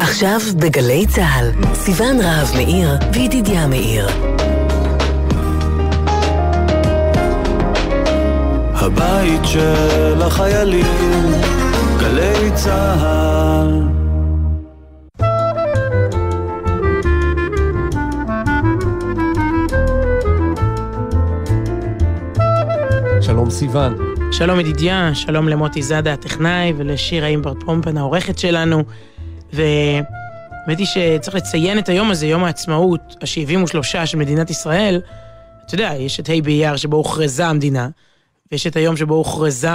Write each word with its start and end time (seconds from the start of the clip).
עכשיו 0.00 0.40
בגלי 0.58 1.06
צה"ל, 1.06 1.50
סיון 1.74 2.20
רהב 2.20 2.48
מאיר 2.56 2.90
וידידיה 3.12 3.66
מאיר. 3.66 4.08
הבית 8.74 9.40
של 9.44 10.22
החיילים, 10.22 11.32
גלי 12.00 12.50
צה"ל. 12.54 13.82
שלום 23.20 23.50
סיון. 23.50 23.96
שלום 24.32 24.60
ידידיה, 24.60 25.14
שלום 25.14 25.48
למוטי 25.48 25.82
זאדה 25.82 26.12
הטכנאי 26.12 26.72
ולשירה 26.76 27.26
אימברט 27.26 27.62
פומפן 27.62 27.96
העורכת 27.98 28.38
שלנו. 28.38 28.84
והאמת 29.54 30.78
היא 30.78 30.86
שצריך 30.86 31.36
לציין 31.36 31.78
את 31.78 31.88
היום 31.88 32.10
הזה, 32.10 32.26
יום 32.26 32.44
העצמאות 32.44 33.00
ה-73 33.20 34.06
של 34.06 34.18
מדינת 34.18 34.50
ישראל. 34.50 35.00
אתה 35.66 35.74
יודע, 35.74 35.92
יש 35.98 36.20
את 36.20 36.28
ה' 36.28 36.42
באייר 36.42 36.76
שבו 36.76 36.96
הוכרזה 36.96 37.46
המדינה, 37.46 37.88
ויש 38.52 38.66
את 38.66 38.76
היום 38.76 38.96
שבו 38.96 39.14
הוכרזה 39.14 39.68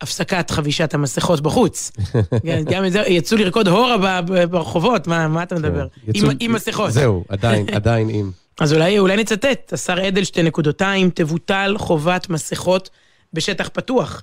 הפסקת 0.00 0.50
חבישת 0.50 0.94
המסכות 0.94 1.40
בחוץ. 1.40 1.92
גם 2.70 2.84
את 2.84 2.92
זה, 2.92 3.00
יצאו 3.00 3.36
לרקוד 3.36 3.68
הורה 3.68 4.20
ברחובות, 4.50 5.06
מה, 5.06 5.28
מה 5.28 5.42
אתה 5.42 5.54
מדבר? 5.54 5.86
כן, 6.06 6.10
יצאו- 6.10 6.30
עם, 6.30 6.36
עם 6.40 6.52
מסכות. 6.52 6.92
זהו, 6.92 7.24
עדיין, 7.28 7.66
עדיין 7.74 8.08
עם. 8.08 8.30
אז 8.60 8.72
אולי, 8.72 8.98
אולי 8.98 9.16
נצטט, 9.16 9.72
השר 9.72 10.08
אדלשטיין 10.08 10.46
נקודותיים, 10.46 11.10
תבוטל 11.10 11.74
חובת 11.78 12.28
מסכות 12.28 12.90
בשטח 13.32 13.68
פתוח. 13.72 14.22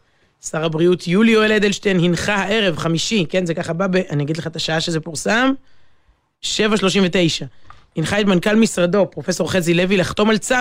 שר 0.50 0.66
הבריאות 0.66 1.08
יולי 1.08 1.32
יואל 1.32 1.52
אדלשטיין 1.52 2.00
הנחה 2.00 2.36
הערב, 2.36 2.78
חמישי, 2.78 3.26
כן, 3.30 3.46
זה 3.46 3.54
ככה 3.54 3.74
בא 3.74 3.88
ב... 3.88 3.96
אני 3.96 4.24
אגיד 4.24 4.38
לך 4.38 4.48
את 4.48 4.56
השעה 4.56 4.82
שזה 4.82 5.00
פורסם, 5.00 5.52
7.39. 6.44 6.48
הנחה 7.98 8.22
את 8.22 8.26
מנכ"ל 8.26 8.56
משרדו, 8.56 9.12
פרופסור 9.12 9.52
חזי 9.52 9.74
לוי, 9.74 9.98
לחתום 9.98 10.30
על 10.30 10.38
צו 10.38 10.56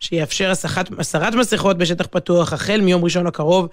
שיאפשר 0.00 0.50
הסחת, 0.50 0.88
הסרת 0.98 1.34
מסכות 1.34 1.78
בשטח 1.78 2.06
פתוח 2.10 2.52
החל 2.52 2.80
מיום 2.80 3.04
ראשון 3.04 3.26
הקרוב, 3.26 3.68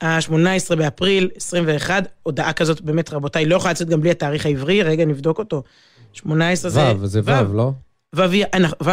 ה-18 0.00 0.74
באפריל 0.76 1.30
21. 1.36 2.08
הודעה 2.22 2.52
כזאת, 2.52 2.80
באמת, 2.80 3.12
רבותיי, 3.12 3.46
לא 3.46 3.56
יכולה 3.56 3.72
לצאת 3.72 3.88
גם 3.88 4.00
בלי 4.00 4.10
התאריך 4.10 4.46
העברי, 4.46 4.82
רגע, 4.82 5.04
נבדוק 5.04 5.38
אותו. 5.38 5.62
18 6.12 6.70
זה... 6.70 6.80
ו', 7.00 7.06
זה 7.06 7.20
ו', 7.24 7.54
לא? 7.56 7.72
ו' 8.14 8.22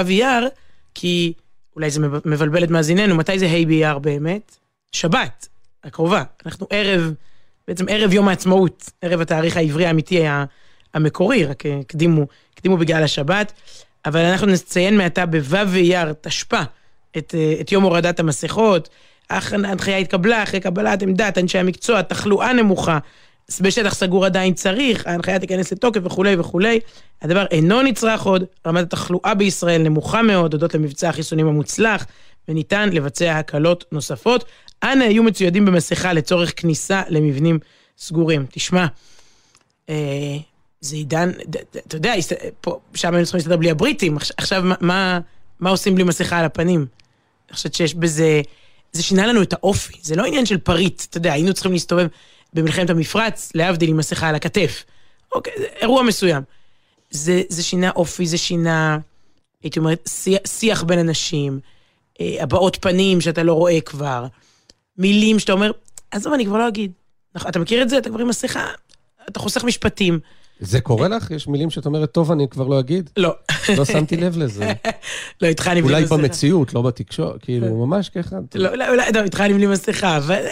אייר- 0.09 0.47
כי 0.95 1.33
אולי 1.75 1.89
זה 1.91 1.99
מב- 1.99 2.27
מבלבל 2.27 2.63
את 2.63 2.69
מאזיננו, 2.69 3.15
מתי 3.15 3.39
זה 3.39 3.45
ה' 3.47 3.65
באייר 3.65 3.99
באמת? 3.99 4.57
שבת, 4.91 5.47
הקרובה. 5.83 6.23
אנחנו 6.45 6.67
ערב, 6.69 7.13
בעצם 7.67 7.85
ערב 7.89 8.13
יום 8.13 8.27
העצמאות, 8.27 8.89
ערב 9.01 9.21
התאריך 9.21 9.57
העברי 9.57 9.85
האמיתי 9.85 10.27
ה- 10.27 10.45
המקורי, 10.93 11.45
רק 11.45 11.65
אה, 11.65 11.77
הקדימו, 11.79 12.25
הקדימו 12.53 12.77
בגלל 12.77 13.03
השבת. 13.03 13.53
אבל 14.05 14.19
אנחנו 14.25 14.47
נציין 14.47 14.97
מעתה 14.97 15.25
בו' 15.25 15.55
אייר, 15.75 16.13
תשפ"א, 16.21 16.63
את, 17.17 17.35
אה, 17.37 17.55
את 17.61 17.71
יום 17.71 17.83
הורדת 17.83 18.19
המסכות. 18.19 18.89
ההנחיה 19.29 19.97
התקבלה 19.97 20.43
אחרי 20.43 20.59
קבלת 20.59 21.01
עמדת 21.01 21.37
אנשי 21.37 21.57
המקצוע, 21.57 22.01
תחלואה 22.01 22.53
נמוכה, 22.53 22.99
בשטח 23.61 23.93
סגור 23.93 24.25
עדיין 24.25 24.53
צריך, 24.53 25.07
ההנחיה 25.07 25.39
תיכנס 25.39 25.71
לתוקף 25.71 25.99
וכולי 26.03 26.35
וכולי. 26.39 26.79
הדבר 27.21 27.45
אינו 27.51 27.81
נצרך 27.81 28.21
עוד, 28.21 28.43
רמת 28.67 28.83
התחלואה 28.83 29.33
בישראל 29.33 29.81
נמוכה 29.81 30.21
מאוד, 30.21 30.53
הודות 30.53 30.75
למבצע 30.75 31.09
החיסונים 31.09 31.47
המוצלח, 31.47 32.05
וניתן 32.47 32.89
לבצע 32.89 33.37
הקלות 33.37 33.85
נוספות. 33.91 34.45
אנא 34.83 35.03
היו 35.03 35.23
מצוידים 35.23 35.65
במסכה 35.65 36.13
לצורך 36.13 36.53
כניסה 36.61 37.01
למבנים 37.09 37.59
סגורים. 37.97 38.45
תשמע, 38.51 38.85
אה, 39.89 40.37
זה 40.81 40.95
עידן, 40.95 41.31
אתה 41.87 41.95
יודע, 41.95 42.13
שם 42.93 43.13
היינו 43.13 43.25
צריכים 43.25 43.37
להסתדר 43.37 43.57
בלי 43.57 43.71
הבריטים, 43.71 44.17
עכש- 44.17 44.31
עכשיו 44.37 44.61
מה, 44.63 44.75
מה, 44.81 45.19
מה 45.59 45.69
עושים 45.69 45.95
בלי 45.95 46.03
מסכה 46.03 46.39
על 46.39 46.45
הפנים? 46.45 46.85
אני 47.49 47.55
חושבת 47.55 47.73
שיש 47.73 47.95
בזה, 47.95 48.41
זה 48.91 49.03
שינה 49.03 49.27
לנו 49.27 49.41
את 49.41 49.53
האופי, 49.53 49.93
זה 50.01 50.15
לא 50.15 50.25
עניין 50.25 50.45
של 50.45 50.57
פריט, 50.57 51.03
אתה 51.09 51.17
יודע, 51.17 51.33
היינו 51.33 51.53
צריכים 51.53 51.71
להסתובב 51.71 52.07
במלחמת 52.53 52.89
המפרץ, 52.89 53.51
להבדיל 53.55 53.89
עם 53.89 53.97
מסכה 53.97 54.27
על 54.29 54.35
הכתף. 54.35 54.83
אוקיי, 55.31 55.53
זה 55.57 55.65
אירוע 55.81 56.03
מסוים. 56.03 56.43
זה, 57.11 57.41
זה 57.49 57.63
שינה 57.63 57.91
אופי, 57.95 58.25
זה 58.25 58.37
שינה, 58.37 58.97
הייתי 59.63 59.79
אומרת, 59.79 60.03
שיח, 60.07 60.39
שיח 60.47 60.83
בין 60.83 60.99
אנשים, 60.99 61.59
אה, 62.21 62.35
הבעות 62.43 62.77
פנים 62.81 63.21
שאתה 63.21 63.43
לא 63.43 63.53
רואה 63.53 63.81
כבר, 63.81 64.25
מילים 64.97 65.39
שאתה 65.39 65.51
אומר, 65.53 65.71
עזוב, 66.11 66.33
אני 66.33 66.45
כבר 66.45 66.57
לא 66.57 66.67
אגיד. 66.67 66.91
נכון, 67.35 67.49
אתה 67.49 67.59
מכיר 67.59 67.81
את 67.81 67.89
זה? 67.89 67.97
אתה 67.97 68.09
כבר 68.09 68.19
עם 68.19 68.27
מסכה, 68.27 68.67
אתה 69.29 69.39
חוסך 69.39 69.63
משפטים. 69.63 70.19
זה 70.59 70.81
קורה 70.81 71.07
לך? 71.07 71.31
יש 71.31 71.47
מילים 71.47 71.69
שאת 71.69 71.85
אומרת, 71.85 72.11
טוב, 72.11 72.31
אני 72.31 72.47
כבר 72.47 72.67
לא 72.67 72.79
אגיד? 72.79 73.09
לא. 73.17 73.35
לא 73.77 73.85
שמתי 73.85 74.17
לב 74.17 74.37
לזה. 74.37 74.73
לא, 75.41 75.47
איתך 75.47 75.67
אני 75.67 75.81
בלי 75.81 75.93
אולי 75.93 76.03
מסכה. 76.03 76.17
במציאות, 76.17 76.73
לא 76.73 76.81
בתקשורת, 76.81 77.41
כאילו, 77.43 77.85
ממש 77.85 78.09
כאחד. 78.09 78.41
לא, 78.55 78.69
אולי, 78.69 78.89
אולי, 78.89 79.11
לא, 79.15 79.23
איתך 79.23 79.41
אני 79.41 79.53
בלי 79.53 79.67
מסכה, 79.67 80.17
אבל 80.17 80.45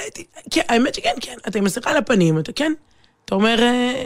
כן, 0.51 0.61
האמת 0.69 0.95
שכן, 0.95 1.13
כן, 1.21 1.35
אתה 1.47 1.57
עם 1.57 1.63
מסכה 1.63 1.91
על 1.91 1.97
הפנים, 1.97 2.39
אתה 2.39 2.51
כן, 2.51 2.73
אתה 3.25 3.35
אומר, 3.35 3.59
אה, 3.61 4.05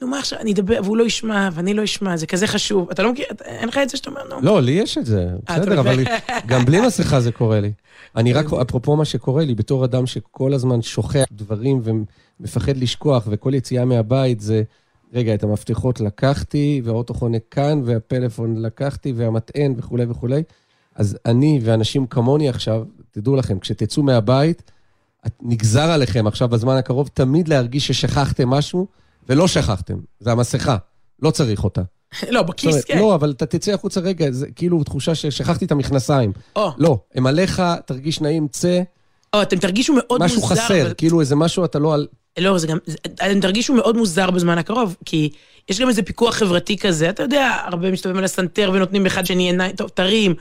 נו 0.00 0.08
מה 0.08 0.18
עכשיו, 0.18 0.38
אני 0.38 0.52
אדבר, 0.52 0.80
והוא 0.84 0.96
לא 0.96 1.04
ישמע, 1.04 1.48
ואני 1.52 1.74
לא 1.74 1.84
אשמע, 1.84 2.16
זה 2.16 2.26
כזה 2.26 2.46
חשוב. 2.46 2.90
אתה 2.90 3.02
לא 3.02 3.12
מכיר, 3.12 3.26
אין 3.44 3.68
לך 3.68 3.78
את 3.78 3.88
זה 3.88 3.96
שאתה 3.96 4.10
אומר, 4.10 4.22
נו. 4.28 4.36
לא, 4.42 4.62
לי 4.62 4.72
יש 4.72 4.98
את 4.98 5.06
זה, 5.06 5.28
אתה 5.44 5.60
בסדר, 5.60 5.80
אבל 5.80 5.92
מבין? 5.92 6.06
גם 6.46 6.64
בלי 6.64 6.80
מסכה 6.80 7.20
זה 7.20 7.32
קורה 7.32 7.60
לי. 7.60 7.72
אני 8.16 8.32
רק, 8.32 8.52
אפרופו 8.52 8.96
מה 8.96 9.04
שקורה 9.04 9.44
לי, 9.44 9.54
בתור 9.54 9.84
אדם 9.84 10.06
שכל 10.06 10.54
הזמן 10.54 10.82
שוכח 10.82 11.24
דברים 11.32 11.82
ומפחד 12.40 12.76
לשכוח, 12.76 13.24
וכל 13.30 13.54
יציאה 13.54 13.84
מהבית 13.84 14.40
זה, 14.40 14.62
רגע, 15.12 15.34
את 15.34 15.42
המפתחות 15.42 16.00
לקחתי, 16.00 16.80
והאוטו 16.84 17.14
חונה 17.14 17.38
כאן, 17.50 17.82
והפלאפון 17.84 18.62
לקחתי, 18.62 19.12
והמטען 19.16 19.74
וכולי 19.76 20.04
וכולי. 20.08 20.42
אז 20.94 21.18
אני 21.26 21.60
ואנשים 21.62 22.06
כמוני 22.06 22.48
עכשיו, 22.48 22.84
תדעו 23.10 23.36
לכם, 23.36 23.58
כשתצאו 23.58 24.02
מהבית, 24.02 24.70
נגזר 25.42 25.90
עליכם 25.90 26.26
עכשיו 26.26 26.48
בזמן 26.48 26.76
הקרוב 26.76 27.08
תמיד 27.14 27.48
להרגיש 27.48 27.86
ששכחתם 27.86 28.48
משהו, 28.48 28.86
ולא 29.28 29.48
שכחתם. 29.48 29.94
זה 30.20 30.32
המסכה, 30.32 30.76
לא 31.22 31.30
צריך 31.30 31.64
אותה. 31.64 31.82
לא, 32.30 32.42
בכיס, 32.42 32.84
כן. 32.84 32.98
לא, 32.98 33.14
אבל 33.14 33.30
אתה 33.30 33.46
תצא 33.46 33.72
החוצה 33.72 34.00
רגע, 34.00 34.30
זה 34.30 34.46
כאילו 34.56 34.84
תחושה 34.84 35.14
ששכחתי 35.14 35.64
את 35.64 35.72
המכנסיים. 35.72 36.32
או, 36.56 36.70
לא, 36.78 36.98
הם 37.14 37.26
עליך, 37.26 37.62
תרגיש 37.86 38.20
נעים, 38.20 38.48
צא, 38.48 38.82
או, 39.34 39.42
אתם 39.42 39.56
תרגישו 39.58 39.94
מאוד 39.94 40.22
מוזר. 40.22 40.24
משהו 40.24 40.42
חסר, 40.42 40.82
אבל- 40.82 40.94
כאילו 40.96 41.20
איזה 41.20 41.36
משהו 41.36 41.64
אתה 41.64 41.78
לא 41.78 41.94
על... 41.94 42.06
לא, 42.38 42.58
זה 42.58 42.66
גם, 42.66 42.78
אתם 43.14 43.40
תרגישו 43.40 43.74
מאוד 43.74 43.96
מוזר 43.96 44.30
בזמן 44.30 44.58
הקרוב, 44.58 44.96
כי 45.04 45.30
יש 45.68 45.80
גם 45.80 45.88
איזה 45.88 46.02
פיקוח 46.02 46.34
חברתי 46.34 46.76
כזה, 46.78 47.10
אתה 47.10 47.22
יודע, 47.22 47.56
הרבה 47.64 47.90
מסתובבים 47.90 48.18
על 48.18 48.24
הסנטר 48.24 48.70
ונותנים 48.74 49.06
אחד 49.06 49.26
שני 49.26 49.42
עיניים, 49.42 49.76
טוב, 49.76 49.88
תרים. 49.88 50.34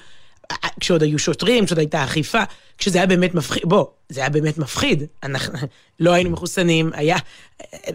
כשעוד 0.80 1.04
היו 1.04 1.20
שוטרים, 1.20 1.66
כשעוד 1.66 1.80
הייתה 1.80 2.04
אכיפה, 2.04 2.44
כשזה 2.78 2.98
היה 2.98 3.08
באמת 3.08 3.36
מפחיד, 3.36 3.64
בוא, 3.66 3.86
זה 4.10 4.22
היה 4.22 4.30
באמת 4.30 4.58
מפחיד. 4.58 5.04
אנחנו 5.24 5.58
לא 6.00 6.12
היינו 6.12 6.30
מחוסנים, 6.30 6.92
היה... 6.94 7.18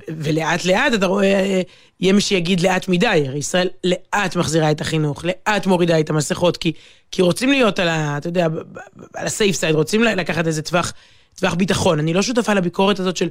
ולאט 0.08 0.64
לאט 0.64 0.94
אתה 0.94 1.06
רואה, 1.06 1.62
יהיה 2.00 2.12
מי 2.12 2.20
שיגיד 2.20 2.60
לאט 2.60 2.88
מדי, 2.88 3.24
הרי 3.26 3.38
ישראל 3.38 3.68
לאט 3.84 4.36
מחזירה 4.36 4.70
את 4.70 4.80
החינוך, 4.80 5.24
לאט 5.24 5.66
מורידה 5.66 6.00
את 6.00 6.10
המסכות, 6.10 6.56
כי, 6.56 6.72
כי 7.10 7.22
רוצים 7.22 7.50
להיות 7.50 7.78
על 7.78 7.88
ה... 7.88 8.16
אתה 8.18 8.28
יודע, 8.28 8.46
על 9.14 9.26
הסייף 9.26 9.56
סייד, 9.56 9.74
רוצים 9.74 10.02
לקחת 10.02 10.46
איזה 10.46 10.62
טווח, 10.62 10.92
טווח 11.34 11.54
ביטחון. 11.54 11.98
אני 11.98 12.14
לא 12.14 12.22
שותפה 12.22 12.54
לביקורת 12.54 12.98
הזאת 12.98 13.16
של 13.16 13.28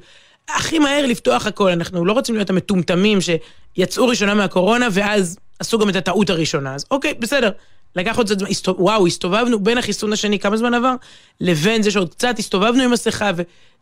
הכי 0.49 0.79
מהר 0.79 1.05
לפתוח 1.05 1.45
הכל, 1.45 1.71
אנחנו 1.71 2.05
לא 2.05 2.13
רוצים 2.13 2.35
להיות 2.35 2.49
המטומטמים 2.49 3.19
שיצאו 3.21 4.07
ראשונה 4.07 4.33
מהקורונה, 4.33 4.87
ואז 4.91 5.37
עשו 5.59 5.79
גם 5.79 5.89
את 5.89 5.95
הטעות 5.95 6.29
הראשונה. 6.29 6.75
אז 6.75 6.85
אוקיי, 6.91 7.13
בסדר. 7.13 7.51
לקח 7.95 8.17
עוד 8.17 8.25
קצת 8.25 8.39
זמן, 8.39 8.47
הסתוב- 8.49 8.79
וואו, 8.79 9.07
הסתובבנו 9.07 9.59
בין 9.59 9.77
החיסון 9.77 10.13
השני, 10.13 10.39
כמה 10.39 10.57
זמן 10.57 10.73
עבר? 10.73 10.93
לבין 11.41 11.83
זה 11.83 11.91
שעוד 11.91 12.09
קצת 12.13 12.39
הסתובבנו 12.39 12.83
עם 12.83 12.91
מסכה, 12.91 13.31
ו... 13.35 13.41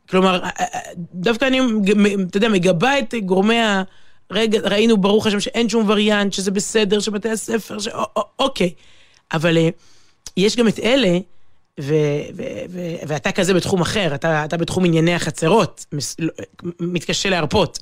כלומר, 0.09 0.43
אה, 0.43 0.49
אה, 0.59 0.79
דווקא 1.13 1.45
אני, 1.45 1.59
אתה 2.29 2.37
יודע, 2.37 2.49
מגבה 2.49 2.99
את 2.99 3.13
גורמי 3.25 3.59
ה... 3.59 3.83
רגע, 4.31 4.59
ראינו, 4.63 4.97
ברוך 4.97 5.27
השם, 5.27 5.39
שאין 5.39 5.69
שום 5.69 5.89
וריאנט, 5.89 6.33
שזה 6.33 6.51
בסדר, 6.51 6.99
שבתי 6.99 7.29
הספר, 7.29 7.79
ש... 7.79 7.87
אוקיי. 8.39 8.73
אבל 9.33 9.57
אה, 9.57 9.69
יש 10.37 10.55
גם 10.55 10.67
את 10.67 10.79
אלה, 10.79 11.17
ו- 11.79 11.93
ו- 12.35 12.43
ו- 12.69 12.95
ואתה 13.07 13.31
כזה 13.31 13.53
בתחום 13.53 13.81
אחר, 13.81 14.15
אתה, 14.15 14.45
אתה 14.45 14.57
בתחום 14.57 14.85
ענייני 14.85 15.13
החצרות, 15.13 15.85
מס- 15.93 16.15
לא- 16.19 16.31
מתקשה 16.79 17.29
להרפות. 17.29 17.79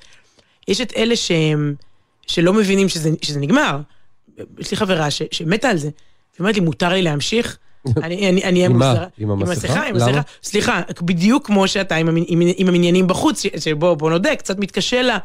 יש 0.67 0.81
את 0.81 0.93
אלה 0.97 1.15
שהם, 1.15 1.75
שלא 2.27 2.53
מבינים 2.53 2.89
שזה, 2.89 3.09
שזה 3.21 3.39
נגמר. 3.39 3.77
יש 4.59 4.71
לי 4.71 4.77
חברה 4.77 5.11
ש, 5.11 5.21
שמתה 5.31 5.69
על 5.69 5.77
זה, 5.77 5.89
והיא 6.35 6.43
אומרת 6.43 6.55
לי, 6.55 6.61
מותר 6.61 6.89
לי 6.89 7.01
להמשיך? 7.01 7.57
אני 8.03 8.41
אהיה 8.43 8.65
עם? 8.65 8.71
מוזרה. 8.71 9.05
עם 9.17 9.31
המסכה? 9.31 9.83
עם 9.87 9.95
למה? 9.95 10.07
מסכה. 10.09 10.21
סליחה, 10.43 10.81
בדיוק 11.01 11.45
כמו 11.47 11.67
שאתה 11.67 11.95
עם, 11.95 12.07
המ- 12.09 12.23
עם, 12.27 12.41
עם 12.57 12.67
המניינים 12.67 13.07
בחוץ, 13.07 13.41
ש- 13.43 13.47
שבוא 13.59 13.93
בוא 13.93 14.09
נודה, 14.09 14.35
קצת 14.35 14.59
מתקשה 14.59 15.01
לה 15.01 15.17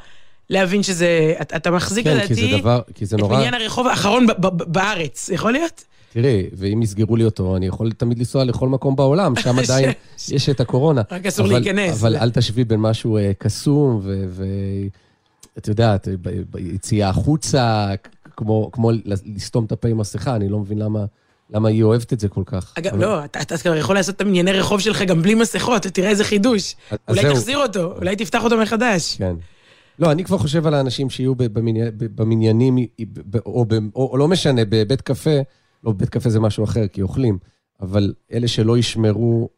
להבין 0.51 0.83
שזה, 0.83 1.35
אתה, 1.43 1.57
מחזיק 1.71 2.05
כן, 2.05 2.17
לדעתי 2.17 2.35
כי 2.35 2.51
זה 2.51 2.59
דבר, 2.59 2.81
כי 2.95 3.07
זה 3.07 3.17
את. 3.17 3.37
מניין 3.37 3.55
הרחוב 3.55 3.87
האחרון 3.87 4.27
בארץ, 4.67 5.29
יכול 5.33 5.53
להיות? 5.53 5.85
תראי, 6.13 6.47
ואם 6.53 6.83
יסגרו 6.83 7.17
לי 7.17 7.25
אותו, 7.25 7.57
אני 7.57 7.67
יכול 7.67 7.93
תמיד 7.93 8.19
לנסוע 8.19 8.45
לכל 8.45 8.69
מקום 8.69 8.97
בעולם, 8.97 9.37
שם 9.37 9.59
עדיין 9.65 9.91
יש 10.31 10.49
את 10.49 10.61
הקורונה. 10.61 11.03
רק 11.11 11.27
אסור 11.27 11.47
להיכנס. 11.47 12.01
אבל 12.01 12.17
אל 12.17 12.31
תשווי 12.31 12.65
בין 12.65 12.81
משהו 12.81 13.17
אה, 13.17 13.31
קסום, 13.39 14.01
ו... 14.03 14.25
ו... 14.29 14.45
את 15.59 15.69
יודעת, 15.69 16.09
ביציאה 16.51 17.09
החוצה, 17.09 17.89
כמו, 18.41 18.71
כמו 18.73 18.91
לסתום 19.35 19.65
את 19.65 19.73
הפה 19.73 19.89
עם 19.89 19.99
מסכה, 19.99 20.37
אני 20.37 20.49
לא 20.49 20.59
מבין 20.59 20.79
למה, 20.79 21.05
למה 21.51 21.69
היא 21.69 21.83
אוהבת 21.83 22.13
את 22.13 22.21
זה 22.21 22.29
כל 22.29 22.43
כך. 22.47 22.75
אגב, 22.79 22.93
אבל- 22.93 23.01
לא, 23.05 23.25
אתה, 23.25 23.41
אתה 23.41 23.59
כבר 23.59 23.77
יכול 23.77 23.95
לעשות 23.95 24.15
את 24.17 24.21
המנייני 24.21 24.53
רחוב 24.53 24.81
שלך 24.81 25.03
גם 25.03 25.23
בלי 25.23 25.35
מסכות, 25.35 25.83
תראה 25.83 26.09
איזה 26.09 26.25
חידוש. 26.25 26.77
אולי 27.09 27.23
זהו. 27.23 27.33
תחזיר 27.35 27.59
אותו, 27.59 27.93
אולי 27.97 28.17
תפתח 28.17 28.45
אותו 28.45 28.59
מחדש. 28.59 29.17
כן. 29.17 29.35
לא, 29.99 30.13
אני 30.13 30.25
כבר 30.25 30.39
חושב 30.39 30.67
על 30.67 30.75
האנשים 30.75 31.11
שיהיו 31.11 31.35
במני- 31.35 31.81
במניינים, 32.15 32.79
או, 33.47 33.65
ב- 33.69 33.75
או, 33.97 34.09
או 34.13 34.17
לא 34.17 34.29
משנה, 34.29 34.63
בבית 34.69 35.01
קפה, 35.01 35.39
לא, 35.85 35.93
בית 35.93 36.09
קפה 36.09 36.31
זה 36.31 36.41
משהו 36.41 36.65
אחר, 36.65 36.87
כי 36.89 37.03
אוכלים, 37.03 37.39
אבל 37.81 38.13
אלה 38.33 38.49
שלא 38.49 38.79
ישמרו 38.79 39.49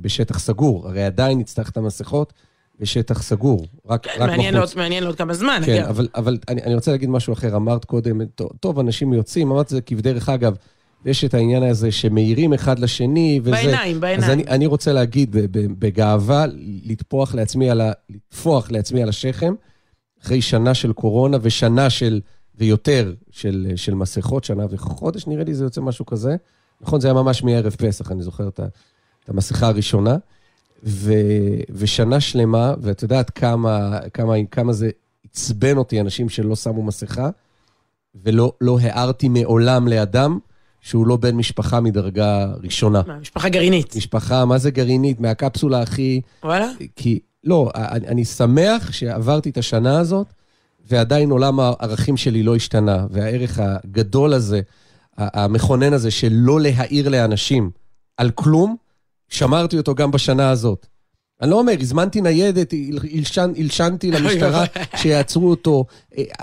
בשטח 0.00 0.38
סגור, 0.38 0.88
הרי 0.88 1.04
עדיין 1.04 1.38
נצטרך 1.38 1.70
את 1.70 1.76
המסכות 1.76 2.32
בשטח 2.80 3.22
סגור, 3.22 3.66
רק, 3.88 4.04
כן, 4.04 4.10
רק 4.22 4.28
מעניין 4.28 4.54
בחוץ. 4.54 4.74
לעוד- 4.74 4.82
מעניין 4.84 5.02
לעוד 5.04 5.16
כמה 5.16 5.34
זמן. 5.34 5.62
כן, 5.66 5.74
אגב. 5.78 5.88
אבל, 5.88 6.08
אבל 6.14 6.38
אני, 6.48 6.62
אני 6.62 6.74
רוצה 6.74 6.90
להגיד 6.90 7.08
משהו 7.10 7.32
אחר. 7.32 7.56
אמרת 7.56 7.84
קודם, 7.84 8.20
טוב, 8.60 8.78
אנשים 8.78 9.12
יוצאים, 9.12 9.50
אמרת 9.50 9.68
זה 9.68 9.80
כבדרך 9.80 10.28
אגב, 10.28 10.54
יש 11.04 11.24
את 11.24 11.34
העניין 11.34 11.62
הזה 11.62 11.92
שמאירים 11.92 12.52
אחד 12.52 12.78
לשני, 12.78 13.40
וזה... 13.42 13.50
בעיניים, 13.50 14.00
בעיניים. 14.00 14.24
אז 14.24 14.30
אני, 14.30 14.44
אני 14.48 14.66
רוצה 14.66 14.92
להגיד 14.92 15.36
בגאווה, 15.52 16.44
לטפוח 16.84 17.34
לעצמי 17.34 17.70
על 17.70 17.80
ה... 17.80 17.92
לטפוח 18.10 18.70
לעצמי 18.70 19.02
על 19.02 19.08
השכם, 19.08 19.54
אחרי 20.22 20.42
שנה 20.42 20.74
של 20.74 20.92
קורונה 20.92 21.36
ושנה 21.42 21.90
של... 21.90 22.20
ויותר 22.60 23.14
של, 23.30 23.72
של 23.76 23.94
מסכות, 23.94 24.44
שנה 24.44 24.66
וחודש, 24.70 25.26
נראה 25.26 25.44
לי 25.44 25.54
זה 25.54 25.64
יוצא 25.64 25.80
משהו 25.80 26.06
כזה. 26.06 26.36
נכון, 26.80 27.00
זה 27.00 27.08
היה 27.08 27.14
ממש 27.14 27.42
מערב 27.42 27.74
פסח, 27.78 28.12
אני 28.12 28.22
זוכר 28.22 28.48
את, 28.48 28.60
את 29.24 29.28
המסכה 29.28 29.66
הראשונה. 29.68 30.16
ו, 30.84 31.12
ושנה 31.70 32.20
שלמה, 32.20 32.74
ואת 32.80 33.02
יודעת 33.02 33.30
כמה, 33.30 33.98
כמה, 34.14 34.34
כמה 34.50 34.72
זה 34.72 34.90
עצבן 35.24 35.76
אותי, 35.76 36.00
אנשים 36.00 36.28
שלא 36.28 36.56
שמו 36.56 36.82
מסכה, 36.82 37.28
ולא 38.24 38.52
לא 38.60 38.78
הערתי 38.80 39.28
מעולם 39.28 39.88
לאדם 39.88 40.38
שהוא 40.80 41.06
לא 41.06 41.16
בן 41.16 41.36
משפחה 41.36 41.80
מדרגה 41.80 42.46
ראשונה. 42.62 43.02
מה, 43.06 43.18
משפחה 43.18 43.48
גרעינית. 43.48 43.96
משפחה, 43.96 44.44
מה 44.44 44.58
זה 44.58 44.70
גרעינית? 44.70 45.20
מהקפסולה 45.20 45.82
הכי... 45.82 46.20
וואלה? 46.42 46.70
כי, 46.96 47.18
לא, 47.44 47.70
אני, 47.74 48.08
אני 48.08 48.24
שמח 48.24 48.92
שעברתי 48.92 49.50
את 49.50 49.58
השנה 49.58 49.98
הזאת, 49.98 50.26
ועדיין 50.90 51.30
עולם 51.30 51.60
הערכים 51.60 52.16
שלי 52.16 52.42
לא 52.42 52.56
השתנה, 52.56 53.06
והערך 53.10 53.58
הגדול 53.62 54.32
הזה, 54.32 54.60
המכונן 55.16 55.92
הזה 55.92 56.10
של 56.10 56.28
לא 56.32 56.60
להעיר 56.60 57.08
לאנשים 57.08 57.70
על 58.16 58.30
כלום, 58.30 58.76
שמרתי 59.28 59.76
אותו 59.76 59.94
גם 59.94 60.10
בשנה 60.10 60.50
הזאת. 60.50 60.86
אני 61.42 61.50
לא 61.50 61.58
אומר, 61.58 61.72
הזמנתי 61.80 62.20
ניידת, 62.20 62.72
הל- 62.72 62.98
הלשן, 63.16 63.52
הלשנתי 63.58 64.10
למשטרה 64.20 64.64
שיעצרו 64.96 65.50
אותו. 65.50 65.84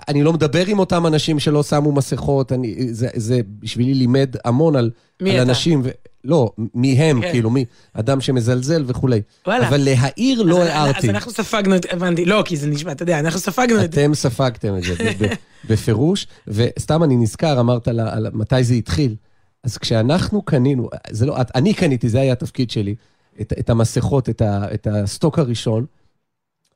אני 0.07 0.23
לא 0.23 0.33
מדבר 0.33 0.65
עם 0.65 0.79
אותם 0.79 1.07
אנשים 1.07 1.39
שלא 1.39 1.63
שמו 1.63 1.91
מסכות, 1.91 2.51
אני, 2.51 2.93
זה, 2.93 3.07
זה 3.15 3.39
בשבילי 3.59 3.93
לימד 3.93 4.35
המון 4.45 4.75
על, 4.75 4.91
מי 5.21 5.29
על 5.29 5.35
אתה? 5.35 5.43
אנשים. 5.49 5.81
ו... 5.83 5.89
לא, 6.23 6.51
מי 6.75 6.91
הם, 6.93 7.21
כן. 7.21 7.31
כאילו, 7.31 7.49
מי, 7.49 7.65
אדם 7.93 8.21
שמזלזל 8.21 8.83
וכולי. 8.87 9.21
וואלה. 9.47 9.67
אבל 9.67 9.77
להעיר 9.83 10.41
לא 10.43 10.61
אז- 10.63 10.67
הערתי. 10.67 10.97
אז 10.99 11.15
אנחנו 11.15 11.31
ספגנו 11.31 11.75
הבנתי, 11.91 12.25
לא, 12.25 12.43
כי 12.45 12.57
זה 12.57 12.67
נשמע, 12.67 12.91
אתה 12.91 13.03
יודע, 13.03 13.19
אנחנו 13.19 13.39
ספגנו 13.39 13.83
את 13.83 13.93
זה. 13.93 14.01
אתם 14.03 14.13
ספגתם 14.13 14.75
את 14.77 14.83
זה 14.83 15.27
בפירוש, 15.69 16.27
וסתם 16.47 17.03
אני 17.03 17.15
נזכר, 17.15 17.59
אמרת 17.59 17.87
על, 17.87 17.99
על 17.99 18.27
מתי 18.33 18.63
זה 18.63 18.73
התחיל. 18.73 19.15
אז 19.65 19.77
כשאנחנו 19.77 20.41
קנינו, 20.41 20.89
זה 21.11 21.25
לא, 21.25 21.37
אני 21.55 21.73
קניתי, 21.73 22.09
זה 22.09 22.21
היה 22.21 22.33
התפקיד 22.33 22.69
שלי, 22.69 22.95
את, 23.41 23.53
את 23.59 23.69
המסכות, 23.69 24.29
את, 24.29 24.41
ה, 24.41 24.73
את 24.73 24.87
הסטוק 24.87 25.39
הראשון, 25.39 25.85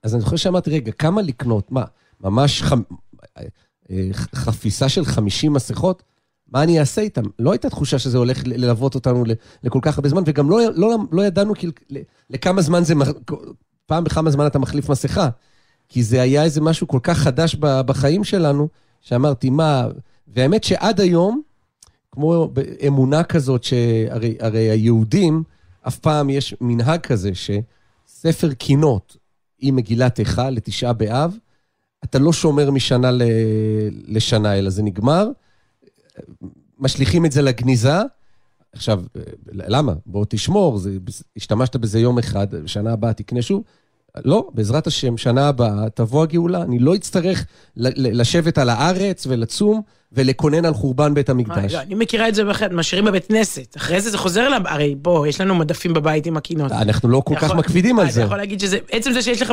אז 0.03 0.13
אני 0.13 0.21
זוכר 0.21 0.35
שאמרתי, 0.35 0.69
רגע, 0.69 0.91
כמה 0.91 1.21
לקנות? 1.21 1.71
מה, 1.71 1.83
ממש 2.21 2.61
חמ, 2.61 2.81
אה, 3.37 3.45
חפיסה 4.35 4.89
של 4.89 5.05
50 5.05 5.53
מסכות? 5.53 6.03
מה 6.47 6.63
אני 6.63 6.79
אעשה 6.79 7.01
איתם? 7.01 7.21
לא 7.39 7.51
הייתה 7.51 7.69
תחושה 7.69 7.99
שזה 7.99 8.17
הולך 8.17 8.41
ללוות 8.45 8.95
אותנו 8.95 9.23
לכל 9.63 9.79
כך 9.81 9.97
הרבה 9.97 10.09
זמן, 10.09 10.23
וגם 10.25 10.49
לא, 10.49 10.59
לא, 10.75 10.97
לא 11.11 11.21
ידענו 11.21 11.55
כאילו, 11.55 11.73
ל- 11.89 12.01
לכמה 12.29 12.61
זמן 12.61 12.83
זה, 12.83 12.93
פעם 13.85 14.03
בכמה 14.03 14.31
זמן 14.31 14.47
אתה 14.47 14.59
מחליף 14.59 14.89
מסכה. 14.89 15.29
כי 15.89 16.03
זה 16.03 16.21
היה 16.21 16.43
איזה 16.43 16.61
משהו 16.61 16.87
כל 16.87 16.99
כך 17.03 17.17
חדש 17.17 17.55
בחיים 17.59 18.23
שלנו, 18.23 18.67
שאמרתי, 19.01 19.49
מה... 19.49 19.87
והאמת 20.27 20.63
שעד 20.63 20.99
היום, 21.01 21.41
כמו 22.11 22.53
אמונה 22.87 23.23
כזאת, 23.23 23.63
שהרי 23.63 24.37
הרי 24.39 24.69
היהודים, 24.69 25.43
אף 25.87 25.99
פעם 25.99 26.29
יש 26.29 26.55
מנהג 26.61 26.99
כזה, 26.99 27.31
שספר 27.33 28.53
קינות 28.53 29.17
עם 29.59 29.75
מגילת 29.75 30.19
איכה 30.19 30.49
לתשעה 30.49 30.93
באב, 30.93 31.37
אתה 32.03 32.19
לא 32.19 32.33
שומר 32.33 32.71
משנה 32.71 33.11
ל- 33.11 33.21
לשנה, 34.07 34.59
אלא 34.59 34.69
זה 34.69 34.83
נגמר, 34.83 35.29
משליכים 36.79 37.25
את 37.25 37.31
זה 37.31 37.41
לגניזה. 37.41 37.93
עכשיו, 38.73 39.03
למה? 39.51 39.93
בוא 40.05 40.25
תשמור, 40.29 40.77
זה, 40.77 40.97
השתמשת 41.37 41.75
בזה 41.75 41.99
יום 41.99 42.19
אחד, 42.19 42.47
שנה 42.65 42.93
הבאה 42.93 43.13
תקנה 43.13 43.41
שוב. 43.41 43.63
לא, 44.25 44.47
בעזרת 44.53 44.87
השם, 44.87 45.17
שנה 45.17 45.47
הבאה 45.47 45.89
תבוא 45.93 46.23
הגאולה. 46.23 46.61
אני 46.61 46.79
לא 46.79 46.95
אצטרך 46.95 47.45
לשבת 47.75 48.57
על 48.57 48.69
הארץ 48.69 49.27
ולצום 49.29 49.81
ולקונן 50.11 50.65
על 50.65 50.73
חורבן 50.73 51.13
בית 51.13 51.29
המקדש. 51.29 51.73
לא, 51.73 51.79
אני 51.81 51.95
מכירה 51.95 52.27
את 52.27 52.35
זה 52.35 52.43
משאירים 52.71 53.05
בבית 53.05 53.25
כנסת. 53.27 53.77
אחרי 53.77 54.01
זה 54.01 54.09
זה 54.09 54.17
חוזר 54.17 54.47
אליו, 54.47 54.61
הרי 54.65 54.95
בוא, 54.95 55.27
יש 55.27 55.41
לנו 55.41 55.55
מדפים 55.55 55.93
בבית 55.93 56.25
עם 56.25 56.37
הקינות. 56.37 56.71
אנחנו 56.71 57.09
לא 57.09 57.21
כל 57.25 57.35
כך 57.35 57.55
מקפידים 57.55 57.99
על 57.99 58.05
אתה 58.05 58.13
זה. 58.13 58.21
יכול 58.21 58.37
להגיד 58.37 58.59
שזה, 58.59 58.77
עצם 58.91 59.11
זה 59.11 59.21
שיש 59.21 59.41
לך, 59.41 59.51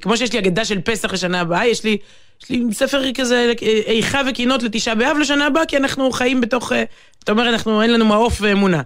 כמו 0.00 0.16
שיש 0.16 0.32
לי 0.32 0.38
אגדה 0.38 0.64
של 0.64 0.80
פסח 0.80 1.12
לשנה 1.12 1.40
הבאה, 1.40 1.66
יש 1.66 1.84
לי, 1.84 1.96
יש 2.42 2.50
לי 2.50 2.64
ספר 2.72 3.12
כזה, 3.12 3.52
איכה 3.86 4.20
וקינות 4.30 4.62
לתשעה 4.62 4.94
באב 4.94 5.16
לשנה 5.20 5.46
הבאה, 5.46 5.66
כי 5.66 5.76
אנחנו 5.76 6.10
חיים 6.12 6.40
בתוך, 6.40 6.72
אה, 6.72 6.84
אתה 7.24 7.32
אומר, 7.32 7.48
אנחנו, 7.48 7.82
אין 7.82 7.92
לנו 7.92 8.04
מעוף 8.04 8.38
ואמונה. 8.40 8.82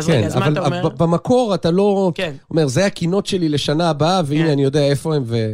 אז 0.00 0.06
כן, 0.06 0.12
רגע, 0.12 0.26
אז 0.26 0.36
מה 0.36 0.46
אבל 0.46 0.52
אתה 0.52 0.66
אומר? 0.66 0.88
במקור 0.88 1.54
אתה 1.54 1.70
לא... 1.70 2.12
כן. 2.14 2.32
אומר, 2.50 2.66
זה 2.66 2.86
הקינות 2.86 3.26
שלי 3.26 3.48
לשנה 3.48 3.90
הבאה, 3.90 4.22
והנה 4.26 4.44
כן. 4.44 4.50
אני 4.50 4.62
יודע 4.62 4.82
איפה 4.82 5.14
הם, 5.14 5.22
ו... 5.26 5.52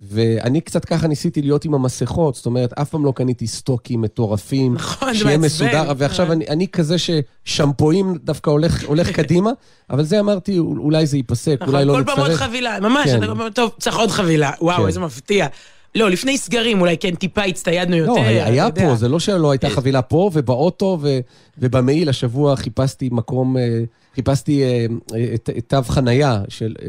ואני 0.00 0.60
קצת 0.60 0.84
ככה 0.84 1.08
ניסיתי 1.08 1.42
להיות 1.42 1.64
עם 1.64 1.74
המסכות, 1.74 2.34
זאת 2.34 2.46
אומרת, 2.46 2.72
אף 2.72 2.90
פעם 2.90 3.04
לא 3.04 3.12
קניתי 3.16 3.46
סטוקים 3.46 4.00
מטורפים, 4.00 4.74
נכון, 4.74 5.14
שיהיה 5.14 5.38
מעצבן. 5.38 5.66
מסודר, 5.66 5.92
ועכשיו 5.96 6.26
אה. 6.26 6.32
אני, 6.32 6.48
אני 6.48 6.68
כזה 6.68 6.96
ששמפואים 6.98 8.14
דווקא 8.24 8.50
הולך, 8.50 8.84
הולך 8.84 9.10
קדימה, 9.16 9.50
אבל 9.90 10.04
זה 10.04 10.20
אמרתי, 10.20 10.58
אולי 10.58 11.06
זה 11.06 11.16
ייפסק, 11.16 11.56
נכון, 11.60 11.74
אולי 11.74 11.84
לא 11.84 11.92
כל 11.92 12.04
פעם 12.06 12.18
עוד 12.18 12.30
נצטרך. 12.30 12.42
חבילה, 12.42 12.80
ממש, 12.80 13.10
כן. 13.10 13.22
אתה 13.22 13.32
אומר, 13.32 13.50
טוב, 13.50 13.70
צריך 13.78 13.96
עוד 13.96 14.10
חבילה, 14.10 14.50
וואו, 14.60 14.80
כן. 14.80 14.86
איזה 14.86 15.00
מפתיע. 15.00 15.46
לא, 15.94 16.10
לפני 16.10 16.38
סגרים 16.38 16.80
אולי 16.80 16.96
כן 16.98 17.14
טיפה 17.14 17.42
הצטיידנו 17.42 17.96
יותר. 17.96 18.12
לא, 18.12 18.22
היה, 18.22 18.46
היה. 18.46 18.70
פה, 18.72 18.94
זה 18.96 19.08
לא 19.08 19.18
שלא 19.20 19.50
הייתה 19.50 19.70
חבילה 19.70 20.02
פה 20.02 20.30
ובאוטו 20.32 20.98
ו, 21.00 21.18
ובמעיל 21.58 22.08
השבוע 22.08 22.56
חיפשתי 22.56 23.08
מקום, 23.12 23.56
אה, 23.56 23.80
חיפשתי 24.14 24.62
אה, 24.62 24.86
אה, 25.14 25.34
את- 25.34 25.50
את 25.58 25.64
תו 25.68 25.82
חנייה 25.82 26.42
של, 26.48 26.74
אה, 26.82 26.88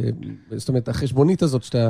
זאת 0.57 0.69
אומרת, 0.69 0.89
החשבונית 0.89 1.41
הזאת 1.43 1.63
שאתה, 1.63 1.89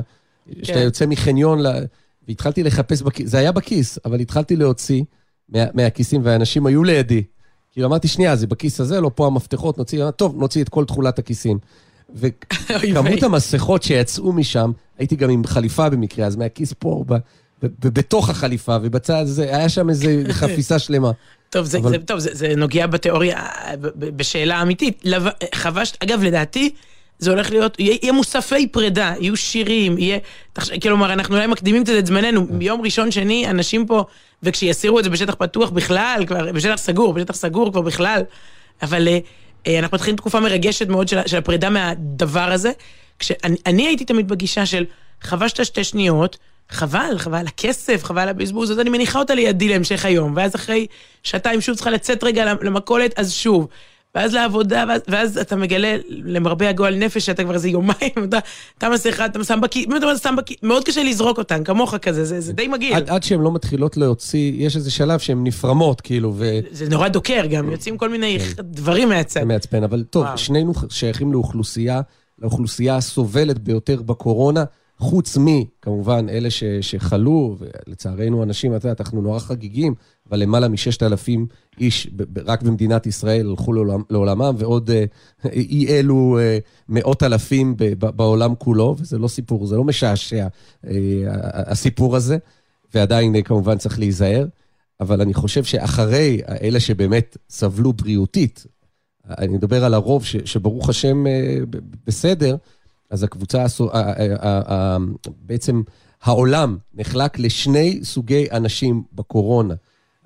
שאתה 0.63 0.73
כן. 0.79 0.83
יוצא 0.85 1.05
מחניון, 1.05 1.59
ל- 1.61 1.85
והתחלתי 2.27 2.63
לחפש 2.63 3.01
בכיס, 3.01 3.29
זה 3.29 3.37
היה 3.37 3.51
בכיס, 3.51 3.99
אבל 4.05 4.19
התחלתי 4.19 4.55
להוציא 4.55 5.03
מה, 5.49 5.59
מהכיסים 5.73 6.21
והאנשים 6.23 6.65
היו 6.65 6.83
לידי. 6.83 7.23
כאילו 7.71 7.87
אמרתי, 7.87 8.07
שנייה, 8.07 8.35
זה 8.35 8.47
בכיס 8.47 8.79
הזה, 8.79 9.01
לא 9.01 9.11
פה 9.15 9.27
המפתחות, 9.27 9.77
נוציא, 9.77 10.11
טוב, 10.11 10.35
נוציא 10.39 10.63
את 10.63 10.69
כל 10.69 10.85
תכולת 10.85 11.19
הכיסים. 11.19 11.57
וכמות. 12.15 13.23
המסכות 13.23 13.83
שיצאו 13.83 14.33
משם, 14.33 14.71
הייתי 14.99 15.15
גם 15.15 15.29
עם 15.29 15.45
חליפה 15.45 15.89
במקרה, 15.89 16.25
אז 16.25 16.35
מהכיס 16.35 16.73
פה, 16.79 17.03
ב- 17.07 17.13
ב- 17.13 17.17
ב- 17.63 17.87
בתוך 17.87 18.29
החליפה, 18.29 18.77
ובצד 18.81 19.13
הזה, 19.21 19.43
היה 19.43 19.69
שם 19.69 19.89
איזה 19.89 20.23
חפיסה 20.39 20.79
שלמה. 20.79 21.11
טוב, 21.49 21.65
זה, 21.65 21.77
אבל- 21.77 21.89
זה, 21.89 21.97
טוב 21.97 22.19
זה, 22.19 22.29
זה 22.33 22.53
נוגע 22.57 22.87
בתיאוריה, 22.87 23.37
אה, 23.37 23.73
בשאלה 23.97 24.61
אמיתית. 24.61 25.03
חבשת, 25.55 26.03
אגב, 26.03 26.23
לדעתי, 26.23 26.69
זה 27.19 27.31
הולך 27.31 27.49
להיות, 27.51 27.79
יהיה, 27.79 27.97
יהיה 28.01 28.13
מוספי 28.13 28.67
פרידה, 28.67 29.13
יהיו 29.19 29.37
שירים, 29.37 29.97
יהיה... 29.97 30.17
תחש... 30.53 30.71
כלומר, 30.71 31.13
אנחנו 31.13 31.35
אולי 31.35 31.47
מקדימים 31.47 31.83
קצת 31.83 31.93
את 31.99 32.05
זמננו. 32.05 32.47
ביום 32.49 32.81
ראשון, 32.81 33.11
שני, 33.11 33.47
אנשים 33.49 33.85
פה, 33.85 34.03
וכשיסירו 34.43 34.99
את 34.99 35.03
זה 35.03 35.09
בשטח 35.09 35.35
פתוח 35.35 35.69
בכלל, 35.69 36.23
כבר, 36.27 36.51
בשטח 36.51 36.75
סגור, 36.75 37.13
בשטח 37.13 37.35
סגור 37.35 37.71
כבר 37.71 37.81
בכלל, 37.81 38.21
אבל 38.81 39.07
אה, 39.07 39.19
אנחנו 39.67 39.95
מתחילים 39.95 40.17
תקופה 40.17 40.39
מרגשת 40.39 40.87
מאוד 40.87 41.07
של, 41.07 41.27
של 41.27 41.37
הפרידה 41.37 41.69
מהדבר 41.69 42.51
הזה. 42.51 42.71
כשאני 43.19 43.55
אני 43.65 43.87
הייתי 43.87 44.05
תמיד 44.05 44.27
בגישה 44.27 44.65
של 44.65 44.85
חבשת 45.21 45.65
שתי 45.65 45.83
שניות, 45.83 46.37
חבל, 46.69 47.15
חבל 47.17 47.47
הכסף, 47.47 48.03
חבל 48.03 48.29
הבזבוז, 48.29 48.71
אז 48.71 48.79
אני 48.79 48.89
מניחה 48.89 49.19
אותה 49.19 49.35
לידי 49.35 49.69
להמשך 49.69 50.05
היום, 50.05 50.33
ואז 50.35 50.55
אחרי 50.55 50.87
שעתיים 51.23 51.61
שוב 51.61 51.75
צריכה 51.75 51.89
לצאת 51.89 52.23
רגע 52.23 52.53
למכולת, 52.61 53.19
אז 53.19 53.33
שוב. 53.33 53.67
ואז 54.15 54.33
לעבודה, 54.33 54.83
ואז, 54.87 55.01
ואז 55.07 55.37
אתה 55.37 55.55
מגלה, 55.55 55.95
למרבה 56.07 56.69
הגועל 56.69 56.95
נפש, 56.95 57.25
שאתה 57.25 57.43
כבר 57.43 57.53
איזה 57.53 57.69
יומיים, 57.69 58.11
אתה, 58.23 58.39
אתה 58.77 58.89
מסכה, 58.89 59.25
אתה 59.25 59.43
שם 59.43 59.59
בכיס, 59.61 59.85
באמת 59.85 60.03
אתה 60.03 60.17
שם 60.17 60.35
בכיס, 60.37 60.57
מאוד 60.63 60.83
קשה 60.83 61.03
לזרוק 61.03 61.37
אותן, 61.37 61.63
כמוך 61.63 61.95
כזה, 61.95 62.25
זה, 62.25 62.41
זה 62.41 62.53
די 62.53 62.67
מגעיל. 62.67 62.93
עד, 62.93 63.09
עד 63.09 63.23
שהן 63.23 63.41
לא 63.41 63.51
מתחילות 63.51 63.97
להוציא, 63.97 64.53
יש 64.55 64.75
איזה 64.75 64.91
שלב 64.91 65.19
שהן 65.19 65.43
נפרמות, 65.43 66.01
כאילו, 66.01 66.33
וזה 66.35 66.61
זה 66.71 66.89
נורא 66.89 67.07
דוקר 67.07 67.45
גם, 67.45 67.71
יוצאים 67.71 67.97
כל 67.97 68.09
מיני 68.09 68.37
דברים 68.61 69.09
מהצד. 69.09 69.43
מעצבן. 69.43 69.83
אבל 69.83 70.03
טוב, 70.03 70.23
וואו. 70.25 70.37
שנינו 70.37 70.73
שייכים 70.89 71.33
לאוכלוסייה, 71.33 72.01
לאוכלוסייה 72.39 72.95
הסובלת 72.95 73.59
ביותר 73.59 74.01
בקורונה. 74.01 74.63
חוץ 74.97 75.37
מכמובן 75.39 76.29
אלה 76.29 76.49
ש, 76.49 76.63
שחלו, 76.81 77.57
ולצערנו 77.59 78.43
אנשים, 78.43 78.75
את 78.75 78.83
יודעת, 78.83 79.01
אנחנו 79.01 79.21
נורא 79.21 79.39
חגיגים, 79.39 79.95
אבל 80.31 80.39
למעלה 80.39 80.67
מששת 80.67 81.03
אלפים 81.03 81.47
איש 81.79 82.07
ב, 82.15 82.23
ב, 82.39 82.49
רק 82.49 82.63
במדינת 82.63 83.05
ישראל 83.07 83.49
הלכו 83.49 83.73
לעולם, 83.73 84.01
לעולמם, 84.09 84.55
ועוד 84.57 84.89
אה, 84.89 85.05
אי 85.51 85.87
אלו 85.89 86.39
אה, 86.39 86.57
מאות 86.89 87.23
אלפים 87.23 87.75
בעולם 87.99 88.55
כולו, 88.55 88.95
וזה 88.99 89.17
לא 89.17 89.27
סיפור, 89.27 89.65
זה 89.65 89.75
לא 89.75 89.83
משעשע 89.83 90.47
אה, 90.87 90.91
הסיפור 91.53 92.15
הזה, 92.15 92.37
ועדיין 92.93 93.43
כמובן 93.43 93.77
צריך 93.77 93.99
להיזהר. 93.99 94.45
אבל 94.99 95.21
אני 95.21 95.33
חושב 95.33 95.63
שאחרי 95.63 96.41
אלה 96.61 96.79
שבאמת 96.79 97.37
סבלו 97.49 97.93
בריאותית, 97.93 98.65
אני 99.29 99.47
מדבר 99.47 99.85
על 99.85 99.93
הרוב 99.93 100.25
ש, 100.25 100.35
שברוך 100.45 100.89
השם 100.89 101.23
בסדר, 102.07 102.55
אז 103.09 103.23
הקבוצה, 103.23 103.65
בעצם 105.45 105.81
העולם 106.21 106.77
נחלק 106.93 107.39
לשני 107.39 107.99
סוגי 108.03 108.45
אנשים 108.51 109.03
בקורונה. 109.13 109.73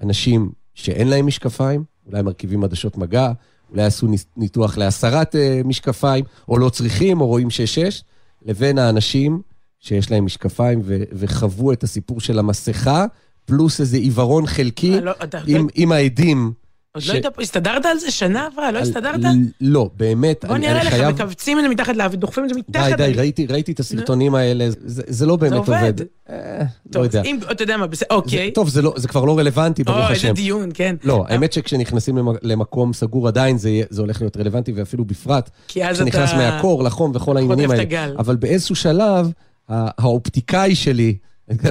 אנשים 0.04 0.52
שאין 0.74 1.08
להם 1.08 1.28
משקפיים, 1.28 1.84
אולי 2.08 2.22
מרכיבים 2.22 2.64
עדשות 2.64 2.98
מגע, 2.98 3.32
אולי 3.72 3.84
עשו 3.84 4.08
ניתוח 4.38 4.78
להסרת 4.78 5.36
אה, 5.36 5.62
משקפיים, 5.66 6.26
או 6.50 6.58
לא 6.58 6.70
צריכים, 6.70 7.22
או 7.22 7.28
רואים 7.28 7.50
שש-שש, 7.50 8.04
לבין 8.46 8.78
האנשים 8.78 9.42
שיש 9.80 10.12
להם 10.12 10.26
משקפיים 10.26 10.82
וחוו 11.12 11.72
את 11.74 11.84
הסיפור 11.84 12.20
של 12.20 12.40
המסכה, 12.40 13.06
פלוס 13.46 13.82
איזה 13.82 13.98
עיוורון 13.98 14.48
חלקי 14.48 15.02
לא, 15.02 15.14
עם, 15.48 15.68
עם 15.76 15.92
העדים. 15.92 16.54
עוד 16.96 17.04
ש... 17.04 17.10
לא 17.10 17.14
היית, 17.14 17.26
הסתדרת 17.42 17.86
על 17.86 18.00
זה? 18.00 18.12
שנה 18.12 18.46
עברה? 18.46 18.72
לא 18.72 18.80
הסתדרת? 18.80 19.20
לא, 19.62 19.90
באמת, 19.98 20.46
בוא 20.48 20.58
נראה 20.58 20.84
לך, 20.84 20.90
חייב... 20.90 21.16
מכווצים 21.16 21.60
את 21.60 21.64
זה 21.64 21.70
מתחת 21.70 21.96
לאבי, 21.96 22.18
דוחפים 22.18 22.44
את 22.44 22.50
זה 22.50 22.56
מתחת. 22.56 22.88
די, 22.88 22.96
די, 22.98 23.14
ראיתי, 23.18 23.46
ראיתי 23.46 23.72
את 23.72 23.80
הסרטונים 23.80 24.36
האלה, 24.36 24.68
זה, 24.70 25.04
זה 25.08 25.26
לא 25.26 25.36
באמת 25.36 25.54
עובד. 25.54 25.68
זה 25.68 25.76
עובד. 25.78 25.94
אה, 26.30 26.66
לא 26.96 27.02
יודע. 27.02 27.22
אם, 27.24 27.40
אתה 27.52 27.64
יודע 27.64 27.78
מה, 27.78 27.88
בסדר, 27.88 28.08
אוקיי. 28.16 28.52
טוב, 28.52 28.70
זה, 28.70 28.82
לא, 28.82 28.94
זה 28.98 29.08
כבר 29.08 29.26
לא 29.26 29.38
רלוונטי, 29.38 29.84
ברוך 29.84 29.98
השם. 29.98 30.28
או, 30.28 30.32
איזה 30.32 30.42
דיון, 30.42 30.70
כן. 30.74 30.96
לא, 31.04 31.26
האמת 31.28 31.54
שכשנכנסים 31.54 32.18
למקום 32.42 32.94
סגור 32.94 33.28
עדיין 33.28 33.58
זה, 33.58 33.70
זה 33.90 34.02
הולך 34.02 34.22
להיות 34.22 34.38
רלוונטי, 34.38 34.72
ואפילו 34.72 35.06
בפרט, 35.06 35.50
אז 35.70 35.72
אתה... 35.78 35.94
כשנכנס 35.94 36.34
מהקור, 36.34 36.84
לחום 36.84 37.12
וכל 37.16 37.38
העניינים 37.38 37.72
האלה. 37.72 38.12
אבל 38.20 38.36
באיזשהו 38.36 38.76
שלב, 38.76 39.32
האופטיקאי 39.70 40.76
שלי, 40.76 41.18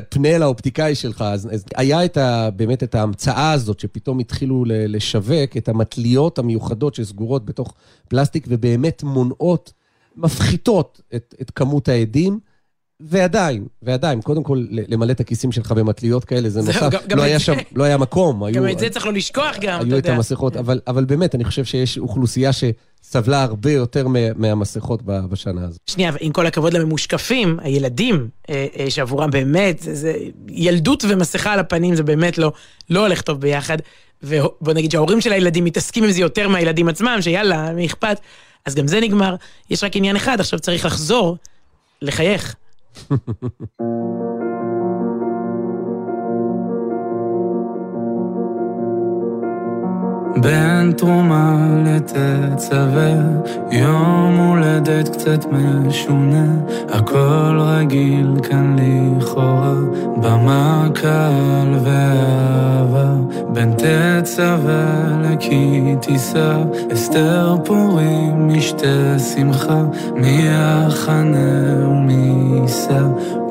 פנה 0.09 0.39
לאופטיקאי 0.39 0.95
שלך, 0.95 1.23
אז, 1.23 1.49
אז 1.53 1.65
היה 1.77 2.05
את 2.05 2.17
ה, 2.17 2.51
באמת 2.51 2.83
את 2.83 2.95
ההמצאה 2.95 3.53
הזאת, 3.53 3.81
שפתאום 3.81 4.19
התחילו 4.19 4.65
לשווק 4.67 5.57
את 5.57 5.69
המטליות 5.69 6.39
המיוחדות 6.39 6.95
שסגורות 6.95 7.45
בתוך 7.45 7.75
פלסטיק, 8.09 8.47
ובאמת 8.49 9.03
מונעות, 9.03 9.73
מפחיתות 10.17 11.01
את, 11.15 11.35
את 11.41 11.51
כמות 11.51 11.89
העדים. 11.89 12.41
ועדיין, 13.07 13.65
ועדיין, 13.83 14.21
קודם 14.21 14.43
כל, 14.43 14.65
למלא 14.71 15.13
את 15.13 15.21
הכיסים 15.21 15.53
שלך 15.53 15.73
במטליות 15.73 16.25
כאלה, 16.25 16.49
זה 16.49 16.61
נוסף. 16.61 16.89
לא 17.17 17.23
היה 17.23 17.39
שם, 17.39 17.53
לא 17.75 17.85
היה 17.85 17.97
מקום. 17.97 18.51
גם 18.51 18.69
את 18.69 18.79
זה 18.79 18.91
צריך 18.91 19.07
לא 19.07 19.13
לשכוח 19.13 19.57
גם, 19.61 19.81
אתה 19.81 19.87
יודע. 19.87 19.95
היו 19.95 19.99
את 19.99 20.07
המסכות, 20.07 20.57
אבל 20.87 21.05
באמת, 21.05 21.35
אני 21.35 21.45
חושב 21.45 21.65
שיש 21.65 21.99
אוכלוסייה 21.99 22.51
שסבלה 22.53 23.43
הרבה 23.43 23.73
יותר 23.73 24.07
מהמסכות 24.37 25.03
בשנה 25.05 25.65
הזאת. 25.65 25.81
שנייה, 25.87 26.13
ועם 26.15 26.33
כל 26.33 26.47
הכבוד 26.47 26.75
לממושקפים, 26.75 27.59
הילדים, 27.63 28.29
אה, 28.51 28.67
אה, 28.79 28.91
שעבורם 28.91 29.31
באמת, 29.31 29.79
זה 29.81 30.15
ילדות 30.49 31.05
ומסכה 31.09 31.53
על 31.53 31.59
הפנים, 31.59 31.95
זה 31.95 32.03
באמת 32.03 32.39
לא, 32.39 32.53
לא 32.91 33.01
הולך 33.01 33.23
טוב 33.23 33.41
ביחד. 33.41 33.79
ובוא 34.23 34.73
נגיד 34.73 34.91
שההורים 34.91 35.21
של 35.21 35.33
הילדים 35.33 35.65
מתעסקים 35.65 36.05
עם 36.05 36.11
זה 36.11 36.21
יותר 36.21 36.49
מהילדים 36.49 36.89
עצמם, 36.89 37.19
שיאללה, 37.21 37.73
מי 37.73 37.87
אכפת? 37.87 38.19
אז 38.67 38.75
גם 38.75 38.87
זה 38.87 39.01
נגמר. 39.01 39.35
יש 39.71 39.85
רק 39.85 39.97
עניין 39.97 40.17
אחד, 40.17 40.41
עכשיו 40.41 40.59
צריך 40.61 40.85
לחזור, 40.85 41.37
לחייך. 42.03 42.55
בין 50.43 50.93
תרומה 50.93 51.67
לתצווה, 51.85 53.13
יום 53.71 54.39
הולדת 54.39 55.09
קצת 55.09 55.47
משונה, 55.53 56.47
הכל 56.89 57.59
רגיל 57.61 58.37
כאן 58.43 58.77
לכאורה, 58.79 59.75
במה 60.17 60.89
קל 60.95 61.79
ואהבה, 61.85 62.34
בין 63.65 63.75
תצווה 63.77 65.19
לכי 65.23 65.95
תישא, 66.01 66.63
אסתר 66.93 67.57
פורים 67.65 68.49
משתה 68.49 69.19
שמחה, 69.19 69.83
מי 70.15 70.43
יחנה 70.43 71.87
ומי 71.89 72.61
יישא, 72.63 73.03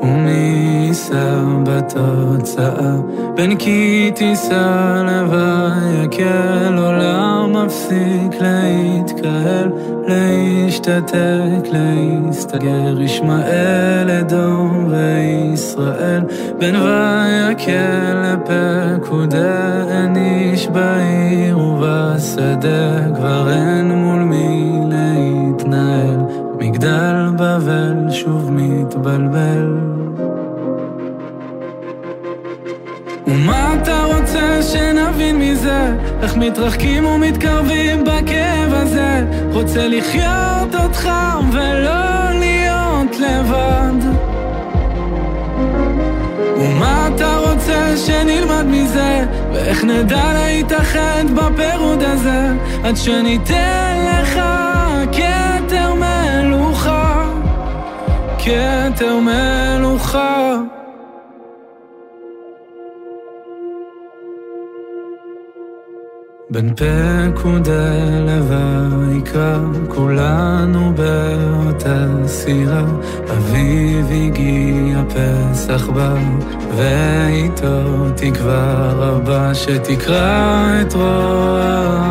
ומי 0.04 0.84
יישא 0.86 1.40
בתוצאה, 1.62 2.96
בין 3.36 3.56
כי 3.56 4.10
תישא 4.14 5.02
לבי 5.06 6.04
יקל 6.04 6.70
לעולם 6.70 7.52
מפסיק 7.52 8.40
להתקהל, 8.40 9.70
להשתתק, 10.06 11.68
להסתגר, 11.72 13.00
ישמעאל, 13.00 14.10
אדום 14.10 14.88
וישראל, 14.90 16.22
בין 16.58 16.76
ויקל 16.76 18.22
לפקודה, 18.22 19.84
אין 19.90 20.16
איש 20.16 20.68
בעיר 20.68 21.58
ובשדה, 21.58 23.14
כבר 23.16 23.50
אין 23.50 23.92
מול 23.92 24.22
מי 24.22 24.80
להתנהל, 24.88 26.20
מגדל 26.58 27.30
בבל 27.38 28.10
שוב 28.10 28.50
מתבלבל. 28.50 29.93
ומה 33.34 33.74
אתה 33.82 34.04
רוצה 34.04 34.62
שנבין 34.62 35.38
מזה? 35.38 35.94
איך 36.22 36.36
מתרחקים 36.36 37.06
ומתקרבים 37.06 38.04
בכאב 38.04 38.72
הזה? 38.72 39.24
רוצה 39.52 39.88
לחיות 39.88 40.74
אותך 40.84 41.10
ולא 41.52 42.30
להיות 42.38 43.18
לבד. 43.20 44.08
ומה 46.56 47.08
אתה 47.14 47.36
רוצה 47.36 47.96
שנלמד 47.96 48.64
מזה? 48.66 49.24
ואיך 49.52 49.84
נדע 49.84 50.32
להתאחד 50.32 51.24
בפירוד 51.34 52.02
הזה? 52.02 52.52
עד 52.84 52.96
שניתן 52.96 54.06
לך 54.06 54.40
כתר 55.12 55.94
מלוכה, 55.94 57.30
כתר 58.38 59.18
מלוכה. 59.18 60.54
בין 66.54 66.74
פקודה 67.34 67.92
לויקרא, 68.26 69.58
כולנו 69.88 70.92
באותה 70.94 72.06
סירה. 72.26 72.84
אביב 73.30 74.06
הגיע, 74.10 75.02
פסח 75.08 75.88
בא, 75.88 76.14
ואיתו 76.76 78.10
תקווה 78.16 78.92
רבה, 78.92 79.54
שתקרא 79.54 80.80
את 80.80 80.94
רוע 80.94 81.60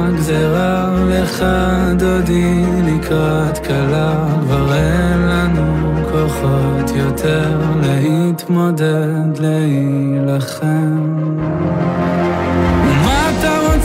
הגזרה. 0.08 0.94
לך 1.10 1.46
דודי 1.98 2.64
לקראת 2.86 3.58
כלה, 3.68 4.28
כבר 4.42 4.74
אין 4.74 5.20
לנו 5.28 5.96
כוחות 6.12 6.92
יותר 6.96 7.60
להתמודד, 7.82 9.38
להילחם. 9.40 11.14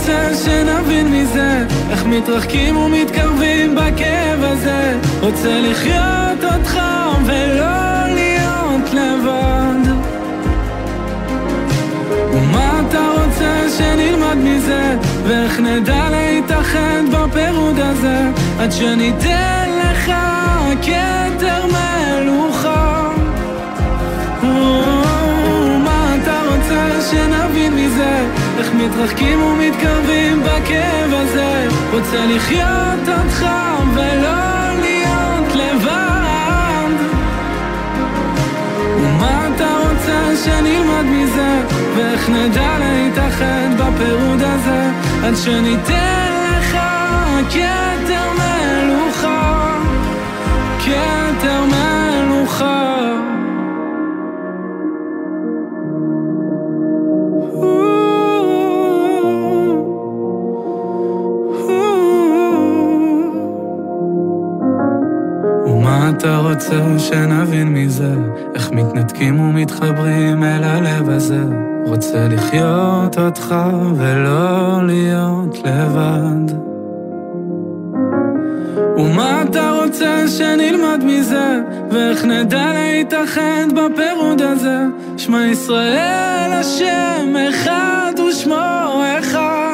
רוצה 0.09 0.35
שנבין 0.45 1.07
מזה 1.07 1.65
איך 1.89 2.05
מתרחקים 2.05 2.77
ומתקרבים 2.77 3.75
בכאב 3.75 4.43
הזה. 4.43 4.97
רוצה 5.21 5.61
לחיות 5.61 6.43
אותך 6.53 6.79
ולא 7.25 8.05
להיות 8.13 8.93
לבד. 8.93 9.91
ומה 12.33 12.81
אתה 12.89 12.99
רוצה 13.15 13.65
שנלמד 13.77 14.37
מזה? 14.37 14.97
ואיך 15.27 15.59
נדע 15.59 16.09
להתאחד 16.09 17.01
בפירוד 17.11 17.79
הזה? 17.79 18.21
עד 18.59 18.71
שניתן 18.71 19.69
לך 19.81 20.11
כתר 20.81 21.65
מלוכה. 21.65 23.09
ומה 24.43 26.15
אתה 26.21 26.39
רוצה 26.51 27.01
שנבין 27.11 27.73
מזה 27.73 28.38
איך 28.59 28.73
מתרחקים 28.73 29.41
ומתקרבים 29.41 30.43
בכאב 30.43 31.13
הזה. 31.13 31.67
רוצה 31.91 32.25
לחיות 32.25 33.07
אותך 33.07 33.45
ולא 33.93 34.79
להיות 34.81 35.55
לבד. 35.55 36.93
ומה 38.97 39.47
אתה 39.55 39.67
רוצה 39.77 40.35
שנלמד 40.45 41.03
מזה? 41.03 41.61
ואיך 41.95 42.29
נדע 42.29 42.77
להתאחד 42.79 43.69
בפירוד 43.77 44.41
הזה? 44.41 44.89
עד 45.23 45.35
שניתן 45.35 46.31
לך 46.57 46.77
כתר 47.49 48.27
מלוכה 48.39 49.77
כתר 50.79 51.63
מלוכה 51.65 52.98
אתה 66.19 66.37
רוצה 66.37 66.99
שנבין 66.99 67.73
מזה? 67.73 68.13
איך 68.55 68.71
מתנתקים 68.71 69.39
ומתחברים 69.39 70.43
אל 70.43 70.63
הלב 70.63 71.09
הזה? 71.09 71.43
רוצה 71.85 72.27
לחיות 72.27 73.17
אותך 73.17 73.55
ולא 73.95 74.79
להיות 74.83 75.57
לבד. 75.57 76.53
ומה 78.97 79.43
אתה 79.49 79.71
רוצה 79.83 80.27
שנלמד 80.27 81.03
מזה? 81.03 81.59
ואיך 81.91 82.25
נדע 82.25 82.71
להתאחד 82.73 83.67
בפירוד 83.71 84.41
הזה? 84.41 84.83
שמע 85.17 85.45
ישראל 85.45 86.51
השם 86.53 87.35
אחד 87.49 88.13
ושמו 88.29 89.03
אחד. 89.19 89.68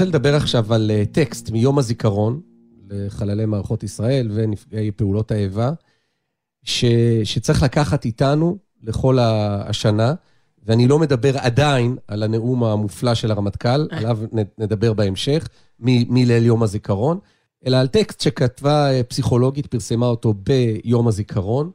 רוצה 0.00 0.10
לדבר 0.10 0.36
עכשיו 0.36 0.74
על 0.74 0.90
אה, 0.90 1.04
טקסט 1.12 1.50
מיום 1.50 1.78
הזיכרון 1.78 2.40
לחללי 2.90 3.46
מערכות 3.46 3.82
ישראל 3.82 4.30
ונפגעי 4.34 4.90
פעולות 4.90 5.30
האיבה, 5.30 5.72
ש, 6.62 6.84
שצריך 7.24 7.62
לקחת 7.62 8.04
איתנו 8.04 8.58
לכל 8.82 9.18
השנה, 9.20 10.14
ואני 10.62 10.88
לא 10.88 10.98
מדבר 10.98 11.38
עדיין 11.38 11.96
על 12.08 12.22
הנאום 12.22 12.64
המופלא 12.64 13.14
של 13.14 13.30
הרמטכ"ל, 13.30 13.86
עליו 13.90 14.18
נ- 14.34 14.62
נדבר 14.62 14.92
בהמשך, 14.92 15.48
מ- 15.80 16.14
מליל 16.14 16.46
יום 16.46 16.62
הזיכרון, 16.62 17.18
אלא 17.66 17.76
על 17.76 17.88
טקסט 17.88 18.20
שכתבה 18.20 18.92
אה, 18.92 19.02
פסיכולוגית, 19.02 19.66
פרסמה 19.66 20.06
אותו 20.06 20.34
ביום 20.34 21.08
הזיכרון. 21.08 21.70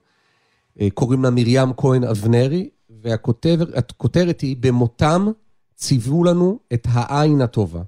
אה, 0.82 0.88
קוראים 0.94 1.24
לה 1.24 1.30
מרים 1.30 1.74
כהן 1.78 2.04
אבנרי, 2.04 2.70
והכותרת 3.04 4.42
היא, 4.42 4.58
במותם 4.60 5.28
ציוו 5.76 6.24
לנו 6.24 6.60
את 6.74 6.88
העין 6.92 7.42
הטובה. 7.42 7.82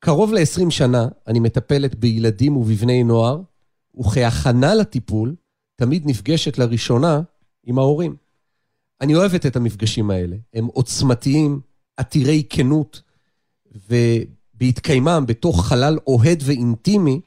קרוב 0.00 0.32
ל-20 0.32 0.70
שנה 0.70 1.08
אני 1.26 1.40
מטפלת 1.40 1.94
בילדים 1.94 2.56
ובבני 2.56 3.04
נוער, 3.04 3.40
וכהכנה 4.00 4.74
לטיפול, 4.74 5.34
תמיד 5.76 6.02
נפגשת 6.06 6.58
לראשונה 6.58 7.20
עם 7.64 7.78
ההורים. 7.78 8.16
אני 9.00 9.14
אוהבת 9.14 9.46
את 9.46 9.56
המפגשים 9.56 10.10
האלה. 10.10 10.36
הם 10.54 10.66
עוצמתיים, 10.66 11.60
עתירי 11.96 12.42
כנות, 12.50 13.02
ובהתקיימם 13.88 15.24
בתוך 15.26 15.66
חלל 15.66 15.98
אוהד 16.06 16.42
ואינטימי, 16.44 17.20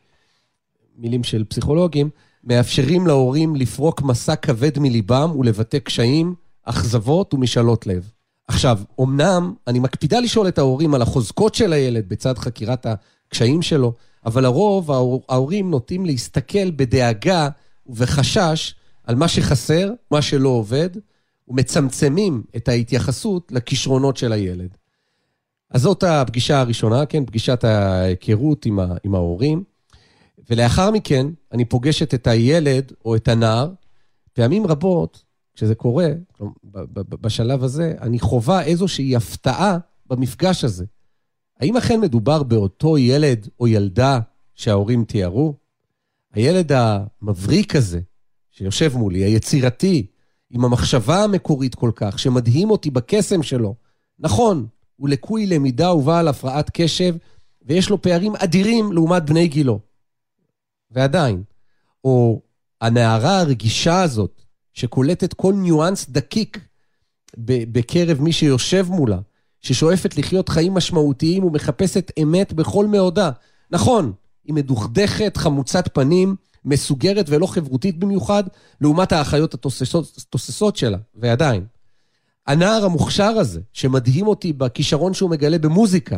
מילים 0.95 1.23
של 1.23 1.43
פסיכולוגים, 1.43 2.09
מאפשרים 2.43 3.07
להורים 3.07 3.55
לפרוק 3.55 4.01
מסע 4.01 4.35
כבד 4.35 4.79
מליבם 4.79 5.31
ולבטא 5.39 5.79
קשיים, 5.79 6.35
אכזבות 6.63 7.33
ומשאלות 7.33 7.87
לב. 7.87 8.11
עכשיו, 8.51 8.79
אמנם 9.01 9.53
אני 9.67 9.79
מקפידה 9.79 10.19
לשאול 10.19 10.47
את 10.47 10.57
ההורים 10.57 10.93
על 10.93 11.01
החוזקות 11.01 11.55
של 11.55 11.73
הילד 11.73 12.09
בצד 12.09 12.37
חקירת 12.37 12.85
הקשיים 12.85 13.61
שלו, 13.61 13.93
אבל 14.25 14.43
לרוב 14.43 14.91
ההור- 14.91 15.23
ההורים 15.29 15.71
נוטים 15.71 16.05
להסתכל 16.05 16.71
בדאגה 16.71 17.49
ובחשש 17.85 18.75
על 19.03 19.15
מה 19.15 19.27
שחסר, 19.27 19.91
מה 20.11 20.21
שלא 20.21 20.49
עובד, 20.49 20.89
ומצמצמים 21.47 22.43
את 22.55 22.67
ההתייחסות 22.67 23.51
לכישרונות 23.51 24.17
של 24.17 24.31
הילד. 24.31 24.77
אז 25.69 25.81
זאת 25.81 26.03
הפגישה 26.03 26.59
הראשונה, 26.59 27.05
כן, 27.05 27.25
פגישת 27.25 27.63
ההיכרות 27.63 28.65
עם, 28.65 28.79
ה, 28.79 28.87
עם 29.03 29.15
ההורים, 29.15 29.63
ולאחר 30.49 30.91
מכן 30.91 31.27
אני 31.51 31.65
פוגשת 31.65 32.13
את 32.13 32.27
הילד 32.27 32.91
או 33.05 33.15
את 33.15 33.27
הנער. 33.27 33.69
פעמים 34.33 34.67
רבות, 34.67 35.23
כשזה 35.53 35.75
קורה, 35.75 36.07
בשלב 37.09 37.63
הזה, 37.63 37.95
אני 38.01 38.19
חווה 38.19 38.63
איזושהי 38.63 39.15
הפתעה 39.15 39.77
במפגש 40.05 40.63
הזה. 40.63 40.85
האם 41.59 41.77
אכן 41.77 41.99
מדובר 41.99 42.43
באותו 42.43 42.97
ילד 42.97 43.47
או 43.59 43.67
ילדה 43.67 44.19
שההורים 44.55 45.05
תיארו? 45.05 45.55
הילד 46.33 46.71
המבריק 46.71 47.75
הזה, 47.75 47.99
שיושב 48.51 48.97
מולי, 48.97 49.23
היצירתי, 49.23 50.07
עם 50.49 50.65
המחשבה 50.65 51.23
המקורית 51.23 51.75
כל 51.75 51.91
כך, 51.95 52.19
שמדהים 52.19 52.69
אותי 52.69 52.89
בקסם 52.89 53.43
שלו. 53.43 53.75
נכון, 54.19 54.67
הוא 54.95 55.09
לקוי 55.09 55.45
למידה 55.45 55.93
ובעל 55.93 56.27
הפרעת 56.27 56.69
קשב, 56.73 57.15
ויש 57.61 57.89
לו 57.89 58.01
פערים 58.01 58.35
אדירים 58.35 58.91
לעומת 58.91 59.25
בני 59.25 59.47
גילו. 59.47 59.79
ועדיין, 60.91 61.43
או 62.03 62.41
הנערה 62.81 63.39
הרגישה 63.39 64.01
הזאת, 64.01 64.41
שקולטת 64.73 65.33
כל 65.33 65.53
ניואנס 65.53 66.09
דקיק 66.09 66.59
בקרב 67.37 68.21
מי 68.21 68.31
שיושב 68.31 68.87
מולה, 68.89 69.19
ששואפת 69.61 70.17
לחיות 70.17 70.49
חיים 70.49 70.73
משמעותיים 70.73 71.43
ומחפשת 71.43 72.11
אמת 72.21 72.53
בכל 72.53 72.87
מאודה. 72.87 73.31
נכון, 73.71 74.11
היא 74.45 74.53
מדוכדכת, 74.53 75.37
חמוצת 75.37 75.89
פנים, 75.93 76.35
מסוגרת 76.65 77.25
ולא 77.29 77.45
חברותית 77.45 77.99
במיוחד, 77.99 78.43
לעומת 78.81 79.11
האחיות 79.11 79.53
התוססות 79.53 80.75
שלה, 80.75 80.97
ועדיין. 81.15 81.65
הנער 82.47 82.85
המוכשר 82.85 83.23
הזה, 83.23 83.61
שמדהים 83.73 84.27
אותי 84.27 84.53
בכישרון 84.53 85.13
שהוא 85.13 85.29
מגלה 85.29 85.57
במוזיקה, 85.57 86.17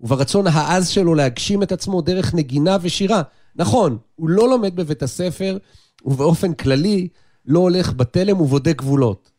וברצון 0.00 0.46
העז 0.46 0.88
שלו 0.88 1.14
להגשים 1.14 1.62
את 1.62 1.72
עצמו 1.72 2.00
דרך 2.02 2.34
נגינה 2.34 2.76
ושירה. 2.82 3.22
נכון, 3.56 3.98
הוא 4.14 4.28
לא 4.28 4.48
לומד 4.48 4.76
בבית 4.76 5.02
הספר, 5.02 5.58
ובאופן 6.04 6.54
כללי 6.54 7.08
לא 7.46 7.58
הולך 7.58 7.92
בתלם 7.92 8.40
ובודק 8.40 8.78
גבולות. 8.78 9.30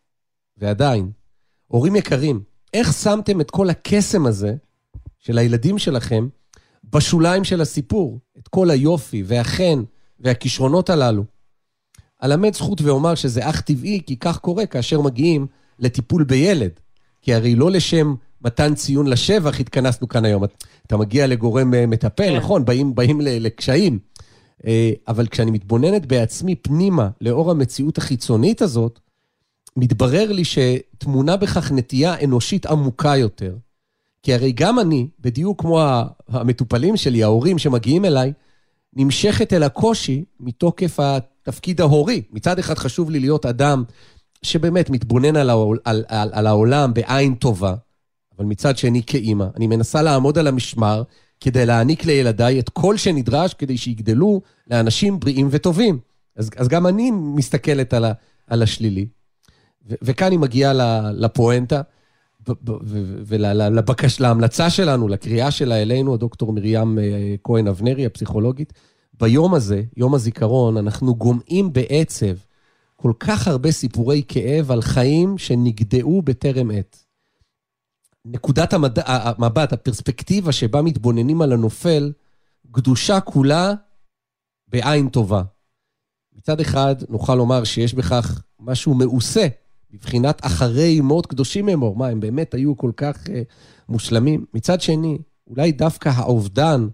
ועדיין, 0.57 1.11
הורים 1.67 1.95
יקרים, 1.95 2.43
איך 2.73 2.93
שמתם 2.93 3.41
את 3.41 3.51
כל 3.51 3.69
הקסם 3.69 4.25
הזה 4.25 4.55
של 5.19 5.37
הילדים 5.37 5.77
שלכם 5.77 6.27
בשוליים 6.83 7.43
של 7.43 7.61
הסיפור? 7.61 8.19
את 8.37 8.47
כל 8.47 8.69
היופי 8.69 9.23
והחן 9.25 9.83
והכישרונות 10.19 10.89
הללו. 10.89 11.23
אלמד 12.23 12.53
זכות 12.53 12.81
ואומר 12.81 13.15
שזה 13.15 13.49
אך 13.49 13.61
טבעי, 13.61 14.01
כי 14.05 14.17
כך 14.17 14.37
קורה 14.37 14.65
כאשר 14.65 15.01
מגיעים 15.01 15.47
לטיפול 15.79 16.23
בילד. 16.23 16.71
כי 17.21 17.33
הרי 17.33 17.55
לא 17.55 17.71
לשם 17.71 18.15
מתן 18.41 18.75
ציון 18.75 19.07
לשבח 19.07 19.59
התכנסנו 19.59 20.07
כאן 20.07 20.25
היום. 20.25 20.43
אתה 20.87 20.97
מגיע 20.97 21.27
לגורם 21.27 21.73
אה, 21.73 21.85
מטפל, 21.85 22.29
כן. 22.29 22.37
נכון, 22.37 22.65
באים, 22.65 22.95
באים 22.95 23.21
לקשיים. 23.21 23.99
אה, 24.67 24.91
אבל 25.07 25.27
כשאני 25.27 25.51
מתבוננת 25.51 26.05
בעצמי 26.05 26.55
פנימה, 26.55 27.09
לאור 27.21 27.51
המציאות 27.51 27.97
החיצונית 27.97 28.61
הזאת, 28.61 28.99
מתברר 29.77 30.31
לי 30.31 30.43
שטמונה 30.45 31.37
בכך 31.37 31.71
נטייה 31.71 32.23
אנושית 32.23 32.65
עמוקה 32.65 33.17
יותר. 33.17 33.55
כי 34.23 34.33
הרי 34.33 34.51
גם 34.51 34.79
אני, 34.79 35.07
בדיוק 35.19 35.61
כמו 35.61 35.81
המטופלים 36.27 36.97
שלי, 36.97 37.23
ההורים 37.23 37.57
שמגיעים 37.57 38.05
אליי, 38.05 38.33
נמשכת 38.93 39.53
אל 39.53 39.63
הקושי 39.63 40.23
מתוקף 40.39 40.99
התפקיד 40.99 41.81
ההורי. 41.81 42.21
מצד 42.31 42.59
אחד 42.59 42.77
חשוב 42.77 43.09
לי 43.09 43.19
להיות 43.19 43.45
אדם 43.45 43.83
שבאמת 44.41 44.89
מתבונן 44.89 45.35
על, 45.35 45.49
העול, 45.49 45.79
על, 45.83 46.03
על, 46.07 46.29
על 46.33 46.47
העולם 46.47 46.93
בעין 46.93 47.35
טובה, 47.35 47.75
אבל 48.37 48.45
מצד 48.45 48.77
שני 48.77 49.01
כאימא, 49.07 49.45
אני 49.55 49.67
מנסה 49.67 50.01
לעמוד 50.01 50.37
על 50.37 50.47
המשמר 50.47 51.03
כדי 51.39 51.65
להעניק 51.65 52.05
לילדיי 52.05 52.59
את 52.59 52.69
כל 52.69 52.97
שנדרש 52.97 53.53
כדי 53.53 53.77
שיגדלו 53.77 54.41
לאנשים 54.67 55.19
בריאים 55.19 55.47
וטובים. 55.51 55.99
אז, 56.35 56.49
אז 56.57 56.67
גם 56.67 56.87
אני 56.87 57.11
מסתכלת 57.11 57.93
על, 57.93 58.05
ה, 58.05 58.11
על 58.47 58.63
השלילי. 58.63 59.05
ו, 59.89 59.93
וכאן 60.01 60.31
היא 60.31 60.39
מגיעה 60.39 60.73
לפואנטה, 61.13 61.81
ולהמלצה 63.25 64.69
שלנו, 64.69 65.07
לקריאה 65.07 65.51
שלה 65.51 65.81
אלינו, 65.81 66.13
הדוקטור 66.13 66.53
מרים 66.53 66.99
אה, 66.99 67.35
כהן 67.43 67.67
אבנרי, 67.67 68.05
הפסיכולוגית. 68.05 68.73
ביום 69.19 69.53
הזה, 69.53 69.83
יום 69.97 70.15
הזיכרון, 70.15 70.77
אנחנו 70.77 71.15
גומעים 71.15 71.73
בעצב 71.73 72.35
כל 72.95 73.11
כך 73.19 73.47
הרבה 73.47 73.71
סיפורי 73.71 74.23
כאב 74.27 74.71
על 74.71 74.81
חיים 74.81 75.37
שנגדעו 75.37 76.21
בטרם 76.21 76.71
עת. 76.71 77.04
נקודת 78.25 78.73
המד... 78.73 78.97
המבט, 79.05 79.73
הפרספקטיבה 79.73 80.51
שבה 80.51 80.81
מתבוננים 80.81 81.41
על 81.41 81.53
הנופל, 81.53 82.11
גדושה 82.71 83.19
כולה 83.19 83.73
בעין 84.67 85.09
טובה. 85.09 85.43
מצד 86.35 86.59
אחד, 86.59 86.95
נוכל 87.09 87.35
לומר 87.35 87.63
שיש 87.63 87.93
בכך 87.93 88.41
משהו 88.59 88.93
מעושה, 88.93 89.47
בבחינת 89.91 90.45
אחרי 90.45 91.01
מות 91.01 91.25
קדושים 91.25 91.69
אמור. 91.69 91.95
מה, 91.95 92.07
הם 92.07 92.19
באמת 92.19 92.53
היו 92.53 92.77
כל 92.77 92.91
כך 92.97 93.25
uh, 93.25 93.29
מושלמים? 93.89 94.45
מצד 94.53 94.81
שני, 94.81 95.17
אולי 95.47 95.71
דווקא 95.71 96.09
האובדן 96.09 96.87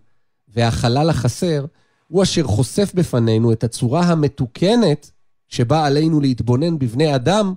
והחלל 0.48 1.10
החסר, 1.10 1.65
הוא 2.08 2.24
אשר 2.24 2.44
חושף 2.44 2.91
בפנינו 2.96 3.52
את 3.52 3.63
הצורה 3.63 4.02
המתוקנת 4.02 5.12
שבה 5.48 5.86
עלינו 5.86 6.22
להתבונן 6.22 6.80
בבני 6.80 7.15
אדם 7.15 7.54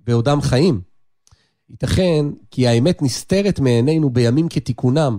בעודם 0.00 0.40
חיים. 0.40 0.80
ייתכן 1.70 2.26
כי 2.50 2.66
האמת 2.66 3.02
נסתרת 3.02 3.60
מעינינו 3.60 4.10
בימים 4.10 4.48
כתיקונם, 4.48 5.18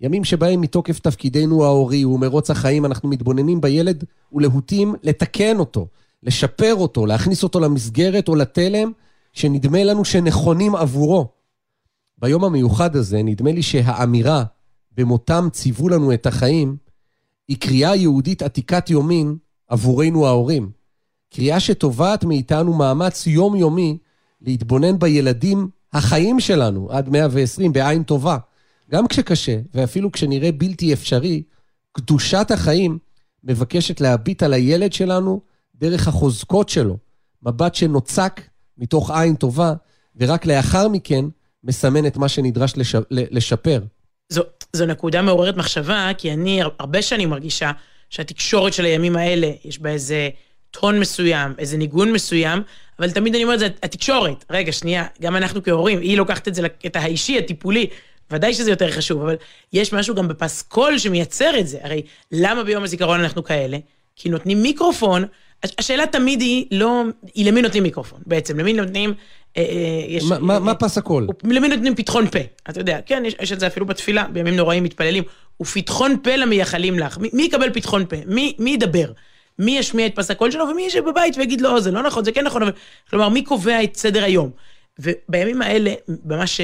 ימים 0.00 0.24
שבהם 0.24 0.60
מתוקף 0.60 0.98
תפקידנו 0.98 1.64
ההורי 1.64 2.04
ומרוץ 2.04 2.50
החיים 2.50 2.84
אנחנו 2.84 3.08
מתבוננים 3.08 3.60
בילד 3.60 4.04
ולהוטים 4.32 4.94
לתקן 5.02 5.58
אותו, 5.58 5.86
לשפר 6.22 6.74
אותו, 6.74 7.06
להכניס 7.06 7.42
אותו 7.42 7.60
למסגרת 7.60 8.28
או 8.28 8.34
לתלם 8.34 8.92
שנדמה 9.32 9.84
לנו 9.84 10.04
שנכונים 10.04 10.76
עבורו. 10.76 11.28
ביום 12.18 12.44
המיוחד 12.44 12.96
הזה 12.96 13.22
נדמה 13.22 13.52
לי 13.52 13.62
שהאמירה 13.62 14.44
במותם 14.96 15.48
ציוו 15.52 15.88
לנו 15.88 16.14
את 16.14 16.26
החיים 16.26 16.76
היא 17.48 17.56
קריאה 17.56 17.96
יהודית 17.96 18.42
עתיקת 18.42 18.90
יומין 18.90 19.36
עבורנו 19.68 20.26
ההורים. 20.26 20.70
קריאה 21.34 21.60
שתובעת 21.60 22.24
מאיתנו 22.24 22.74
מאמץ 22.74 23.26
יומיומי 23.26 23.98
להתבונן 24.40 24.98
בילדים 24.98 25.68
החיים 25.96 26.40
שלנו 26.40 26.88
עד 26.90 27.08
120 27.08 27.72
בעין 27.72 28.02
טובה. 28.02 28.36
גם 28.90 29.08
כשקשה, 29.08 29.58
ואפילו 29.74 30.12
כשנראה 30.12 30.52
בלתי 30.52 30.92
אפשרי, 30.92 31.42
קדושת 31.92 32.50
החיים 32.50 32.98
מבקשת 33.44 34.00
להביט 34.00 34.42
על 34.42 34.52
הילד 34.52 34.92
שלנו 34.92 35.40
דרך 35.74 36.08
החוזקות 36.08 36.68
שלו, 36.68 36.96
מבט 37.42 37.74
שנוצק 37.74 38.40
מתוך 38.78 39.10
עין 39.10 39.34
טובה, 39.34 39.74
ורק 40.16 40.46
לאחר 40.46 40.88
מכן 40.88 41.24
מסמן 41.64 42.06
את 42.06 42.16
מה 42.16 42.28
שנדרש 42.28 42.74
לשפר. 43.10 43.80
זו, 44.28 44.42
זו 44.72 44.86
נקודה 44.86 45.22
מעוררת 45.22 45.56
מחשבה, 45.56 46.10
כי 46.18 46.32
אני 46.32 46.60
הרבה 46.78 47.02
שנים 47.02 47.30
מרגישה 47.30 47.72
שהתקשורת 48.10 48.72
של 48.72 48.84
הימים 48.84 49.16
האלה, 49.16 49.50
יש 49.64 49.78
בה 49.78 49.90
איזה 49.90 50.28
טון 50.80 51.00
מסוים, 51.00 51.52
איזה 51.58 51.76
ניגון 51.76 52.12
מסוים, 52.12 52.62
אבל 52.98 53.10
תמיד 53.10 53.34
אני 53.34 53.44
אומר 53.44 53.54
את 53.54 53.58
זה, 53.58 53.68
התקשורת, 53.82 54.44
רגע, 54.50 54.72
שנייה, 54.72 55.04
גם 55.22 55.36
אנחנו 55.36 55.62
כהורים, 55.62 56.00
היא 56.00 56.16
לוקחת 56.16 56.48
את 56.48 56.54
זה, 56.54 56.62
את 56.86 56.96
האישי, 56.96 57.38
הטיפולי, 57.38 57.86
ודאי 58.30 58.54
שזה 58.54 58.70
יותר 58.70 58.90
חשוב, 58.90 59.22
אבל 59.22 59.36
יש 59.72 59.92
משהו 59.92 60.14
גם 60.14 60.28
בפסקול 60.28 60.98
שמייצר 60.98 61.58
את 61.58 61.68
זה. 61.68 61.78
הרי 61.82 62.02
למה 62.32 62.64
ביום 62.64 62.84
הזיכרון 62.84 63.20
אנחנו 63.20 63.44
כאלה? 63.44 63.78
כי 64.16 64.28
נותנים 64.28 64.62
מיקרופון, 64.62 65.24
השאלה 65.78 66.06
תמיד 66.06 66.40
היא 66.40 66.66
לא, 66.70 67.02
היא 67.34 67.46
למי 67.46 67.62
נותנים 67.62 67.82
מיקרופון 67.82 68.20
בעצם, 68.26 68.58
למי 68.58 68.72
נותנים... 68.72 69.14
אה, 69.56 69.62
אה, 69.62 70.04
יש, 70.08 70.24
מה, 70.24 70.54
אה, 70.54 70.60
מה 70.60 70.74
פס 70.74 70.98
הקול? 70.98 71.26
למי 71.44 71.68
נותנים 71.68 71.94
פתחון 71.94 72.30
פה, 72.30 72.38
אתה 72.70 72.80
יודע, 72.80 72.98
כן, 73.06 73.22
יש, 73.26 73.36
יש 73.40 73.52
את 73.52 73.60
זה 73.60 73.66
אפילו 73.66 73.86
בתפילה, 73.86 74.24
בימים 74.24 74.56
נוראים 74.56 74.82
מתפללים, 74.82 75.24
ופתחון 75.60 76.16
פה 76.22 76.36
למייחלים 76.36 76.98
לך. 76.98 77.18
מי, 77.18 77.30
מי 77.32 77.42
יקבל 77.42 77.70
פתחון 77.72 78.06
פה? 78.06 78.16
מי, 78.26 78.56
מי 78.58 78.70
ידבר? 78.70 79.12
מי 79.58 79.78
ישמיע 79.78 80.06
את 80.06 80.14
פס 80.14 80.30
הקול 80.30 80.50
שלו, 80.50 80.64
ומי 80.68 80.82
ישב 80.82 81.04
בבית 81.04 81.36
ויגיד 81.36 81.60
לו, 81.60 81.74
לא, 81.74 81.80
זה 81.80 81.90
לא 81.90 82.02
נכון, 82.02 82.24
זה 82.24 82.32
כן 82.32 82.44
נכון, 82.44 82.62
אבל... 82.62 82.72
כלומר, 83.10 83.28
מי 83.28 83.44
קובע 83.44 83.84
את 83.84 83.96
סדר 83.96 84.24
היום? 84.24 84.50
ובימים 84.98 85.62
האלה, 85.62 85.94
ממש 86.24 86.60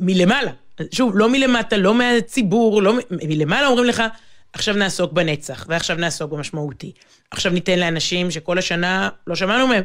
מלמעלה, 0.00 0.50
שוב, 0.92 1.12
לא 1.14 1.28
מלמטה, 1.28 1.76
לא 1.76 1.94
מהציבור, 1.94 2.82
לא 2.82 2.94
מלמעלה 3.10 3.66
אומרים 3.66 3.86
לך, 3.86 4.02
עכשיו 4.52 4.74
נעסוק 4.74 5.12
בנצח, 5.12 5.66
ועכשיו 5.68 5.96
נעסוק 5.96 6.32
במשמעותי. 6.32 6.92
עכשיו 7.30 7.52
ניתן 7.52 7.78
לאנשים 7.78 8.30
שכל 8.30 8.58
השנה 8.58 9.08
לא 9.26 9.34
שמענו 9.34 9.66
מהם 9.66 9.82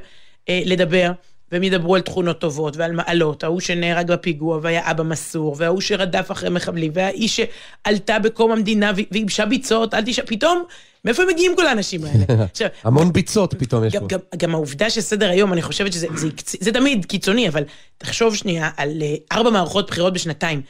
אה, 0.50 0.62
לדבר, 0.66 1.12
והם 1.52 1.64
ידברו 1.64 1.96
על 1.96 2.02
תכונות 2.02 2.40
טובות 2.40 2.78
ועל 2.78 2.92
מעלות, 2.92 3.44
ההוא 3.44 3.60
שנהרג 3.60 4.12
בפיגוע 4.12 4.60
והיה 4.62 4.92
אבא 4.92 5.04
מסור, 5.04 5.56
וההוא 5.58 5.82
שרדף 5.82 6.32
אחרי 6.32 6.50
מחבלים, 6.50 6.92
והאיש 6.96 7.40
שעלתה 7.40 8.20
בקום 8.20 8.52
המדינה 8.52 8.92
וייבשה 9.12 9.46
ביצות, 9.46 9.94
אל 9.94 10.02
תשאל, 10.06 10.26
פתאום, 10.26 10.64
מאיפה 11.06 11.24
הם 11.24 11.30
מגיעים 11.30 11.56
כל 11.56 11.68
האנשים 11.68 12.02
האלה? 12.06 12.44
עכשיו, 12.52 12.68
המון 12.84 13.14
ביצות 13.14 13.54
פתאום 13.54 13.84
יש 13.84 13.96
פה. 13.96 14.08
גם, 14.08 14.20
גם 14.38 14.56
העובדה 14.56 14.90
שסדר 14.90 15.30
היום, 15.30 15.54
אני 15.54 15.62
חושבת 15.62 15.94
שזה 15.94 16.08
זה, 16.16 16.28
זה, 16.46 16.58
זה 16.60 16.72
תמיד 16.72 17.06
קיצוני, 17.06 17.48
אבל 17.48 17.64
תחשוב 17.98 18.36
שנייה 18.36 18.70
על 18.78 19.02
אה, 19.02 19.16
ארבע 19.32 19.50
מערכות 19.50 19.88
בחירות 19.88 20.14
בשנתיים. 20.14 20.62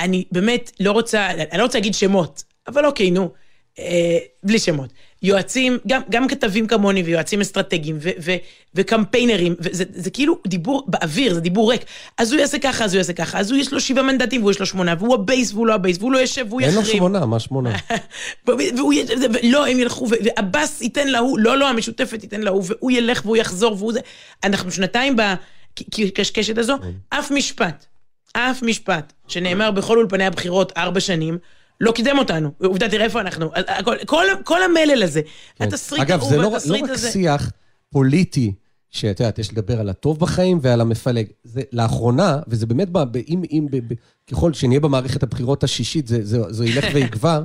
אני 0.00 0.24
באמת 0.32 0.70
לא 0.80 0.92
רוצה, 0.92 1.30
אני 1.30 1.58
לא 1.58 1.62
רוצה 1.62 1.78
להגיד 1.78 1.94
שמות, 1.94 2.44
אבל 2.68 2.86
אוקיי, 2.86 3.10
נו, 3.10 3.30
אה, 3.78 4.18
בלי 4.42 4.58
שמות. 4.58 4.92
יועצים, 5.22 5.78
גם, 5.86 6.00
גם 6.10 6.28
כתבים 6.28 6.66
כמוני 6.66 7.02
ויועצים 7.02 7.40
אסטרטגיים 7.40 7.98
ו, 8.00 8.10
ו, 8.24 8.32
וקמפיינרים, 8.74 9.54
וזה 9.60 9.84
זה 9.94 10.10
כאילו 10.10 10.38
דיבור 10.46 10.84
באוויר, 10.86 11.34
זה 11.34 11.40
דיבור 11.40 11.70
ריק. 11.70 11.84
אז 12.18 12.32
הוא 12.32 12.40
יעשה 12.40 12.58
ככה, 12.58 12.84
אז 12.84 12.94
הוא 12.94 12.98
יעשה 12.98 13.12
ככה, 13.12 13.38
אז 13.38 13.50
הוא 13.50 13.60
יש 13.60 13.72
לו 13.72 13.80
שבעה 13.80 14.04
מנדטים 14.04 14.40
והוא 14.40 14.50
יש 14.50 14.60
לו 14.60 14.66
שמונה, 14.66 14.94
והוא 14.98 15.14
הבייס 15.14 15.52
והוא 15.52 15.66
לא 15.66 15.74
הבייס, 15.74 15.98
והוא 15.98 16.12
לא 16.12 16.18
יושב 16.18 16.46
והוא 16.48 16.60
יחרים. 16.60 16.78
אין 16.78 16.84
לו 16.84 16.90
שמונה, 16.90 17.26
מה 17.26 17.40
שמונה? 17.40 17.70
והוא, 18.46 18.94
לא, 19.42 19.66
הם 19.66 19.78
ילכו, 19.78 20.06
ועבאס 20.24 20.82
ייתן 20.82 21.08
להוא, 21.08 21.38
לא, 21.38 21.58
לא, 21.58 21.68
המשותפת 21.68 22.22
ייתן 22.22 22.40
להוא, 22.40 22.62
והוא 22.66 22.90
ילך 22.90 23.22
והוא 23.24 23.36
יחזור 23.36 23.76
והוא 23.78 23.92
זה. 23.92 24.00
אנחנו 24.44 24.70
שנתיים 24.70 25.16
בקשקשת 25.16 26.58
הזו, 26.58 26.76
כן. 26.82 27.18
אף 27.18 27.30
משפט, 27.30 27.86
אף 28.32 28.62
משפט 28.62 29.12
שנאמר 29.28 29.70
בכל 29.70 29.98
אולפני 29.98 30.26
הבחירות 30.26 30.72
ארבע 30.76 31.00
שנים, 31.00 31.38
לא 31.80 31.92
קידם 31.92 32.18
אותנו. 32.18 32.50
עובדה, 32.62 32.88
תראה 32.88 33.04
איפה 33.04 33.20
אנחנו. 33.20 33.50
כל, 33.84 33.96
כל, 34.06 34.24
כל 34.44 34.62
המלל 34.62 35.02
הזה, 35.02 35.20
כן. 35.56 35.64
התסריט 35.64 36.10
ההוא 36.10 36.22
והתסריט 36.32 36.84
הזה. 36.84 36.92
אגב, 36.92 36.98
זה 36.98 37.06
לא, 37.06 37.06
לא 37.06 37.06
רק 37.06 37.12
שיח 37.12 37.52
פוליטי, 37.90 38.52
שאת 38.90 39.20
יודעת, 39.20 39.38
יש 39.38 39.52
לדבר 39.52 39.80
על 39.80 39.88
הטוב 39.88 40.18
בחיים 40.18 40.58
ועל 40.62 40.80
המפלג. 40.80 41.26
זה 41.44 41.62
לאחרונה, 41.72 42.38
וזה 42.48 42.66
באמת, 42.66 42.88
ב, 42.92 43.16
אם, 43.28 43.42
אם, 43.50 43.66
ב, 43.70 43.76
ב, 43.76 43.94
ככל 44.30 44.52
שנהיה 44.52 44.80
במערכת 44.80 45.22
הבחירות 45.22 45.64
השישית, 45.64 46.06
זה, 46.06 46.24
זה, 46.24 46.38
זה 46.48 46.66
ילך 46.66 46.84
ויגבר. 46.94 47.42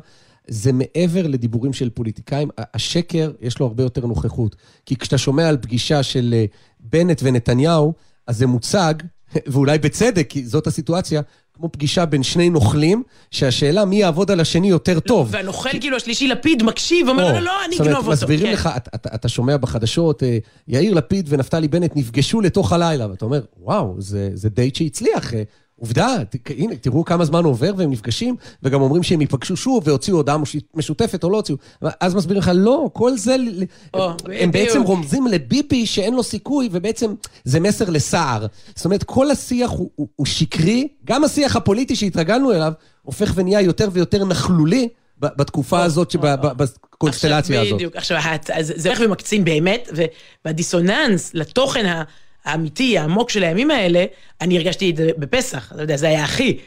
זה 0.48 0.72
מעבר 0.74 1.28
לדיבורים 1.28 1.74
של 1.74 1.90
פוליטיקאים. 1.90 2.50
השקר, 2.58 3.32
יש 3.42 3.60
לו 3.60 3.66
הרבה 3.66 3.84
יותר 3.84 4.06
נוכחות. 4.06 4.56
כי 4.86 4.96
כשאתה 4.96 5.18
שומע 5.18 5.50
על 5.50 5.58
פגישה 5.58 6.04
של 6.04 6.34
אה, 6.38 6.46
בנט 6.80 7.22
ונתניהו, 7.24 7.94
אז 8.28 8.38
זה 8.38 8.48
מוצג, 8.48 8.94
ואולי 9.48 9.78
בצדק, 9.78 10.26
כי 10.30 10.46
זאת 10.46 10.68
הסיטואציה, 10.68 11.22
כמו 11.58 11.72
פגישה 11.72 12.06
בין 12.06 12.24
שני 12.24 12.50
נוכלים, 12.50 13.04
שהשאלה 13.32 13.86
מי 13.86 13.96
יעבוד 13.96 14.32
על 14.32 14.40
השני 14.40 14.70
יותר 14.70 15.00
טוב. 15.00 15.28
והנוכל 15.32 15.70
כאילו 15.80 15.98
השלישי 15.98 16.28
לפיד 16.28 16.64
מקשיב, 16.64 17.10
אומר 17.10 17.28
לו, 17.28 17.34
לא, 17.34 17.40
לא, 17.40 17.66
אני 17.66 17.76
אגנוב 17.76 17.98
אותו. 17.98 18.12
מסבירים 18.12 18.46
כן. 18.46 18.54
לך, 18.54 18.70
אתה 18.96 19.30
שומע 19.30 19.58
בחדשות, 19.58 20.24
אה, 20.24 20.38
יאיר 20.68 20.94
לפיד 20.94 21.26
ונפתלי 21.30 21.68
בנט 21.68 21.92
נפגשו 21.96 22.42
לתוך 22.42 22.74
הלילה, 22.74 23.10
ואתה 23.10 23.26
אומר, 23.26 23.42
וואו, 23.62 23.96
זה 24.34 24.50
דייט 24.50 24.76
שהצליח. 24.76 25.34
עובדה, 25.80 26.16
הנה, 26.58 26.76
תראו 26.76 27.06
כמה 27.06 27.26
זמן 27.26 27.44
עובר 27.44 27.74
והם 27.78 27.92
נפגשים, 27.92 28.36
וגם 28.64 28.82
אומרים 28.82 29.04
שהם 29.04 29.22
ייפגשו 29.22 29.58
שוב 29.58 29.88
והוציאו 29.88 30.18
הודעה 30.18 30.38
משותפת 30.74 31.24
או 31.24 31.30
לא 31.30 31.38
הוציאו. 31.38 31.58
אז 32.00 32.16
מסבירים 32.16 32.42
לך, 32.42 32.52
לא, 32.56 32.90
כל 32.94 33.18
זה, 33.18 33.36
או, 33.94 34.12
הם 34.42 34.52
בעצם 34.52 34.82
רומזים 34.82 35.28
לביבי 35.28 35.86
שאין 35.86 36.14
לו 36.14 36.24
סיכוי, 36.24 36.70
ובעצם 36.72 37.14
זה 37.44 37.60
מסר 37.60 37.90
לסער. 37.90 38.46
זאת 38.76 38.86
אומרת, 38.86 39.04
כל 39.04 39.32
השיח 39.32 39.70
הוא, 39.70 39.90
הוא, 39.96 40.08
הוא 40.16 40.26
שקרי, 40.26 40.88
גם 41.06 41.24
השיח 41.24 41.56
הפוליטי 41.56 41.96
שהתרגלנו 41.96 42.52
אליו, 42.52 42.74
הופך 43.02 43.32
ונהיה 43.36 43.62
יותר 43.62 43.90
ויותר 43.92 44.26
נכלולי. 44.26 44.90
בתקופה 45.18 45.84
הזאת, 45.84 46.16
בקונסטלציה 46.22 47.62
הזאת. 47.62 47.74
בדיוק, 47.74 47.96
עכשיו, 47.96 48.18
זה 48.62 48.90
הולך 48.90 49.02
ומקצין 49.06 49.46
באמת, 49.46 49.90
והדיסוננס 50.46 51.32
לתוכן 51.34 52.04
האמיתי, 52.46 52.98
העמוק 52.98 53.30
של 53.30 53.44
הימים 53.44 53.72
האלה, 53.72 54.06
אני 54.42 54.58
הרגשתי 54.58 54.90
את 54.90 54.98
זה 54.98 55.10
בפסח, 55.18 55.72
אתה 55.74 55.82
יודע, 55.82 55.98
זה 55.98 56.08
היה 56.08 56.24
הכי. 56.24 56.58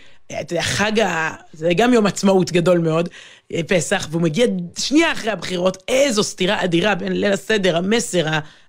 חג 0.60 1.00
ה... 1.00 1.34
זה 1.52 1.70
גם 1.76 1.92
יום 1.92 2.06
עצמאות 2.06 2.52
גדול 2.52 2.78
מאוד, 2.78 3.08
אה, 3.52 3.60
פסח, 3.68 4.08
והוא 4.10 4.22
מגיע 4.22 4.46
שנייה 4.78 5.12
אחרי 5.12 5.30
הבחירות, 5.30 5.82
איזו 5.88 6.22
סתירה 6.22 6.64
אדירה 6.64 6.94
בין 6.94 7.12
ליל 7.12 7.32
הסדר, 7.32 7.76
המסר 7.76 8.26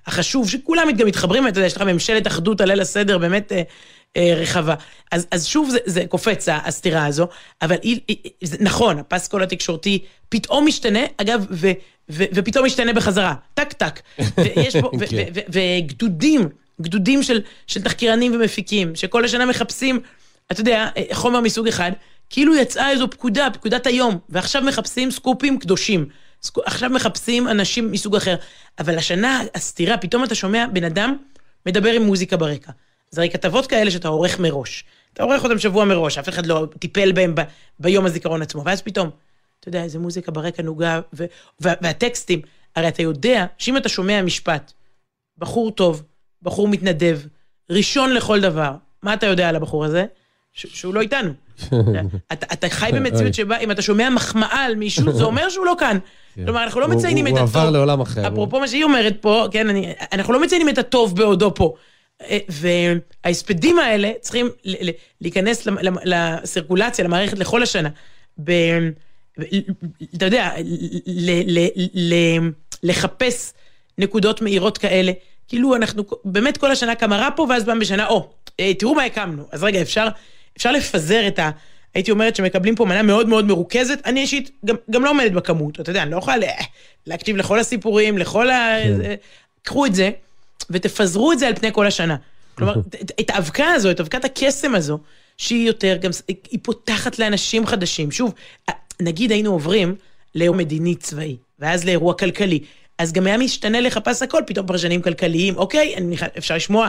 החשוב, 0.07 0.49
שכולם 0.49 0.91
גם 0.97 1.07
מתחברים, 1.07 1.47
אתה 1.47 1.59
יודע, 1.59 1.67
יש 1.67 1.75
לך 1.75 1.81
ממשלת 1.81 2.27
אחדות 2.27 2.61
על 2.61 2.67
ליל 2.67 2.81
הסדר 2.81 3.17
באמת 3.17 3.51
אה, 3.51 3.61
אה, 4.17 4.33
רחבה. 4.35 4.75
אז, 5.11 5.27
אז 5.31 5.45
שוב 5.45 5.69
זה, 5.69 5.77
זה 5.85 6.03
קופץ, 6.09 6.45
הסתירה 6.49 7.05
הזו, 7.05 7.27
אבל 7.61 7.75
היא, 7.81 7.99
היא, 8.07 8.17
זה, 8.43 8.57
נכון, 8.59 8.99
הפסקול 8.99 9.43
התקשורתי 9.43 10.03
פתאום 10.29 10.65
משתנה, 10.65 10.99
אגב, 11.17 11.45
ו, 11.51 11.71
ו, 12.09 12.23
ופתאום 12.33 12.65
משתנה 12.65 12.93
בחזרה, 12.93 13.33
טק 13.53 13.73
טק. 13.73 13.99
ויש 14.37 14.75
פה, 14.75 14.91
כן. 15.09 15.23
וגדודים 15.49 16.49
גדודים 16.81 17.23
של, 17.23 17.41
של 17.67 17.81
תחקירנים 17.81 18.35
ומפיקים, 18.35 18.95
שכל 18.95 19.25
השנה 19.25 19.45
מחפשים, 19.45 19.99
אתה 20.51 20.61
יודע, 20.61 20.89
חומר 21.13 21.41
מסוג 21.41 21.67
אחד, 21.67 21.91
כאילו 22.29 22.55
יצאה 22.55 22.91
איזו 22.91 23.09
פקודה, 23.09 23.47
פקודת 23.53 23.87
היום, 23.87 24.17
ועכשיו 24.29 24.61
מחפשים 24.61 25.11
סקופים 25.11 25.59
קדושים. 25.59 26.05
עכשיו 26.65 26.89
מחפשים 26.89 27.47
אנשים 27.47 27.91
מסוג 27.91 28.15
אחר. 28.15 28.35
אבל 28.79 28.97
השנה, 28.97 29.41
הסתירה, 29.55 29.97
פתאום 29.97 30.23
אתה 30.23 30.35
שומע 30.35 30.65
בן 30.73 30.83
אדם 30.83 31.17
מדבר 31.65 31.91
עם 31.91 32.01
מוזיקה 32.01 32.37
ברקע. 32.37 32.71
זה 33.11 33.21
הרי 33.21 33.29
כתבות 33.29 33.67
כאלה 33.67 33.91
שאתה 33.91 34.07
עורך 34.07 34.39
מראש. 34.39 34.83
אתה 35.13 35.23
עורך 35.23 35.43
אותם 35.43 35.59
שבוע 35.59 35.85
מראש, 35.85 36.17
אף 36.17 36.29
אחד 36.29 36.45
לא 36.45 36.67
טיפל 36.79 37.11
בהם 37.11 37.35
ב, 37.35 37.41
ביום 37.79 38.05
הזיכרון 38.05 38.41
עצמו, 38.41 38.65
ואז 38.65 38.81
פתאום, 38.81 39.09
אתה 39.59 39.69
יודע, 39.69 39.83
איזה 39.83 39.99
מוזיקה 39.99 40.31
ברקע 40.31 40.63
נוגה, 40.63 40.99
ו, 41.13 41.25
והטקסטים, 41.59 42.41
הרי 42.75 42.87
אתה 42.87 43.01
יודע 43.01 43.45
שאם 43.57 43.77
אתה 43.77 43.89
שומע 43.89 44.21
משפט, 44.21 44.73
בחור 45.37 45.71
טוב, 45.71 46.03
בחור 46.41 46.67
מתנדב, 46.67 47.19
ראשון 47.69 48.13
לכל 48.13 48.41
דבר, 48.41 48.71
מה 49.03 49.13
אתה 49.13 49.25
יודע 49.25 49.49
על 49.49 49.55
הבחור 49.55 49.85
הזה? 49.85 50.05
שהוא 50.53 50.93
לא 50.93 51.01
איתנו. 51.01 51.31
אתה, 52.33 52.45
אתה 52.53 52.69
חי 52.69 52.89
במציאות 52.93 53.33
שבה 53.33 53.57
אם 53.57 53.71
אתה 53.71 53.81
שומע 53.81 54.09
מחמאה 54.09 54.65
על 54.65 54.75
מישהו, 54.75 55.11
זה 55.13 55.23
אומר 55.31 55.49
שהוא 55.49 55.65
לא 55.65 55.75
כאן. 55.79 55.97
כלומר, 56.45 56.63
אנחנו 56.63 56.79
לא 56.81 56.85
כן. 56.85 56.91
הוא- 56.91 56.99
מציינים 56.99 57.27
את 57.27 57.31
הוא 57.31 57.39
הטוב. 57.39 57.57
עבר 57.57 57.69
לעולם 57.69 58.01
אחר. 58.01 58.27
אפרופו 58.27 58.59
מה 58.59 58.67
שהיא 58.67 58.83
אומרת 58.83 59.15
פה, 59.21 59.45
כן, 59.51 59.69
אני, 59.69 59.93
אנחנו 60.13 60.33
לא 60.33 60.41
מציינים 60.41 60.69
את 60.69 60.77
הטוב 60.77 61.15
בעודו 61.15 61.53
פה. 61.55 61.73
אה, 62.21 62.37
וההספדים 63.23 63.79
האלה 63.79 64.11
צריכים 64.21 64.47
להיכנס 65.21 65.67
לסירקולציה, 66.03 67.05
למערכת 67.05 67.39
לכל 67.39 67.63
השנה. 67.63 67.89
ב... 68.43 68.51
אתה 70.15 70.25
יודע, 70.25 70.51
ל- 71.05 71.59
ל- 71.59 71.69
ל- 71.93 72.49
לחפש 72.83 73.53
נקודות 73.97 74.41
מהירות 74.41 74.77
כאלה. 74.77 75.11
כאילו 75.47 75.75
אנחנו 75.75 76.03
באמת 76.25 76.57
כל 76.57 76.71
השנה 76.71 76.95
כמה 76.95 77.17
רע 77.17 77.29
פה, 77.35 77.45
ואז 77.49 77.65
פעם 77.65 77.79
בשנה, 77.79 78.07
או, 78.07 78.29
אה, 78.59 78.73
תראו 78.73 78.95
מה 78.95 79.03
הקמנו. 79.03 79.43
אז 79.51 79.63
רגע, 79.63 79.81
אפשר, 79.81 80.07
אפשר 80.57 80.71
לפזר 80.71 81.27
את 81.27 81.39
ה... 81.39 81.49
הייתי 81.93 82.11
אומרת 82.11 82.35
שמקבלים 82.35 82.75
פה 82.75 82.85
מנה 82.85 83.01
מאוד 83.03 83.27
מאוד 83.29 83.45
מרוכזת, 83.45 83.99
אני 84.05 84.19
אישית 84.21 84.51
גם, 84.65 84.75
גם 84.91 85.03
לא 85.05 85.09
עומדת 85.09 85.31
בכמות, 85.31 85.79
אתה 85.79 85.89
יודע, 85.89 86.03
אני 86.03 86.11
לא 86.11 86.17
יכולה 86.17 86.37
לה- 86.37 86.47
להקשיב 87.07 87.37
לכל 87.37 87.59
הסיפורים, 87.59 88.17
לכל 88.17 88.49
ה... 88.49 88.75
זה- 88.97 89.15
קחו 89.63 89.85
את 89.85 89.95
זה, 89.95 90.09
ותפזרו 90.69 91.31
את 91.31 91.39
זה 91.39 91.47
על 91.47 91.55
פני 91.55 91.69
כל 91.73 91.87
השנה. 91.87 92.15
כלומר, 92.55 92.73
את- 93.01 93.11
את 93.19 93.29
האבקה 93.29 93.67
הזו, 93.71 93.91
את 93.91 93.99
אבקת 93.99 94.25
הקסם 94.25 94.75
הזו, 94.75 94.99
שהיא 95.37 95.67
יותר, 95.67 95.97
גם, 96.01 96.11
היא 96.51 96.59
פותחת 96.63 97.19
לאנשים 97.19 97.65
חדשים. 97.65 98.11
שוב, 98.11 98.33
נגיד 99.01 99.31
היינו 99.31 99.51
עוברים 99.51 99.95
לאירוע 100.35 100.57
מדיני 100.57 100.95
צבאי, 100.95 101.35
ואז 101.59 101.85
לאירוע 101.85 102.13
כלכלי. 102.13 102.59
אז 102.99 103.13
גם 103.13 103.27
היה 103.27 103.37
משתנה 103.37 103.81
לך 103.81 103.97
פס 103.97 104.23
הכל, 104.23 104.41
פתאום 104.47 104.65
פרשנים 104.67 105.01
כלכליים, 105.01 105.57
אוקיי, 105.57 105.95
אני, 105.97 106.05
נכנס- 106.15 106.29
אפשר 106.37 106.55
לשמוע 106.55 106.87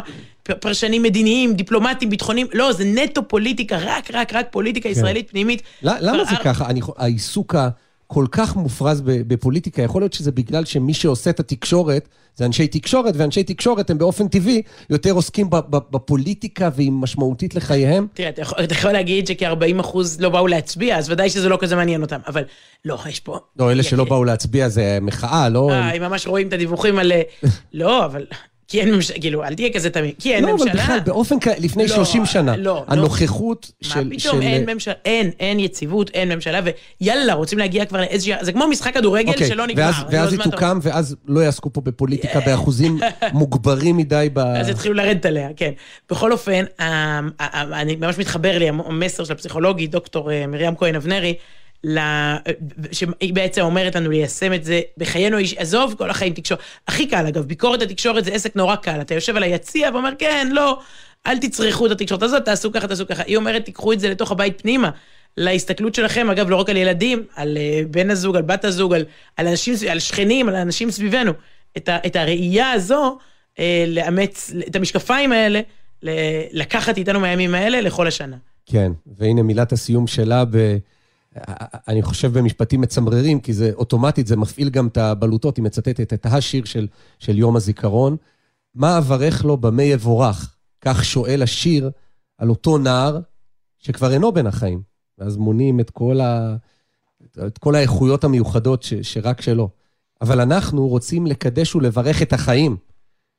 פרשנים 0.61 1.03
מדיניים, 1.03 1.55
דיפלומטיים, 1.55 2.11
ביטחוניים, 2.11 2.47
לא, 2.55 2.73
זה 2.73 2.85
נטו 2.85 3.29
פוליטיקה, 3.29 3.79
רק, 3.81 4.11
רק, 4.13 4.35
רק 4.35 4.47
פוליטיקה 4.51 4.89
ישראלית 4.89 5.31
פנימית. 5.31 5.63
ל- 5.83 5.89
למה 6.01 6.25
זה 6.25 6.31
כבר- 6.37 6.45
ככה? 6.45 6.67
אני, 6.67 6.81
העיסוק 6.97 7.55
הכל 8.11 8.27
כך 8.33 8.57
מופרז 8.57 9.03
בפוליטיקה, 9.05 9.83
יכול 9.83 10.03
להיות 10.03 10.13
שזה 10.13 10.33
בגלל 10.33 10.65
שמי 10.65 10.95
שעושה 10.95 11.31
את 11.31 11.41
התקשורת 11.41 12.09
זה 12.39 12.47
אנשי 12.47 12.67
תקשורת, 12.67 13.15
ואנשי 13.17 13.43
תקשורת 13.43 13.91
הם 13.91 13.99
באופן 13.99 14.29
טבעי 14.29 14.63
יותר 14.91 15.11
עוסקים 15.11 15.51
בפוליטיקה 15.71 16.71
והיא 16.75 16.93
משמעותית 16.93 17.55
לחייהם. 17.55 18.07
תראה, 18.15 18.29
אתה 18.29 18.43
יכול, 18.43 18.65
אתה 18.65 18.75
יכול 18.75 18.93
להגיד 18.93 19.27
שכ-40 19.27 19.81
אחוז 19.81 20.21
לא 20.21 20.29
באו 20.29 20.47
להצביע, 20.47 20.99
אז 20.99 21.11
ודאי 21.11 21.31
שזה 21.31 21.49
לא 21.49 21.59
כזה 21.61 21.77
מעניין 21.77 22.03
אותם, 22.03 22.19
אבל 22.27 22.45
לא, 22.85 22.99
יש 23.09 23.21
פה... 23.21 23.39
לא, 23.57 23.73
אלה 23.73 23.83
שלא 23.83 24.05
באו 24.05 24.25
להצביע 24.25 24.69
זה 24.69 24.99
מחאה, 25.03 25.49
לא... 25.49 25.71
אה, 25.71 25.93
אם 25.93 26.03
ממש 26.03 26.27
רואים 26.27 26.49
את 26.49 26.53
הדיווחים 26.53 26.99
על... 26.99 27.13
לא, 27.73 28.05
אבל... 28.05 28.27
כי 28.69 28.81
אין 28.81 28.95
ממשלה, 28.95 29.17
כאילו, 29.21 29.45
אל 29.45 29.55
תהיה 29.55 29.73
כזה 29.73 29.91
תמיד, 29.91 30.15
כי 30.19 30.35
אין 30.35 30.45
לא, 30.45 30.53
ממשלה. 30.53 30.73
אבל 30.73 30.81
בכלל, 30.81 31.01
באופן 31.01 31.39
כללי, 31.41 31.57
לפני 31.61 31.83
לא, 31.83 31.95
30 31.95 32.27
שנה, 32.27 32.57
לא, 32.57 32.63
לא. 32.65 32.85
הנוכחות 32.89 33.73
מה 33.85 33.89
של... 33.91 34.11
פתאום, 34.17 34.41
של- 34.43 34.47
אין 34.49 34.71
ממשלה, 34.71 34.95
אין, 35.05 35.31
אין 35.41 35.61
יציבות, 35.61 36.11
אין 36.15 36.29
ממשלה, 36.35 36.61
ויאללה, 37.01 37.35
רוצים 37.35 37.59
להגיע 37.59 37.85
כבר 37.85 38.01
לאיזושהי... 38.01 38.35
זה 38.41 38.53
כמו 38.53 38.69
משחק 38.69 38.95
כדורגל 38.95 39.29
אוקיי, 39.33 39.49
שלא 39.49 39.67
נגמר. 39.67 39.83
ואז, 39.85 39.95
ואז 40.11 40.27
אז 40.27 40.33
היא 40.33 40.39
מה 40.39 40.45
אתה 40.45 40.51
תוקם, 40.53 40.79
ואז 40.83 41.17
לא 41.29 41.41
יעסקו 41.41 41.73
פה 41.73 41.81
בפוליטיקה 41.81 42.41
באחוזים 42.41 42.99
מוגברים 43.33 43.97
מדי 43.97 44.29
ב... 44.33 44.39
אז 44.39 44.69
יתחילו 44.69 44.95
לרדת 44.95 45.27
עליה, 45.27 45.49
כן. 45.57 45.73
בכל 46.11 46.33
אופן, 46.33 46.65
ה- 46.79 46.85
ה- 46.85 47.21
ה- 47.39 47.81
אני 47.81 47.97
ממש 47.97 48.19
מתחבר 48.19 48.59
לי 48.59 48.69
המסר 48.69 49.25
של 49.25 49.33
הפסיכולוגית, 49.33 49.91
דוקטור 49.91 50.33
אה, 50.33 50.47
מרים 50.47 50.77
כהן 50.77 50.95
אבנרי, 50.95 51.35
שהיא 52.93 53.35
בעצם 53.35 53.61
אומרת 53.61 53.97
לנו 53.97 54.11
ליישם 54.11 54.53
את 54.53 54.65
זה 54.65 54.81
בחיינו 54.97 55.37
האיש, 55.37 55.55
עזוב 55.55 55.95
כל 55.99 56.11
החיים 56.11 56.33
תקשורת. 56.33 56.61
הכי 56.89 57.07
קל 57.07 57.27
אגב, 57.27 57.45
ביקורת 57.45 57.83
התקשורת 57.83 58.25
זה 58.25 58.33
עסק 58.33 58.57
נורא 58.57 58.77
קל, 58.77 59.01
אתה 59.01 59.15
יושב 59.15 59.37
על 59.37 59.43
היציע 59.43 59.91
ואומר 59.93 60.11
כן, 60.19 60.49
לא, 60.53 60.79
אל 61.27 61.39
תצרכו 61.39 61.87
את 61.87 61.91
התקשורת 61.91 62.23
הזאת, 62.23 62.45
תעשו 62.45 62.73
ככה, 62.73 62.89
תעשו 62.89 63.07
ככה. 63.07 63.23
היא 63.27 63.37
אומרת, 63.37 63.65
תיקחו 63.65 63.93
את 63.93 64.01
זה 64.01 64.09
לתוך 64.09 64.33
הבית 64.33 64.61
פנימה. 64.61 64.91
להסתכלות 65.37 65.95
שלכם, 65.95 66.31
אגב, 66.31 66.51
לא 66.51 66.57
רק 66.57 66.71
על 66.71 66.77
ילדים, 66.77 67.25
על 67.37 67.57
אה, 67.57 67.81
בן 67.91 68.11
הזוג, 68.11 68.37
על 68.37 68.43
בת 68.43 68.65
הזוג, 68.65 68.95
על, 68.95 69.05
על 69.37 69.47
אנשים, 69.47 69.75
על 69.91 69.99
שכנים, 69.99 70.49
על 70.49 70.55
אנשים 70.55 70.91
סביבנו. 70.91 71.33
את, 71.77 71.89
ה, 71.89 71.99
את 72.07 72.17
הראייה 72.17 72.73
הזו, 72.73 73.19
אה, 73.59 73.85
לאמץ, 73.89 74.53
את 74.69 74.77
המשקפיים 74.77 75.33
האלה, 75.33 75.61
ל- 76.03 76.11
לקחת 76.53 76.97
איתנו 76.97 77.21
מהימים 77.21 77.55
האלה 77.55 77.81
לכל 77.81 78.07
השנה. 78.07 78.37
כן, 78.67 78.93
והנה 79.19 79.43
מילת 79.43 79.73
הסיום 79.73 80.07
שלה 80.07 80.45
ב... 80.45 80.77
אני 81.89 82.03
חושב 82.03 82.39
במשפטים 82.39 82.81
מצמררים, 82.81 83.41
כי 83.41 83.53
זה 83.53 83.71
אוטומטית, 83.75 84.27
זה 84.27 84.37
מפעיל 84.37 84.69
גם 84.71 84.87
את 84.87 84.97
הבלוטות, 84.97 85.57
היא 85.57 85.65
מצטטת 85.65 86.13
את 86.13 86.27
השיר 86.27 86.65
של, 86.65 86.87
של 87.19 87.39
יום 87.39 87.57
הזיכרון. 87.57 88.17
מה 88.75 88.99
אברך 88.99 89.45
לו 89.45 89.57
במה 89.57 89.83
יבורך? 89.83 90.55
כך 90.81 91.05
שואל 91.05 91.43
השיר 91.43 91.91
על 92.39 92.51
אותו 92.51 92.79
נער 92.79 93.21
שכבר 93.79 94.13
אינו 94.13 94.33
בין 94.33 94.47
החיים. 94.47 94.83
ואז 95.19 95.37
מונים 95.37 95.81
את 95.81 95.91
כל, 95.91 96.21
ה... 96.21 96.57
את 97.47 97.59
כל 97.59 97.75
האיכויות 97.75 98.25
המיוחדות 98.25 98.83
ש... 98.83 98.95
שרק 98.95 99.41
שלו. 99.41 99.69
אבל 100.21 100.41
אנחנו 100.41 100.89
רוצים 100.89 101.27
לקדש 101.27 101.75
ולברך 101.75 102.23
את 102.23 102.33
החיים. 102.33 102.77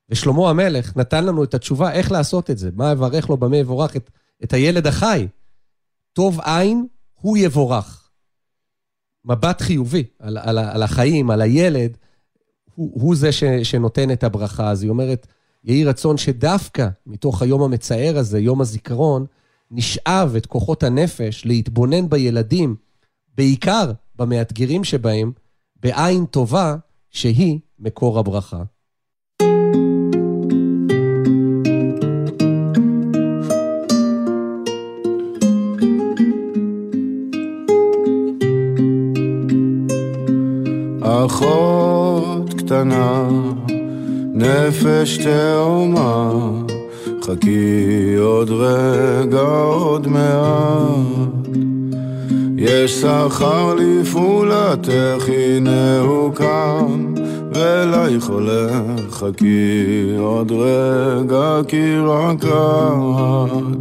ושלמה 0.10 0.50
המלך 0.50 0.98
נתן 0.98 1.26
לנו 1.26 1.44
את 1.44 1.54
התשובה 1.54 1.92
איך 1.92 2.12
לעשות 2.12 2.50
את 2.50 2.58
זה. 2.58 2.70
מה 2.74 2.92
אברך 2.92 3.30
לו 3.30 3.38
במה 3.38 3.58
יבורך 3.58 3.96
את, 3.96 4.10
את 4.44 4.54
הילד 4.54 4.88
החי. 4.88 5.28
טוב 6.14 6.40
עין 6.44 6.88
הוא 7.22 7.38
יבורך. 7.38 8.10
מבט 9.26 9.62
חיובי 9.62 10.04
על, 10.20 10.38
על, 10.38 10.58
על 10.58 10.84
החיים, 10.84 11.30
על 11.30 11.42
הילד, 11.42 11.98
הוא, 12.76 12.92
הוא 12.94 13.16
זה 13.16 13.32
ש, 13.32 13.44
שנותן 13.44 14.12
את 14.12 14.24
הברכה. 14.24 14.70
אז 14.72 14.84
היא 14.84 14.90
אומרת, 14.90 15.28
יהי 15.64 15.86
רצון 15.86 16.18
שדווקא 16.18 16.88
מתוך 17.06 17.42
היום 17.42 17.62
המצער 17.62 18.18
הזה, 18.18 18.40
יום 18.40 18.62
הזיכרון, 18.62 19.26
נשאב 19.72 20.36
את 20.36 20.46
כוחות 20.46 20.84
הנפש 20.84 21.46
להתבונן 21.46 22.10
בילדים, 22.10 22.76
בעיקר 23.36 23.92
במאתגרים 24.16 24.84
שבהם, 24.84 25.32
בעין 25.76 26.26
טובה 26.26 26.76
שהיא 27.10 27.60
מקור 27.80 28.20
הברכה. 28.20 28.64
אחות 41.26 42.54
קטנה, 42.54 43.28
נפש 44.34 45.18
תאומה, 45.18 46.32
חכי 47.22 48.16
עוד 48.20 48.50
רגע, 48.50 49.42
עוד 49.64 50.08
מעט. 50.08 51.48
יש 52.58 53.02
שכר 53.02 53.76
לפעולתך, 53.76 55.24
הנה 55.28 56.00
הוא 56.00 56.34
קם, 56.34 57.14
ואלייך 57.54 58.28
הולך, 58.28 59.12
חכי 59.12 60.16
עוד 60.18 60.52
רגע, 60.52 61.60
כי 61.68 61.98
רק 61.98 62.46
את. 62.46 63.79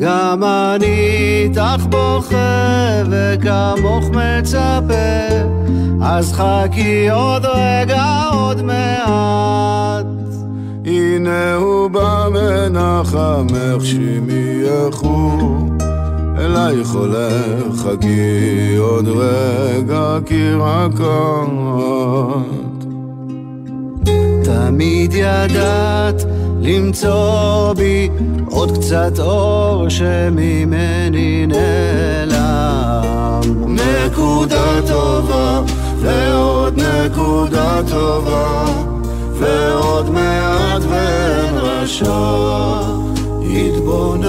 גם 0.00 0.44
אני 0.44 1.42
איתך 1.44 1.86
בוכה 1.90 3.02
וכמוך 3.10 4.10
מצפה 4.10 5.28
אז 6.02 6.32
חכי 6.32 7.10
עוד 7.10 7.44
רגע 7.44 8.22
עוד 8.32 8.62
מעט. 8.62 10.06
הנה 10.84 11.54
הוא 11.54 11.90
בא 11.90 12.28
מנחמך 12.32 13.84
שמי 13.84 14.62
יחו. 14.64 15.38
אלייך 16.38 16.90
הולך 16.90 17.76
חכי 17.76 18.76
עוד 18.76 19.08
רגע 19.08 20.18
כי 20.26 20.50
רק 20.50 21.00
את 24.02 24.08
תמיד 24.44 25.12
ידעת 25.14 26.24
למצוא 26.68 27.72
בי 27.72 28.08
עוד 28.50 28.78
קצת 28.78 29.18
אור 29.18 29.88
שממני 29.88 31.46
נעלם. 31.46 33.40
נקודה 33.66 34.80
טובה 34.88 35.60
ועוד 36.00 36.80
נקודה 36.80 37.80
טובה 37.90 38.64
ועוד 39.32 40.10
מעט 40.10 40.82
ואין 40.88 41.54
רשע 41.54 42.78
התבוננת 43.50 44.27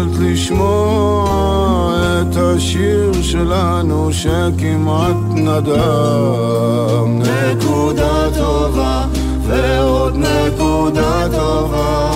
התחלת 0.00 0.18
לשמוע 0.20 1.94
את 2.22 2.36
השיר 2.36 3.12
שלנו 3.22 4.12
שכמעט 4.12 5.16
נדם. 5.34 7.22
נקודה 7.22 8.28
טובה, 8.38 9.06
ועוד 9.46 10.16
נקודה 10.16 11.28
טובה, 11.30 12.10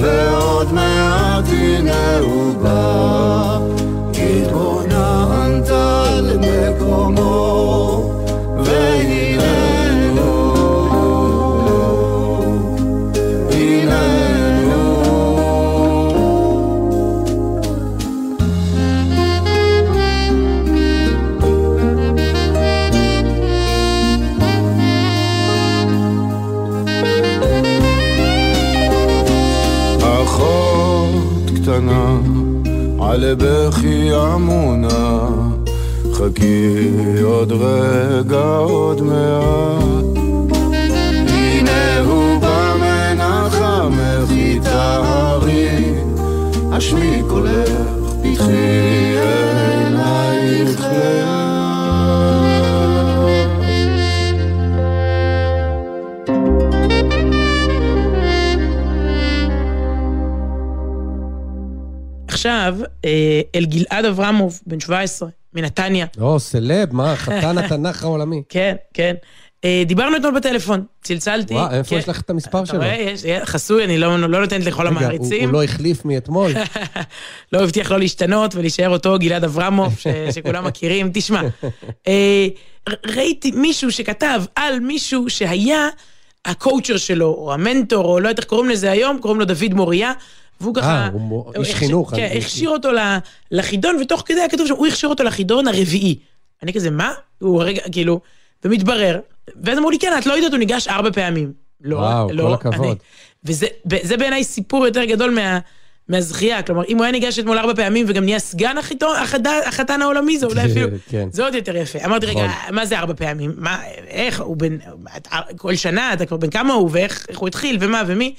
ועוד 0.00 0.72
מעט 0.72 1.44
הנה 1.48 2.18
הוא 2.18 2.54
על 33.14 33.34
בכי 33.38 34.10
עמונה, 34.12 35.28
חכי 36.12 36.88
עוד 37.22 37.52
רגע, 37.52 38.56
עוד 38.56 39.02
מעט. 39.02 40.04
הנה 41.28 41.98
הוא 42.06 42.40
בא 42.40 42.74
מנחמך 42.80 44.30
יטהרי, 44.30 45.94
השמי 46.72 47.22
קולך, 47.28 47.70
פתחי 48.22 49.16
עינייך 49.20 50.83
אל 63.54 63.64
גלעד 63.64 64.04
אברמוב, 64.04 64.60
בן 64.66 64.80
17, 64.80 65.28
מנתניה. 65.54 66.06
לא, 66.18 66.36
סלב, 66.38 66.94
מה, 66.94 67.16
חתן 67.16 67.58
התנ"ך 67.58 68.02
העולמי. 68.04 68.42
כן, 68.48 68.74
כן. 68.94 69.14
אה, 69.64 69.82
דיברנו 69.86 70.16
אתמול 70.16 70.34
בטלפון, 70.36 70.84
צלצלתי. 71.02 71.54
וואו, 71.54 71.70
איפה 71.74 71.90
כן. 71.90 71.96
יש 71.96 72.08
לך 72.08 72.20
את 72.20 72.30
המספר 72.30 72.58
אתה 72.58 72.66
שלו? 72.66 72.76
רואה, 72.78 72.94
יש, 73.00 73.24
יש- 73.24 73.42
חסוי, 73.44 73.84
אני 73.84 73.98
לא 73.98 74.18
לא 74.20 74.40
נותנת 74.40 74.64
לכל 74.66 74.82
רגע, 74.86 74.90
הוא- 74.90 74.98
המעריצים. 74.98 75.52
לא 75.52 75.64
החליף 75.64 76.04
מאתמול? 76.04 76.50
לא 77.52 77.62
הבטיח 77.64 77.90
לא 77.90 77.98
להשתנות 77.98 78.54
ולהישאר 78.54 78.88
אותו 78.88 79.18
גלעד 79.18 79.44
אברמוב, 79.44 79.96
שכולם 80.34 80.64
מכירים. 80.64 81.10
תשמע, 81.14 81.42
אה, 82.08 82.46
ראיתי 83.06 83.50
מישהו 83.50 83.92
שכתב 83.92 84.42
על 84.56 84.80
מישהו 84.80 85.30
שהיה 85.30 85.88
הקואוצ'ר 86.44 86.96
שלו, 86.96 87.26
או 87.26 87.52
המנטור, 87.54 88.04
או 88.04 88.20
לא 88.20 88.28
יודעת 88.28 88.38
איך 88.38 88.48
קוראים 88.48 88.70
לזה 88.70 88.90
היום, 88.90 89.18
קוראים 89.18 89.40
לו 89.40 89.46
דוד 89.46 89.74
מוריה, 89.74 90.12
והוא 90.60 90.74
ככה... 90.74 90.88
אה, 90.88 91.08
הוא 91.12 91.52
איש 91.58 91.74
חינוך, 91.74 92.14
כן, 92.16 92.28
הכשיר 92.36 92.68
אותו 92.70 92.88
לחידון, 93.50 93.96
ותוך 94.02 94.22
כדי 94.26 94.40
היה 94.40 94.48
כתוב 94.48 94.66
שם, 94.66 94.74
הוא 94.74 94.86
הכשיר 94.86 95.08
אותו 95.08 95.24
לחידון 95.24 95.68
הרביעי. 95.68 96.18
אני 96.62 96.72
כזה, 96.72 96.90
מה? 96.90 97.12
הוא 97.38 97.62
רגע, 97.62 97.80
כאילו, 97.92 98.20
ומתברר, 98.64 99.20
ואז 99.62 99.78
אמרו 99.78 99.90
לי, 99.90 99.98
כן, 99.98 100.12
את 100.18 100.26
לא 100.26 100.32
יודעת, 100.32 100.50
הוא 100.52 100.58
ניגש 100.58 100.88
ארבע 100.88 101.10
פעמים. 101.12 101.52
לא, 101.80 101.96
וואו, 101.96 102.32
לא, 102.32 102.42
כל 102.42 102.52
הכבוד. 102.54 102.86
אני- 102.86 102.94
וזה 103.44 103.66
זה 104.02 104.16
בעיניי 104.16 104.44
סיפור 104.44 104.86
יותר 104.86 105.04
גדול 105.04 105.30
מה, 105.30 105.58
מהזכייה. 106.08 106.62
כלומר, 106.62 106.82
אם 106.88 106.96
הוא 106.96 107.04
היה 107.04 107.12
ניגש 107.12 107.38
אתמול 107.38 107.58
ארבע 107.58 107.74
פעמים 107.74 108.06
וגם 108.08 108.24
נהיה 108.24 108.38
סגן 108.38 108.78
החיתון, 108.78 109.16
החד, 109.16 109.46
החתן 109.46 110.02
העולמי, 110.02 110.38
זה 110.38 110.46
אולי 110.46 110.64
אפילו... 110.72 110.88
כן. 111.10 111.28
זה 111.32 111.44
עוד 111.44 111.54
יותר 111.54 111.76
יפה. 111.76 112.04
אמרתי, 112.04 112.26
רגע, 112.26 112.46
נכון. 112.46 112.74
מה 112.74 112.86
זה 112.86 112.98
ארבע 112.98 113.14
פעמים? 113.16 113.52
מה, 113.56 113.82
איך, 114.08 114.40
הוא 114.40 114.56
בן... 114.56 114.76
כל 115.56 115.76
שנה, 115.76 116.12
אתה 116.12 116.26
כבר 116.26 116.36
בן 116.36 116.50
כמה 116.50 116.74
הוא, 116.74 116.88
ואיך 116.92 117.26
איך 117.28 117.38
הוא 117.38 117.48
התחיל, 117.48 117.76
ומה, 117.80 118.02
ומי? 118.06 118.34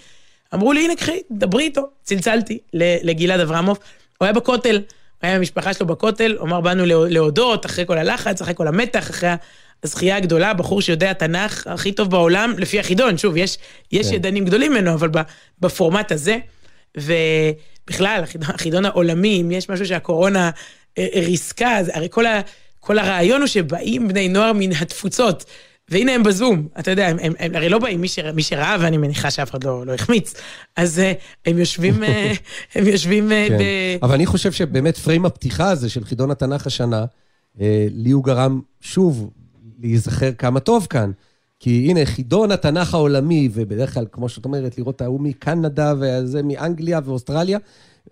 אמרו 0.55 0.73
לי, 0.73 0.83
הנה, 0.85 0.95
קחי, 0.95 1.19
דברי 1.31 1.63
איתו. 1.63 1.81
צלצלתי 2.03 2.59
לגלעד 2.73 3.39
אברמוב. 3.39 3.79
הוא 4.17 4.25
היה 4.25 4.33
בכותל, 4.33 4.75
הוא 4.75 4.81
היה 5.21 5.33
עם 5.33 5.39
המשפחה 5.39 5.73
שלו 5.73 5.87
בכותל, 5.87 6.35
הוא 6.39 6.47
אמר, 6.47 6.61
באנו 6.61 6.85
להוד- 6.85 7.11
להודות, 7.11 7.65
אחרי 7.65 7.85
כל 7.87 7.97
הלחץ, 7.97 8.41
אחרי 8.41 8.53
כל 8.55 8.67
המתח, 8.67 9.09
אחרי 9.09 9.29
הזכייה 9.83 10.17
הגדולה, 10.17 10.53
בחור 10.53 10.81
שיודע 10.81 11.13
תנ"ך 11.13 11.67
הכי 11.67 11.91
טוב 11.91 12.09
בעולם, 12.11 12.53
לפי 12.57 12.79
החידון, 12.79 13.17
שוב, 13.17 13.37
יש, 13.37 13.57
יש 13.91 14.07
כן. 14.07 14.13
ידענים 14.13 14.45
גדולים 14.45 14.71
ממנו, 14.71 14.93
אבל 14.93 15.09
בפורמט 15.59 16.11
הזה, 16.11 16.37
ובכלל, 16.97 18.19
החידון, 18.23 18.49
החידון 18.53 18.85
העולמי, 18.85 19.41
אם 19.41 19.51
יש 19.51 19.69
משהו 19.69 19.85
שהקורונה 19.85 20.49
אה, 20.97 21.07
אה, 21.15 21.19
ריסקה, 21.25 21.77
הרי 21.93 22.07
כל, 22.11 22.25
ה, 22.25 22.41
כל 22.79 22.99
הרעיון 22.99 23.41
הוא 23.41 23.47
שבאים 23.47 24.07
בני 24.07 24.29
נוער 24.29 24.51
מן 24.53 24.71
התפוצות, 24.71 25.45
והנה 25.89 26.11
הם 26.11 26.23
בזום, 26.23 26.67
אתה 26.79 26.91
יודע, 26.91 27.07
הם, 27.07 27.17
הם, 27.21 27.33
הם 27.39 27.55
הרי 27.55 27.69
לא 27.69 27.79
באים, 27.79 28.01
מי, 28.01 28.07
שראה, 28.07 28.31
מי 28.31 28.43
שראה, 28.43 28.77
ואני 28.79 28.97
מניחה 28.97 29.31
שאף 29.31 29.51
אחד 29.51 29.63
לא, 29.63 29.85
לא 29.85 29.93
החמיץ, 29.93 30.33
אז 30.75 30.99
אה, 30.99 31.13
הם 31.45 31.57
יושבים, 31.57 32.03
אה, 32.03 32.31
הם 32.75 32.87
יושבים 32.87 33.31
אה, 33.31 33.45
כן. 33.49 33.57
ב... 33.57 34.03
אבל 34.03 34.13
אני 34.13 34.25
חושב 34.25 34.51
שבאמת 34.51 34.97
פריים 34.97 35.25
הפתיחה 35.25 35.69
הזה 35.69 35.89
של 35.89 36.05
חידון 36.05 36.31
התנ"ך 36.31 36.67
השנה, 36.67 37.05
לי 37.91 38.11
הוא 38.11 38.23
גרם 38.23 38.61
שוב 38.81 39.29
להיזכר 39.79 40.31
כמה 40.31 40.59
טוב 40.59 40.87
כאן. 40.89 41.11
כי 41.59 41.87
הנה, 41.89 42.05
חידון 42.05 42.51
התנ"ך 42.51 42.93
העולמי, 42.93 43.49
ובדרך 43.53 43.93
כלל, 43.93 44.05
כמו 44.11 44.29
שאת 44.29 44.45
אומרת, 44.45 44.77
לראות 44.77 45.01
ההוא 45.01 45.21
מקנדה 45.21 45.93
וזה 45.99 46.43
מאנגליה 46.43 46.99
ואוסטרליה, 47.05 47.57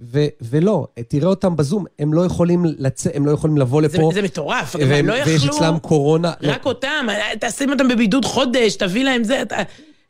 ו- 0.02 0.28
ולא, 0.42 0.88
תראה 1.08 1.28
אותם 1.28 1.56
בזום, 1.56 1.86
הם 2.00 2.14
לא 2.14 2.26
יכולים 2.26 2.66
לצאת, 2.66 3.16
הם 3.16 3.26
לא 3.26 3.32
יכולים 3.32 3.58
לבוא 3.58 3.82
זה, 3.82 3.88
לפה. 3.88 4.10
זה 4.14 4.22
מטורף, 4.22 4.76
והם- 4.80 4.92
הם 4.92 5.08
לא 5.08 5.14
ויש 5.14 5.44
יכלו... 5.44 5.58
אצלם 5.58 5.78
קורונה. 5.82 6.32
רק 6.42 6.66
אותם, 6.66 7.08
תשים 7.40 7.72
אותם 7.72 7.88
בבידוד 7.88 8.26
חודש, 8.26 8.76
תביא 8.76 9.04
להם 9.04 9.24
זה, 9.24 9.42
אתה... 9.42 9.56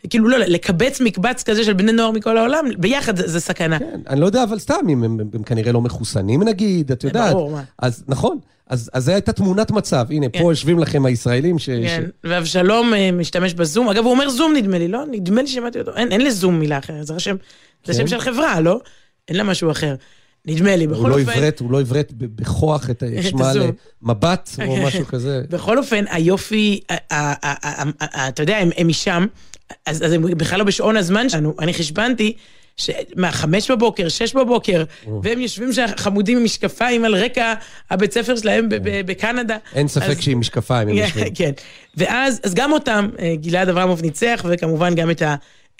כאילו 0.09 0.27
לא, 0.27 0.37
לקבץ 0.37 1.01
מקבץ 1.01 1.43
כזה 1.43 1.63
של 1.63 1.73
בני 1.73 1.91
נוער 1.91 2.11
מכל 2.11 2.37
העולם, 2.37 2.65
ביחד 2.77 3.17
זה, 3.17 3.27
זה 3.27 3.39
סכנה. 3.39 3.79
כן, 3.79 3.99
אני 4.09 4.19
לא 4.21 4.25
יודע, 4.25 4.43
אבל 4.43 4.59
סתם, 4.59 4.75
אם 4.89 5.03
הם, 5.03 5.17
הם 5.33 5.43
כנראה 5.43 5.71
לא 5.71 5.81
מחוסנים 5.81 6.43
נגיד, 6.43 6.91
את 6.91 7.03
יודעת. 7.03 7.33
ברור, 7.33 7.51
מה. 7.51 7.63
אז 7.79 8.03
נכון, 8.07 8.37
אז, 8.67 8.89
אז 8.93 9.05
זו 9.05 9.11
הייתה 9.11 9.31
תמונת 9.31 9.71
מצב. 9.71 10.05
הנה, 10.09 10.29
כן. 10.29 10.39
פה 10.43 10.51
יושבים 10.51 10.79
לכם 10.79 11.05
הישראלים 11.05 11.59
ש... 11.59 11.69
כן, 11.69 12.03
ש... 12.07 12.27
ואבשלום 12.29 12.93
אה, 12.93 13.11
משתמש 13.11 13.53
בזום, 13.53 13.89
אגב, 13.89 14.03
הוא 14.03 14.11
אומר 14.11 14.29
זום 14.29 14.53
נדמה 14.55 14.77
לי, 14.77 14.87
לא? 14.87 14.99
נדמה 15.11 15.41
לי 15.41 15.47
ששמעתי 15.47 15.79
אותו, 15.79 15.95
אין, 15.95 16.11
אין 16.11 16.21
לזום 16.21 16.59
מילה 16.59 16.77
אחרת, 16.77 17.07
זה 17.07 17.19
שם, 17.19 17.35
זה 17.85 17.93
כן. 17.93 17.99
שם 17.99 18.07
של 18.07 18.19
חברה, 18.19 18.59
לא? 18.61 18.79
אין 19.27 19.37
לה 19.37 19.43
משהו 19.43 19.71
אחר. 19.71 19.95
נדמה 20.45 20.75
לי, 20.75 20.85
הוא 20.85 20.93
בכל 20.97 21.09
לא 21.09 21.19
אופן... 21.19 21.31
עברת, 21.31 21.59
הוא 21.59 21.71
לא 21.71 21.79
עברת 21.79 22.13
בכוח 22.17 22.89
את 22.89 23.03
את 23.19 23.23
שמה 23.23 23.49
הזום. 23.49 23.71
למבט 24.03 24.49
או 24.67 24.75
משהו 24.87 25.05
כזה. 25.05 25.41
בכל 25.49 25.77
אופן, 25.77 26.05
היופי, 26.09 26.79
אתה 28.27 28.43
יודע, 28.43 28.57
הם 28.77 28.87
משם, 28.87 29.25
אז 29.85 30.01
הם 30.01 30.21
בכלל 30.37 30.59
לא 30.59 30.65
בשעון 30.65 30.97
הזמן 30.97 31.29
שלנו. 31.29 31.55
אני 31.59 31.73
חשבנתי, 31.73 32.33
ש- 32.77 32.89
מה, 33.15 33.31
חמש 33.31 33.71
בבוקר, 33.71 34.09
שש 34.09 34.33
בבוקר, 34.35 34.83
והם 35.23 35.39
יושבים 35.41 35.73
שם 35.73 35.85
חמודים 35.97 36.37
עם 36.37 36.43
משקפיים 36.43 37.05
על 37.05 37.15
רקע 37.15 37.53
הבית 37.89 38.13
ספר 38.13 38.35
שלהם 38.35 38.67
בקנדה. 39.05 39.57
אין 39.75 39.87
ספק 39.87 40.21
שעם 40.21 40.39
משקפיים 40.39 40.87
הם 40.89 40.95
יושבים. 40.97 41.33
כן, 41.35 41.51
ואז 41.97 42.39
אז 42.43 42.53
גם 42.53 42.71
אותם 42.71 43.09
אה, 43.19 43.33
גלעד 43.35 43.69
אברמוב 43.69 44.01
ניצח, 44.01 44.45
וכמובן 44.49 44.95
גם 44.95 45.11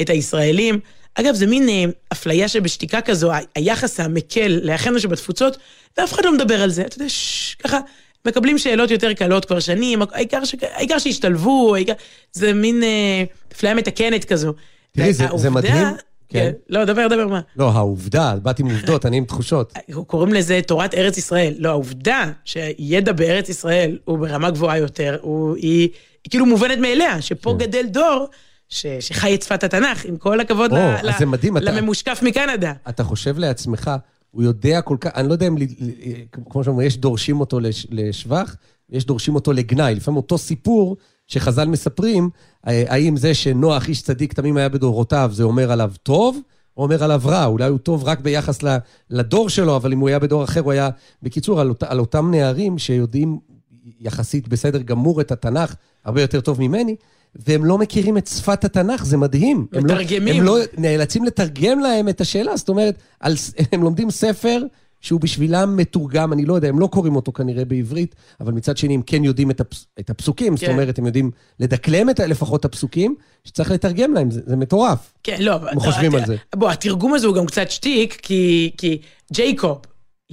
את 0.01 0.09
הישראלים. 0.09 0.79
אגב, 1.15 1.35
זה 1.35 1.47
מין 1.47 1.69
אה, 1.69 1.83
אפליה 2.11 2.47
שבשתיקה 2.47 3.01
כזו, 3.01 3.31
היחס 3.55 3.99
המקל 3.99 4.59
לאחינו 4.63 4.99
שבתפוצות, 4.99 5.57
ואף 5.97 6.13
אחד 6.13 6.25
לא 6.25 6.33
מדבר 6.33 6.61
על 6.61 6.69
זה. 6.69 6.81
אתה 6.81 6.95
יודע, 6.95 7.09
ששש, 7.09 7.55
ככה, 7.55 7.79
מקבלים 8.27 8.57
שאלות 8.57 8.91
יותר 8.91 9.13
קלות 9.13 9.45
כבר 9.45 9.59
שנים, 9.59 9.99
העיקר, 10.11 10.45
ש, 10.45 10.55
העיקר 10.73 10.99
שישתלבו, 10.99 11.75
העיקר, 11.75 11.93
זה 12.33 12.53
מין 12.53 12.83
אה, 12.83 13.23
אפליה 13.51 13.73
מתקנת 13.73 14.25
כזו. 14.25 14.53
תראי, 14.91 15.13
זה- 15.13 15.27
זה 15.35 15.49
מדהים. 15.49 15.73
כן. 15.73 15.93
כן. 16.29 16.51
לא, 16.69 16.85
דבר, 16.85 17.07
דבר, 17.07 17.27
מה? 17.27 17.41
לא, 17.55 17.69
העובדה, 17.71 18.35
באתי 18.41 18.61
עם 18.63 18.69
עובדות, 18.69 19.05
אני 19.05 19.17
עם 19.17 19.25
תחושות. 19.25 19.73
קוראים 20.07 20.33
לזה 20.33 20.59
תורת 20.67 20.93
ארץ 20.93 21.17
ישראל. 21.17 21.53
לא, 21.57 21.69
העובדה 21.69 22.31
שידע 22.45 23.11
בארץ 23.11 23.49
ישראל 23.49 23.97
הוא 24.05 24.17
ברמה 24.17 24.51
גבוהה 24.51 24.77
יותר, 24.77 25.17
הוא, 25.21 25.55
היא, 25.55 25.89
היא 26.23 26.29
כאילו 26.29 26.45
מובנת 26.45 26.77
מאליה, 26.77 27.21
שפה 27.21 27.55
כן. 27.59 27.65
גדל 27.65 27.85
דור 27.85 28.27
ש, 28.73 28.85
שחי 28.99 29.35
את 29.35 29.41
שפת 29.41 29.63
התנ"ך, 29.63 30.05
עם 30.05 30.17
כל 30.17 30.39
הכבוד 30.39 30.71
או, 30.71 30.77
ל, 31.03 31.09
זה 31.19 31.25
מדהים, 31.25 31.57
אתה- 31.57 31.65
לממושקף 31.71 32.19
מקנדה. 32.23 32.73
אתה 32.89 33.03
חושב 33.03 33.37
לעצמך, 33.37 33.91
הוא 34.31 34.43
יודע 34.43 34.81
כל 34.81 34.97
כך, 35.01 35.11
אני 35.15 35.27
לא 35.27 35.33
יודע 35.33 35.47
אם, 35.47 35.57
ל- 35.57 35.63
ל- 35.63 35.95
כמו 36.49 36.63
שאומרים, 36.63 36.87
יש 36.87 36.97
דורשים 36.97 37.39
אותו 37.39 37.59
לש- 37.59 37.87
לשבח, 37.91 38.55
יש 38.89 39.05
דורשים 39.05 39.35
אותו 39.35 39.53
לגנאי. 39.53 39.95
לפעמים 39.95 40.17
אותו 40.17 40.37
סיפור 40.37 40.97
שחז"ל 41.27 41.67
מספרים, 41.67 42.29
אה, 42.67 42.83
האם 42.87 43.17
זה 43.17 43.33
שנוח, 43.33 43.87
איש 43.87 44.01
צדיק 44.01 44.33
תמים 44.33 44.57
היה 44.57 44.69
בדורותיו, 44.69 45.29
זה 45.33 45.43
אומר 45.43 45.71
עליו 45.71 45.91
טוב, 46.03 46.39
או 46.77 46.83
אומר 46.83 47.03
עליו 47.03 47.21
רע? 47.25 47.45
אולי 47.45 47.65
הוא 47.69 47.77
טוב 47.79 48.03
רק 48.03 48.19
ביחס 48.19 48.63
ל- 48.63 48.77
לדור 49.09 49.49
שלו, 49.49 49.75
אבל 49.75 49.93
אם 49.93 49.99
הוא 49.99 50.09
היה 50.09 50.19
בדור 50.19 50.43
אחר, 50.43 50.59
הוא 50.61 50.71
היה... 50.71 50.89
בקיצור, 51.23 51.61
על, 51.61 51.69
אות, 51.69 51.83
על 51.83 51.99
אותם 51.99 52.31
נערים 52.31 52.77
שיודעים 52.77 53.39
יחסית 54.01 54.47
בסדר 54.47 54.81
גמור 54.81 55.21
את 55.21 55.31
התנ"ך, 55.31 55.75
הרבה 56.05 56.21
יותר 56.21 56.41
טוב 56.41 56.61
ממני, 56.61 56.95
והם 57.35 57.65
לא 57.65 57.77
מכירים 57.77 58.17
את 58.17 58.27
שפת 58.27 58.65
התנ"ך, 58.65 59.05
זה 59.05 59.17
מדהים. 59.17 59.67
הם 59.73 59.85
לא- 59.85 59.93
מתרגמים. 59.95 60.35
הם 60.35 60.43
לא 60.43 60.57
נאלצים 60.77 61.25
לתרגם 61.25 61.79
להם 61.79 62.09
את 62.09 62.21
השאלה, 62.21 62.57
זאת 62.57 62.69
אומרת, 62.69 62.95
על, 63.19 63.35
הם 63.71 63.83
לומדים 63.83 64.11
ספר 64.11 64.63
שהוא 65.01 65.19
בשבילם 65.21 65.77
מתורגם, 65.77 66.33
אני 66.33 66.45
לא 66.45 66.53
יודע, 66.53 66.67
הם 66.67 66.79
לא 66.79 66.87
קוראים 66.87 67.15
אותו 67.15 67.31
כנראה 67.33 67.65
בעברית, 67.65 68.15
אבל 68.41 68.51
מצד 68.51 68.77
שני 68.77 68.93
הם 68.93 69.01
כן 69.01 69.23
יודעים 69.23 69.51
את, 69.51 69.59
הפס, 69.59 69.87
את 69.99 70.09
הפסוקים, 70.09 70.57
זאת 70.57 70.65
כן. 70.65 70.71
אומרת, 70.71 70.99
הם 70.99 71.05
יודעים 71.05 71.31
לדקלם 71.59 72.09
את, 72.09 72.19
לפחות 72.19 72.59
את 72.59 72.65
הפסוקים, 72.65 73.15
שצריך 73.43 73.71
לתרגם 73.71 74.13
להם, 74.13 74.31
זה, 74.31 74.41
זה 74.45 74.55
מטורף. 74.55 75.13
כן, 75.23 75.37
לא, 75.39 75.69
הם 75.69 75.79
חושבים 75.79 76.15
על 76.15 76.25
זה. 76.25 76.35
בוא, 76.55 76.71
התרגום 76.71 77.13
הזה 77.13 77.27
הוא 77.27 77.35
גם 77.35 77.45
קצת 77.45 77.71
שטיק, 77.71 78.19
כי, 78.21 78.71
כי 78.77 79.01
ג'ייקוב, 79.33 79.77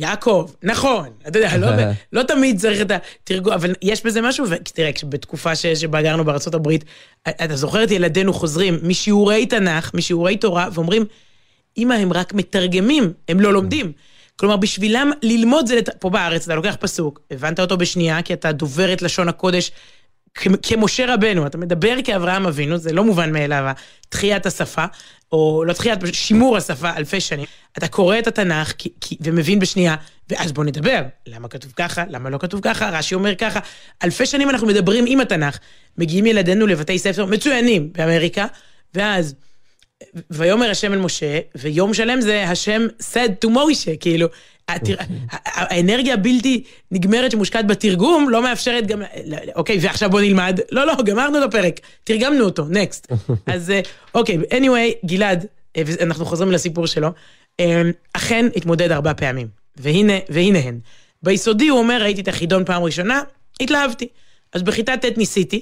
יעקב, 0.01 0.51
נכון, 0.63 1.09
אתה 1.29 1.39
יודע, 1.39 1.57
לא, 1.57 1.69
לא 2.13 2.23
תמיד 2.23 2.59
צריך 2.59 2.81
את 2.81 2.91
התרגום, 2.91 3.53
אבל 3.53 3.75
יש 3.83 4.07
בזה 4.07 4.21
משהו, 4.21 4.47
ותראה, 4.51 4.91
בתקופה 5.09 5.57
ש- 5.57 5.67
שבה 5.67 6.03
גרנו 6.03 6.25
בארצות 6.25 6.55
הברית, 6.55 6.85
אתה 7.29 7.57
זוכר 7.57 7.85
את 7.85 7.91
ילדינו 7.91 8.33
חוזרים 8.33 8.79
משיעורי 8.83 9.47
תנ"ך, 9.47 9.91
משיעורי 9.95 10.37
תורה, 10.37 10.69
ואומרים, 10.73 11.05
אמא, 11.79 11.95
הם 11.95 12.13
רק 12.13 12.35
מתרגמים, 12.35 13.13
הם 13.29 13.41
לא 13.41 13.53
לומדים. 13.53 13.93
כלומר, 14.37 14.57
בשבילם 14.57 15.11
ללמוד 15.23 15.67
זה, 15.67 15.77
לת... 15.77 15.89
פה 15.99 16.11
בארץ, 16.11 16.45
אתה 16.45 16.55
לוקח 16.55 16.77
פסוק, 16.81 17.21
הבנת 17.31 17.61
אותו 17.61 17.77
בשנייה, 17.77 18.23
כי 18.23 18.33
אתה 18.33 18.53
דובר 18.53 18.93
את 18.93 19.03
לשון 19.03 19.29
הקודש 19.29 19.71
כמשה 20.35 21.15
רבנו, 21.15 21.47
אתה 21.47 21.59
מדבר 21.59 21.97
כאברהם 22.05 22.47
אבינו, 22.47 22.79
זה 22.79 22.93
לא 22.93 23.05
מובן 23.05 23.33
מאליו, 23.33 23.71
תחיית 24.09 24.47
השפה, 24.47 24.85
או 25.33 25.65
לא 25.67 25.73
תחיית, 25.73 25.99
שימור 26.13 26.57
השפה 26.57 26.97
אלפי 26.97 27.21
שנים. 27.21 27.45
אתה 27.79 27.89
קורא 27.89 28.19
את 28.19 28.27
התנ"ך 28.27 28.73
כי, 28.79 28.89
כי, 29.01 29.17
ומבין 29.21 29.59
בשנייה, 29.59 29.97
ואז 30.29 30.53
בוא 30.53 30.65
נדבר. 30.65 31.03
למה 31.27 31.49
כתוב 31.49 31.73
ככה? 31.77 32.05
למה 32.09 32.31
לא 32.31 32.39
כתוב 32.39 32.61
ככה? 32.65 32.91
רש"י 32.91 33.15
אומר 33.15 33.35
ככה. 33.35 33.61
אלפי 34.05 34.27
שנים 34.27 34.51
אנחנו 34.51 34.67
מדברים 34.67 35.05
עם 35.09 35.21
התנ"ך. 35.21 35.59
מגיעים 35.99 36.27
ילדינו 36.27 36.67
לבתי 36.67 36.99
ספר 36.99 37.27
מצוינים 37.27 37.93
באמריקה, 37.93 38.47
ואז 38.95 39.35
ויאמר 40.31 40.71
השם 40.71 40.93
אל 40.93 40.99
משה, 40.99 41.39
ויום 41.55 41.95
שלם 41.95 42.21
זה 42.21 42.49
השם 42.49 42.87
said 43.13 43.45
to 43.45 43.49
מוישה, 43.49 43.97
כאילו. 43.97 44.29
האנרגיה 45.45 46.15
הבלתי 46.15 46.65
נגמרת 46.91 47.31
שמושקעת 47.31 47.67
בתרגום 47.67 48.31
לא 48.31 48.43
מאפשרת 48.43 48.87
גם, 48.87 49.03
אוקיי, 49.57 49.79
ועכשיו 49.81 50.11
בוא 50.11 50.21
נלמד, 50.21 50.61
לא, 50.73 50.87
לא, 50.87 50.95
גמרנו 51.05 51.39
את 51.39 51.43
הפרק, 51.43 51.81
תרגמנו 52.05 52.45
אותו, 52.45 52.65
נקסט. 52.71 53.13
אז 53.47 53.71
אה, 53.71 53.81
אוקיי, 54.15 54.39
anyway, 54.39 55.07
גלעד, 55.07 55.47
אה, 55.77 55.83
אנחנו 56.01 56.25
חוזרים 56.25 56.53
לסיפור 56.53 56.87
שלו, 56.87 57.09
אה, 57.61 57.83
אכן 58.13 58.47
התמודד 58.57 58.93
ארבע 58.93 59.13
פעמים, 59.15 59.49
והנה, 59.77 60.15
והנה 60.29 60.59
הן. 60.59 60.79
ביסודי 61.23 61.69
הוא 61.69 61.79
אומר, 61.79 62.03
ראיתי 62.03 62.21
את 62.21 62.29
החידון 62.29 62.65
פעם 62.65 62.83
ראשונה, 62.83 63.23
התלהבתי. 63.61 64.09
אז 64.53 64.63
בכיתה 64.63 64.97
ט' 64.97 65.19
ניסיתי, 65.19 65.61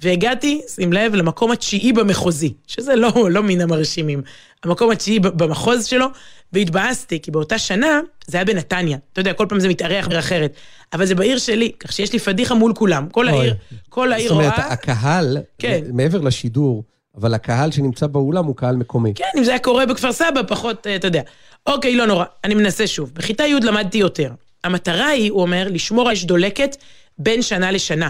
והגעתי, 0.00 0.60
שים 0.68 0.92
לב, 0.92 1.14
למקום 1.14 1.50
התשיעי 1.50 1.92
במחוזי, 1.92 2.52
שזה 2.66 2.96
לא, 2.96 3.12
לא 3.30 3.42
מן 3.42 3.60
המרשימים. 3.60 4.22
המקום 4.64 4.90
התשיעי 4.90 5.20
במחוז 5.20 5.86
שלו, 5.86 6.06
והתבאסתי, 6.52 7.20
כי 7.20 7.30
באותה 7.30 7.58
שנה, 7.58 8.00
זה 8.26 8.36
היה 8.36 8.44
בנתניה. 8.44 8.98
אתה 9.12 9.20
יודע, 9.20 9.32
כל 9.32 9.46
פעם 9.48 9.60
זה 9.60 9.68
מתארח 9.68 10.08
בעיר 10.08 10.18
אחרת. 10.18 10.54
אבל 10.92 11.06
זה 11.06 11.14
בעיר 11.14 11.38
שלי, 11.38 11.72
כך 11.80 11.92
שיש 11.92 12.12
לי 12.12 12.18
פדיחה 12.18 12.54
מול 12.54 12.74
כולם. 12.74 13.08
כל 13.08 13.28
העיר, 13.28 13.54
כל 13.88 14.12
העיר 14.12 14.28
זאת 14.28 14.34
אומרת, 14.36 14.58
רואה... 14.58 14.72
הקהל, 14.72 15.38
כן. 15.58 15.80
מעבר 15.92 16.20
לשידור, 16.20 16.84
אבל 17.16 17.34
הקהל 17.34 17.70
שנמצא 17.70 18.06
באולם 18.06 18.44
הוא 18.44 18.56
קהל 18.56 18.76
מקומי. 18.76 19.12
כן, 19.14 19.24
אם 19.38 19.44
זה 19.44 19.50
היה 19.50 19.58
קורה 19.58 19.86
בכפר 19.86 20.12
סבא, 20.12 20.42
פחות, 20.48 20.86
אה, 20.86 20.96
אתה 20.96 21.06
יודע. 21.06 21.22
אוקיי, 21.66 21.96
לא 21.96 22.06
נורא, 22.06 22.24
אני 22.44 22.54
מנסה 22.54 22.86
שוב. 22.86 23.10
בכיתה 23.14 23.44
י' 23.44 23.54
למדתי 23.62 23.98
יותר. 23.98 24.30
המטרה 24.64 25.06
היא, 25.06 25.30
הוא 25.30 25.42
אומר, 25.42 25.66
לשמור 25.70 26.12
אש 26.12 26.24
דולקת 26.24 26.76
בין 27.18 27.42
שנה 27.42 27.70
לשנה. 27.70 28.08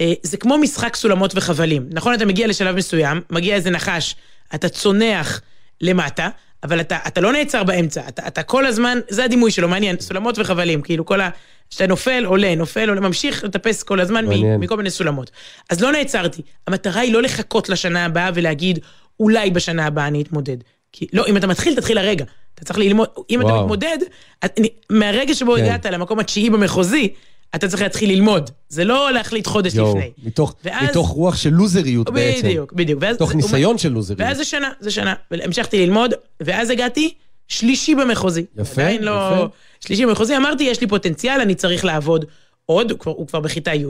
אה, 0.00 0.12
זה 0.22 0.36
כמו 0.36 0.58
משחק 0.58 0.96
סולמות 0.96 1.32
וחבלים. 1.34 1.88
נכון, 1.92 2.14
אתה 2.14 2.26
מגיע 2.26 2.46
לשלב 2.46 2.76
מסוים, 2.76 3.20
מגיע 3.30 3.54
איזה 3.54 3.70
נחש, 3.70 4.16
אתה 4.54 4.68
צונח 4.68 5.40
למטה, 5.80 6.28
אבל 6.62 6.80
אתה, 6.80 6.98
אתה 7.06 7.20
לא 7.20 7.32
נעצר 7.32 7.64
באמצע, 7.64 8.02
אתה, 8.08 8.26
אתה 8.26 8.42
כל 8.42 8.66
הזמן, 8.66 8.98
זה 9.08 9.24
הדימוי 9.24 9.50
שלו, 9.50 9.68
מעניין, 9.68 9.96
סולמות 10.00 10.38
וחבלים, 10.38 10.82
כאילו 10.82 11.06
כל 11.06 11.20
ה... 11.20 11.28
כשאתה 11.70 11.86
נופל, 11.86 12.24
עולה, 12.24 12.54
נופל, 12.54 12.88
עולה, 12.88 13.00
ממשיך 13.00 13.44
לטפס 13.44 13.82
כל 13.82 14.00
הזמן 14.00 14.24
מעניין. 14.24 14.56
מ- 14.56 14.60
מכל 14.60 14.76
מיני 14.76 14.90
סולמות. 14.90 15.30
אז 15.70 15.80
לא 15.80 15.92
נעצרתי. 15.92 16.42
המטרה 16.66 17.00
היא 17.00 17.12
לא 17.12 17.22
לחכות 17.22 17.68
לשנה 17.68 18.04
הבאה 18.04 18.30
ולהגיד, 18.34 18.78
אולי 19.20 19.50
בשנה 19.50 19.86
הבאה 19.86 20.06
אני 20.06 20.22
אתמודד. 20.22 20.56
כי 20.92 21.06
לא, 21.12 21.26
אם 21.26 21.36
אתה 21.36 21.46
מתחיל, 21.46 21.74
תתחיל 21.76 21.98
הרגע. 21.98 22.24
אתה 22.54 22.64
צריך 22.64 22.78
ללמוד, 22.78 23.08
אם 23.30 23.40
אתה 23.40 23.48
וואו. 23.48 23.60
מתמודד, 23.62 23.98
את- 24.44 24.58
אני- 24.58 24.68
מהרגע 24.90 25.34
שבו 25.34 25.54
כן. 25.56 25.64
הגעת 25.64 25.86
למקום 25.86 26.18
התשיעי 26.18 26.50
במחוזי, 26.50 27.08
אתה 27.54 27.68
צריך 27.68 27.82
להתחיל 27.82 28.10
ללמוד. 28.10 28.50
זה 28.68 28.84
לא 28.84 29.12
להחליט 29.12 29.46
חודש 29.46 29.74
יואו, 29.74 29.90
לפני. 29.90 30.10
מתוך, 30.24 30.54
ואז- 30.64 30.88
מתוך 30.90 31.08
רוח 31.08 31.36
של 31.36 31.50
לוזריות 31.50 32.10
בעצם. 32.10 32.46
בדיוק, 32.48 32.72
בדיוק. 32.72 32.98
ואז- 33.02 33.16
מתוך 33.16 33.34
ניסיון 33.34 33.78
של 33.78 33.88
לוזריות. 33.88 34.20
ואז 34.20 34.36
זה 34.36 34.44
שנה, 34.44 34.70
זה 34.80 34.90
שנה. 34.90 35.14
המשכתי 35.30 35.86
ללמוד, 35.86 36.14
ואז 36.40 36.70
הגעתי 36.70 37.14
שלישי 37.48 37.94
במחוזי. 37.94 38.44
יפה, 38.58 38.82
עדיין 38.82 39.02
לא... 39.02 39.10
יפה. 39.10 39.46
שלישי 39.80 40.06
במחוזי, 40.06 40.36
אמרתי, 40.36 40.64
יש 40.64 40.80
לי 40.80 40.86
פוטנציאל, 40.86 41.40
אני 41.40 41.54
צריך 41.54 41.84
לעבוד 41.84 42.24
עוד, 42.66 42.90
הוא 42.90 42.98
כבר, 42.98 43.12
הוא 43.12 43.26
כבר 43.26 43.40
בכיתה 43.40 43.74
י', 43.74 43.84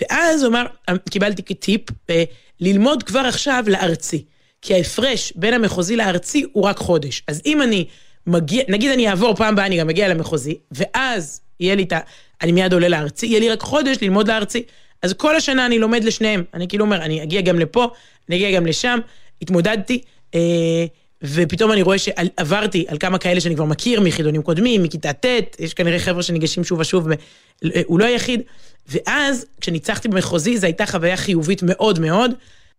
ואז 0.00 0.42
הוא 0.42 0.50
אמר, 0.50 0.64
קיבלתי 1.10 1.42
כטיפ, 1.42 1.80
אה, 2.10 2.24
ללמוד 2.60 3.02
כבר 3.02 3.20
עכשיו 3.20 3.64
לארצי. 3.66 4.24
כי 4.62 4.74
ההפרש 4.74 5.32
בין 5.36 5.54
המחוזי 5.54 5.96
לארצי 5.96 6.44
הוא 6.52 6.64
רק 6.64 6.78
חודש. 6.78 7.22
אז 7.28 7.42
אם 7.46 7.62
אני 7.62 7.84
מגיע, 8.26 8.62
נגיד 8.68 8.90
אני 8.90 9.08
אעבור 9.10 9.34
פעם 9.34 9.52
הבאה, 9.54 9.66
אני 9.66 9.76
גם 9.78 9.90
אגיע 9.90 10.08
למחוזי, 10.08 10.54
ואז 10.72 11.40
יהיה 11.60 11.74
לי 11.74 11.82
את 11.82 11.92
ה... 11.92 11.98
אני 12.42 12.52
מיד 12.52 12.72
עולה 12.72 12.88
לארצי, 12.88 13.26
יהיה 13.26 13.40
לי 13.40 13.50
רק 13.50 13.60
חודש 13.60 13.96
ללמוד 14.02 14.28
לארצי. 14.28 14.62
אז 15.02 15.12
כל 15.12 15.36
השנה 15.36 15.66
אני 15.66 15.78
לומד 15.78 16.04
לשניהם. 16.04 16.44
אני 16.54 16.68
כאילו 16.68 16.84
אומר, 16.84 17.02
אני 17.02 17.22
אגיע 17.22 17.40
גם 17.40 17.58
לפה, 17.58 17.88
אני 18.28 18.36
אגיע 18.36 18.50
גם 18.50 18.66
לשם, 18.66 18.98
התמודדתי, 19.42 20.00
אה, 20.34 20.84
ופתאום 21.22 21.72
אני 21.72 21.82
רואה 21.82 21.98
שעברתי 21.98 22.84
על 22.88 22.98
כמה 22.98 23.18
כאלה 23.18 23.40
שאני 23.40 23.54
כבר 23.54 23.64
מכיר 23.64 24.00
מחידונים 24.00 24.42
קודמים, 24.42 24.82
מכיתה 24.82 25.12
ט', 25.12 25.26
יש 25.58 25.74
כנראה 25.74 25.98
חבר'ה 25.98 26.22
שניגשים 26.22 26.64
שוב 26.64 26.80
ושוב, 26.80 27.08
אה, 27.10 27.80
הוא 27.86 27.98
לא 27.98 28.04
היחיד. 28.04 28.42
ואז, 28.88 29.46
כשניצחתי 29.60 30.08
במחוזי, 30.08 30.58
זו 30.58 30.66
הייתה 30.66 30.86
חוויה 30.86 31.16
חיובית 31.16 31.62
מאוד 31.62 31.98
מאוד. 31.98 32.34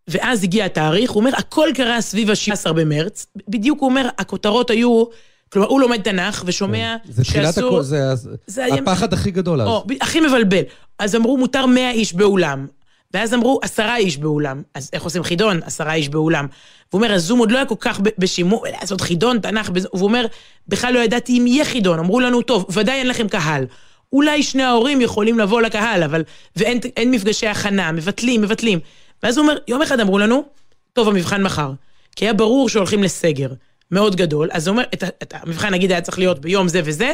ואז 0.08 0.44
הגיע 0.44 0.66
התאריך, 0.66 1.12
הוא 1.12 1.20
אומר, 1.20 1.32
הכל 1.38 1.70
קרה 1.76 2.02
סביב 2.02 2.30
ה-16 2.30 2.74
במרץ, 2.74 3.26
בדיוק 3.48 3.80
הוא 3.80 3.90
אומר, 3.90 4.10
הכותרות 4.18 4.70
היו, 4.70 5.04
כלומר, 5.50 5.68
הוא 5.68 5.82
לומד 5.82 6.02
תנ"ך 6.02 6.44
ושומע 6.46 6.96
זה 7.10 7.24
תחילת 7.24 7.54
שאסור- 7.56 7.68
הכל, 7.74 7.82
זה 7.84 8.04
אז- 8.04 8.30
זה 8.48 8.66
היה- 8.66 8.76
הפחד 8.76 9.14
הכי 9.14 9.32
גדול 9.32 9.62
אז. 9.62 9.68
או, 9.68 9.86
הכי 10.02 10.20
מבלבל. 10.20 10.62
אז 11.00 11.16
אמרו, 11.16 11.38
מותר 11.38 11.66
100 11.66 11.92
איש 11.92 12.14
באולם. 12.14 12.68
ואז 13.14 13.34
אמרו, 13.34 13.60
עשרה 13.64 13.98
איש 13.98 14.18
באולם. 14.18 14.62
אז 14.74 14.90
איך 14.94 15.04
עושים 15.04 15.24
חידון? 15.24 15.60
עשרה 15.66 15.94
איש 15.94 16.10
באולם. 16.10 16.46
והוא 16.92 17.02
אומר, 17.04 17.14
הזום 17.14 17.40
עוד 17.40 17.52
לא 17.52 17.58
היה 17.58 17.66
כל 17.66 17.76
כך 17.80 18.00
בשימור, 18.18 18.66
לעשות 18.82 19.02
חידון, 19.02 19.40
תנ"ך, 19.40 19.72
והוא 19.74 20.04
אומר, 20.04 20.26
בכלל 20.68 20.94
לא 20.94 21.00
ידעתי 21.00 21.38
אם 21.40 21.48
יהיה 21.48 21.66
חידון. 21.66 22.00
אמרו 22.00 22.20
לנו, 22.20 22.42
טוב, 22.42 22.66
ודאי 22.70 22.96
אין 22.96 23.08
לכם 23.08 23.28
קהל. 23.28 23.66
אולי 24.14 24.44
שני 24.44 24.64
ההורים 24.64 25.02
יכולים 25.02 25.40
לבוא 25.40 25.62
לקהל, 25.62 26.04
אבל... 26.04 26.24
ואין 26.56 26.80
אין 26.98 27.12
מפגשי 27.12 27.48
הכנה, 27.48 27.92
מבטלים, 27.92 28.42
מבטלים. 28.42 28.80
ואז 29.24 29.38
הוא 29.38 29.44
אומר, 29.44 29.58
יום 29.68 29.82
אחד 29.82 30.00
אמרו 30.00 30.20
לנו, 30.20 30.44
טוב, 30.94 31.08
המבחן 31.08 31.44
מחר. 31.44 31.72
כי 32.16 32.26
היה 32.26 32.34
ברור 32.34 32.70
שהולכים 32.70 33.04
לסגר 33.04 33.50
מאוד 33.92 34.16
גדול, 34.16 34.50
אז 34.52 34.68
הוא 34.68 34.74
אומר, 34.74 34.84
את, 34.94 35.04
את 35.04 35.34
המבחן 35.38 35.74
נגיד 35.74 35.92
היה 35.92 36.02
צריך 36.02 36.20
להיות 36.20 36.40
ביום 36.40 36.68
זה 36.68 36.82
וזה, 36.84 37.14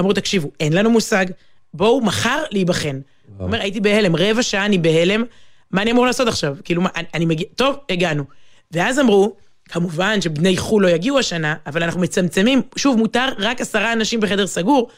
אמרו, 0.00 0.12
תקשיבו, 0.12 0.50
אין 0.60 0.72
לנו 0.72 0.90
מושג, 0.90 1.26
בואו 1.74 2.00
מחר 2.00 2.42
להיבחן. 2.50 3.00
הוא 3.38 3.46
אומר, 3.46 3.60
הייתי 3.60 3.80
בהלם, 3.80 4.16
רבע 4.16 4.42
שעה 4.42 4.66
אני 4.66 4.78
בהלם, 4.78 5.24
מה 5.70 5.82
אני 5.82 5.90
אמור 5.90 6.06
לעשות 6.06 6.28
עכשיו? 6.28 6.56
כאילו, 6.64 6.82
מה, 6.82 6.88
אני, 6.96 7.06
אני 7.14 7.24
מגיע, 7.24 7.46
טוב, 7.56 7.76
הגענו. 7.90 8.24
ואז 8.72 8.98
אמרו, 8.98 9.36
כמובן 9.68 10.20
שבני 10.20 10.56
חו"ל 10.56 10.82
לא 10.82 10.88
יגיעו 10.88 11.18
השנה, 11.18 11.54
אבל 11.66 11.82
אנחנו 11.82 12.00
מצמצמים, 12.00 12.62
שוב, 12.76 12.98
מותר 12.98 13.28
רק 13.38 13.60
עשרה 13.60 13.92
אנשים 13.92 14.20
בחדר 14.20 14.46
סגור, 14.46 14.88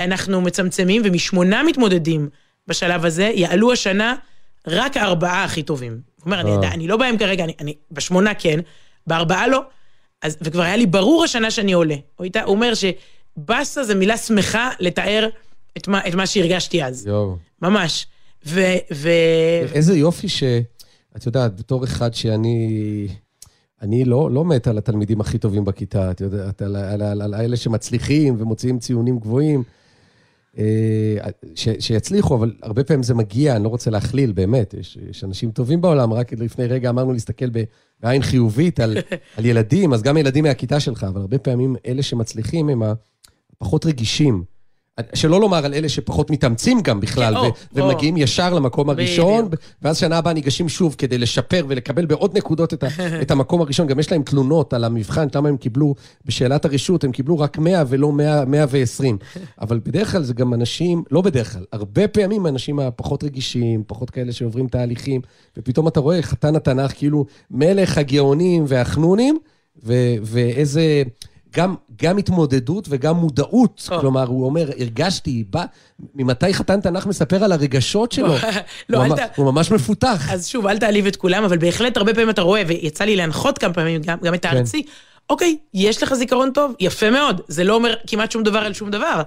אנחנו 0.00 0.40
מצמצמים, 0.40 1.02
ומשמונה 1.04 1.62
מתמודדים 1.62 2.28
בשלב 2.66 3.04
הזה, 3.04 3.30
יעלו 3.34 3.72
השנה 3.72 4.14
רק 4.66 4.96
הארבעה 4.96 5.44
הכי 5.44 5.62
טובים. 5.62 5.92
הוא 5.92 6.24
אומר, 6.24 6.40
אני, 6.40 6.50
יודע, 6.50 6.68
אני 6.68 6.88
לא 6.88 6.96
בהם 6.96 7.18
כרגע, 7.18 7.44
אני, 7.44 7.52
אני 7.60 7.74
בשמונה 7.90 8.34
כן, 8.34 8.60
בארבעה 9.06 9.48
לא. 9.48 9.62
אז, 10.26 10.36
וכבר 10.40 10.62
היה 10.62 10.76
לי 10.76 10.86
ברור 10.86 11.24
השנה 11.24 11.50
שאני 11.50 11.72
עולה. 11.72 11.96
הוא, 12.16 12.26
אומר 12.44 12.72
שבאסה 12.74 13.84
זה 13.84 13.94
מילה 13.94 14.16
שמחה 14.16 14.70
לתאר 14.80 15.28
את 15.76 15.88
מה, 15.88 16.08
את 16.08 16.14
מה 16.14 16.26
שהרגשתי 16.26 16.84
אז. 16.84 17.06
יואו. 17.06 17.36
ממש. 17.62 18.06
ו... 18.46 18.60
ו... 18.92 19.08
איזה 19.72 19.98
יופי 19.98 20.28
ש... 20.28 20.42
את 21.16 21.26
יודעת, 21.26 21.56
בתור 21.56 21.84
אחד 21.84 22.14
שאני... 22.14 23.08
אני 23.82 24.04
לא, 24.04 24.30
לא 24.30 24.44
מת 24.44 24.66
על 24.66 24.78
התלמידים 24.78 25.20
הכי 25.20 25.38
טובים 25.38 25.64
בכיתה, 25.64 26.10
את 26.10 26.20
יודעת, 26.20 26.62
על, 26.62 26.76
על, 26.76 27.02
על, 27.02 27.22
על 27.22 27.34
האלה 27.34 27.56
שמצליחים 27.56 28.36
ומוציאים 28.38 28.78
ציונים 28.78 29.18
גבוהים. 29.18 29.62
אה, 30.58 31.16
ש, 31.54 31.68
שיצליחו, 31.78 32.34
אבל 32.34 32.52
הרבה 32.62 32.84
פעמים 32.84 33.02
זה 33.02 33.14
מגיע, 33.14 33.56
אני 33.56 33.64
לא 33.64 33.68
רוצה 33.68 33.90
להכליל, 33.90 34.32
באמת, 34.32 34.74
יש, 34.74 34.98
יש 35.10 35.24
אנשים 35.24 35.50
טובים 35.50 35.80
בעולם, 35.80 36.12
רק 36.12 36.32
לפני 36.32 36.66
רגע 36.66 36.90
אמרנו 36.90 37.12
להסתכל 37.12 37.50
ב- 37.50 37.64
בעין 38.00 38.22
חיובית 38.22 38.80
על, 38.80 38.96
על 39.36 39.44
ילדים, 39.44 39.92
אז 39.92 40.02
גם 40.02 40.16
ילדים 40.16 40.44
מהכיתה 40.44 40.80
שלך, 40.80 41.04
אבל 41.04 41.20
הרבה 41.20 41.38
פעמים 41.38 41.76
אלה 41.86 42.02
שמצליחים 42.02 42.68
הם 42.68 42.82
הפחות 43.60 43.86
רגישים. 43.86 44.44
שלא 45.14 45.40
לומר 45.40 45.64
על 45.64 45.74
אלה 45.74 45.88
שפחות 45.88 46.30
מתאמצים 46.30 46.80
גם 46.80 47.00
בכלל, 47.00 47.34
כן, 47.34 47.40
ו- 47.40 47.44
או, 47.46 47.52
ומגיעים 47.72 48.16
ישר 48.16 48.54
למקום 48.54 48.90
הראשון, 48.90 49.46
בדיוק. 49.46 49.62
ואז 49.82 49.98
שנה 49.98 50.18
הבאה 50.18 50.32
ניגשים 50.32 50.68
שוב 50.68 50.94
כדי 50.98 51.18
לשפר 51.18 51.64
ולקבל 51.68 52.06
בעוד 52.06 52.36
נקודות 52.36 52.74
את, 52.74 52.84
ה- 52.84 52.88
את 53.22 53.30
המקום 53.30 53.60
הראשון. 53.60 53.86
גם 53.86 53.98
יש 53.98 54.12
להם 54.12 54.22
תלונות 54.22 54.72
על 54.72 54.84
המבחן, 54.84 55.26
למה 55.34 55.48
הם 55.48 55.56
קיבלו, 55.56 55.94
בשאלת 56.24 56.64
הרשות, 56.64 57.04
הם 57.04 57.12
קיבלו 57.12 57.38
רק 57.38 57.58
100 57.58 57.82
ולא 57.88 58.12
100, 58.12 58.44
120. 58.44 59.18
אבל 59.60 59.80
בדרך 59.84 60.12
כלל 60.12 60.22
זה 60.22 60.34
גם 60.34 60.54
אנשים, 60.54 61.02
לא 61.10 61.20
בדרך 61.20 61.52
כלל, 61.52 61.64
הרבה 61.72 62.08
פעמים 62.08 62.46
האנשים 62.46 62.78
הפחות 62.78 63.24
רגישים, 63.24 63.82
פחות 63.86 64.10
כאלה 64.10 64.32
שעוברים 64.32 64.68
תהליכים, 64.68 65.20
ופתאום 65.56 65.88
אתה 65.88 66.00
רואה 66.00 66.22
חתן 66.22 66.56
התנ"ך 66.56 66.92
כאילו 66.96 67.26
מלך 67.50 67.98
הגאונים 67.98 68.64
והחנונים, 68.68 69.38
ו- 69.84 70.14
ואיזה... 70.22 71.02
גם, 71.56 71.74
גם 72.02 72.18
התמודדות 72.18 72.86
וגם 72.90 73.16
מודעות. 73.16 73.88
או. 73.92 74.00
כלומר, 74.00 74.26
הוא 74.26 74.46
אומר, 74.46 74.70
הרגשתי, 74.78 75.44
בא, 75.50 75.64
ממתי 76.14 76.54
חתן 76.54 76.80
תנ"ך 76.80 77.06
מספר 77.06 77.44
על 77.44 77.52
הרגשות 77.52 78.12
שלו? 78.12 78.34
לא, 78.88 78.96
הוא, 78.98 79.04
אל 79.04 79.08
ממש, 79.08 79.20
ת- 79.20 79.36
הוא 79.36 79.46
ממש 79.52 79.70
מפותח. 79.70 80.28
אז 80.32 80.46
שוב, 80.48 80.66
אל 80.66 80.78
תעליב 80.78 81.06
את 81.06 81.16
כולם, 81.16 81.44
אבל 81.44 81.58
בהחלט 81.58 81.96
הרבה 81.96 82.14
פעמים 82.14 82.30
אתה 82.30 82.42
רואה, 82.42 82.62
ויצא 82.66 83.04
לי 83.04 83.16
להנחות 83.16 83.58
כמה 83.58 83.72
פעמים 83.72 84.02
גם, 84.02 84.18
גם 84.22 84.34
את 84.34 84.46
כן. 84.46 84.56
הארצי, 84.56 84.82
אוקיי, 85.30 85.56
יש 85.74 86.02
לך 86.02 86.14
זיכרון 86.14 86.50
טוב, 86.50 86.72
יפה 86.80 87.10
מאוד, 87.10 87.40
זה 87.48 87.64
לא 87.64 87.74
אומר 87.74 87.94
כמעט 88.06 88.30
שום 88.30 88.42
דבר 88.42 88.58
על 88.58 88.72
שום 88.72 88.90
דבר. 88.90 89.22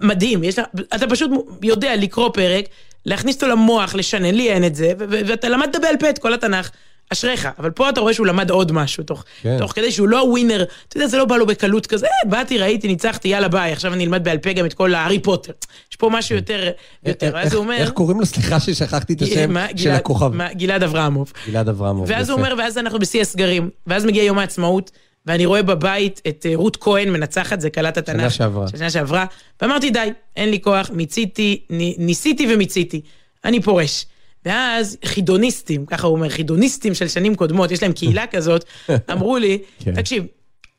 מדהים, 0.00 0.44
יש 0.44 0.58
לך, 0.58 0.66
אתה 0.94 1.06
פשוט 1.06 1.30
יודע 1.62 1.96
לקרוא 1.96 2.28
פרק, 2.28 2.64
להכניס 3.06 3.34
אותו 3.34 3.46
למוח, 3.48 3.94
לשנן, 3.94 4.34
לי 4.34 4.50
אין 4.50 4.64
את 4.64 4.74
זה, 4.74 4.92
ואתה 4.98 5.48
למדת 5.48 5.76
בעל 5.82 5.96
פה 6.00 6.10
את 6.10 6.18
כל 6.18 6.34
התנ"ך. 6.34 6.70
אשריך, 7.12 7.48
אבל 7.58 7.70
פה 7.70 7.88
אתה 7.88 8.00
רואה 8.00 8.14
שהוא 8.14 8.26
למד 8.26 8.50
עוד 8.50 8.72
משהו, 8.72 9.04
תוך, 9.04 9.24
כן. 9.42 9.56
תוך 9.58 9.72
כדי 9.72 9.92
שהוא 9.92 10.08
לא 10.08 10.16
ווינר, 10.16 10.64
אתה 10.88 10.96
יודע, 10.96 11.06
זה 11.06 11.18
לא 11.18 11.24
בא 11.24 11.36
לו 11.36 11.46
בקלות 11.46 11.86
כזה, 11.86 12.06
אה, 12.06 12.30
באתי, 12.30 12.58
ראיתי, 12.58 12.88
ניצחתי, 12.88 13.28
יאללה 13.28 13.48
ביי, 13.48 13.72
עכשיו 13.72 13.92
אני 13.94 14.04
אלמד 14.04 14.24
בעל 14.24 14.38
פה 14.38 14.52
גם 14.52 14.66
את 14.66 14.74
כל 14.74 14.94
הארי 14.94 15.18
פוטר. 15.18 15.52
יש 15.90 15.96
פה 15.96 16.10
משהו 16.12 16.36
יותר, 16.36 16.70
יותר, 17.06 17.30
ואז 17.34 17.44
איך- 17.46 17.54
הוא 17.54 17.62
אומר... 17.62 17.74
איך 17.76 17.90
קוראים 17.90 18.20
לו? 18.20 18.26
סליחה 18.26 18.60
ששכחתי 18.60 19.12
את 19.12 19.22
השם 19.22 19.54
של 19.76 19.90
הכוכב. 19.90 20.30
גלעד 20.52 20.82
אברמוב. 20.82 21.32
גלעד 21.48 21.68
אברמוב. 21.68 22.04
ואז 22.08 22.30
הוא. 22.30 22.38
אומר, 22.38 22.54
ואז 22.58 22.78
אנחנו 22.78 22.98
בשיא 22.98 23.20
הסגרים, 23.20 23.70
ואז 23.86 24.04
מגיע 24.04 24.22
יום 24.24 24.38
העצמאות, 24.38 24.90
ואני 25.26 25.46
רואה 25.46 25.62
בבית 25.62 26.20
את 26.28 26.46
אה, 26.48 26.52
רות 26.54 26.76
כהן 26.76 27.08
מנצחת, 27.10 27.60
זה 27.60 27.70
קלט 27.70 27.98
התנ"ך. 27.98 28.16
שנה 28.20 28.30
שעברה. 28.30 28.68
שנה 28.68 28.90
שעברה, 28.90 29.24
ואמרתי, 29.62 29.90
די, 29.90 30.08
אין 30.36 30.50
לי 30.50 30.60
כוח, 30.60 30.90
מיציתי, 30.92 31.60
ני- 31.70 31.94
ניסיתי 31.98 32.54
ומיציתי, 32.54 33.00
אני 33.44 33.62
פורש. 33.62 34.06
ואז 34.44 34.96
חידוניסטים, 35.04 35.86
ככה 35.86 36.06
הוא 36.06 36.16
אומר, 36.16 36.28
חידוניסטים 36.28 36.94
של 36.94 37.08
שנים 37.08 37.34
קודמות, 37.34 37.70
יש 37.70 37.82
להם 37.82 37.92
קהילה 37.92 38.26
כזאת, 38.34 38.64
אמרו 39.12 39.38
לי, 39.38 39.58
כן. 39.84 39.94
תקשיב, 39.94 40.24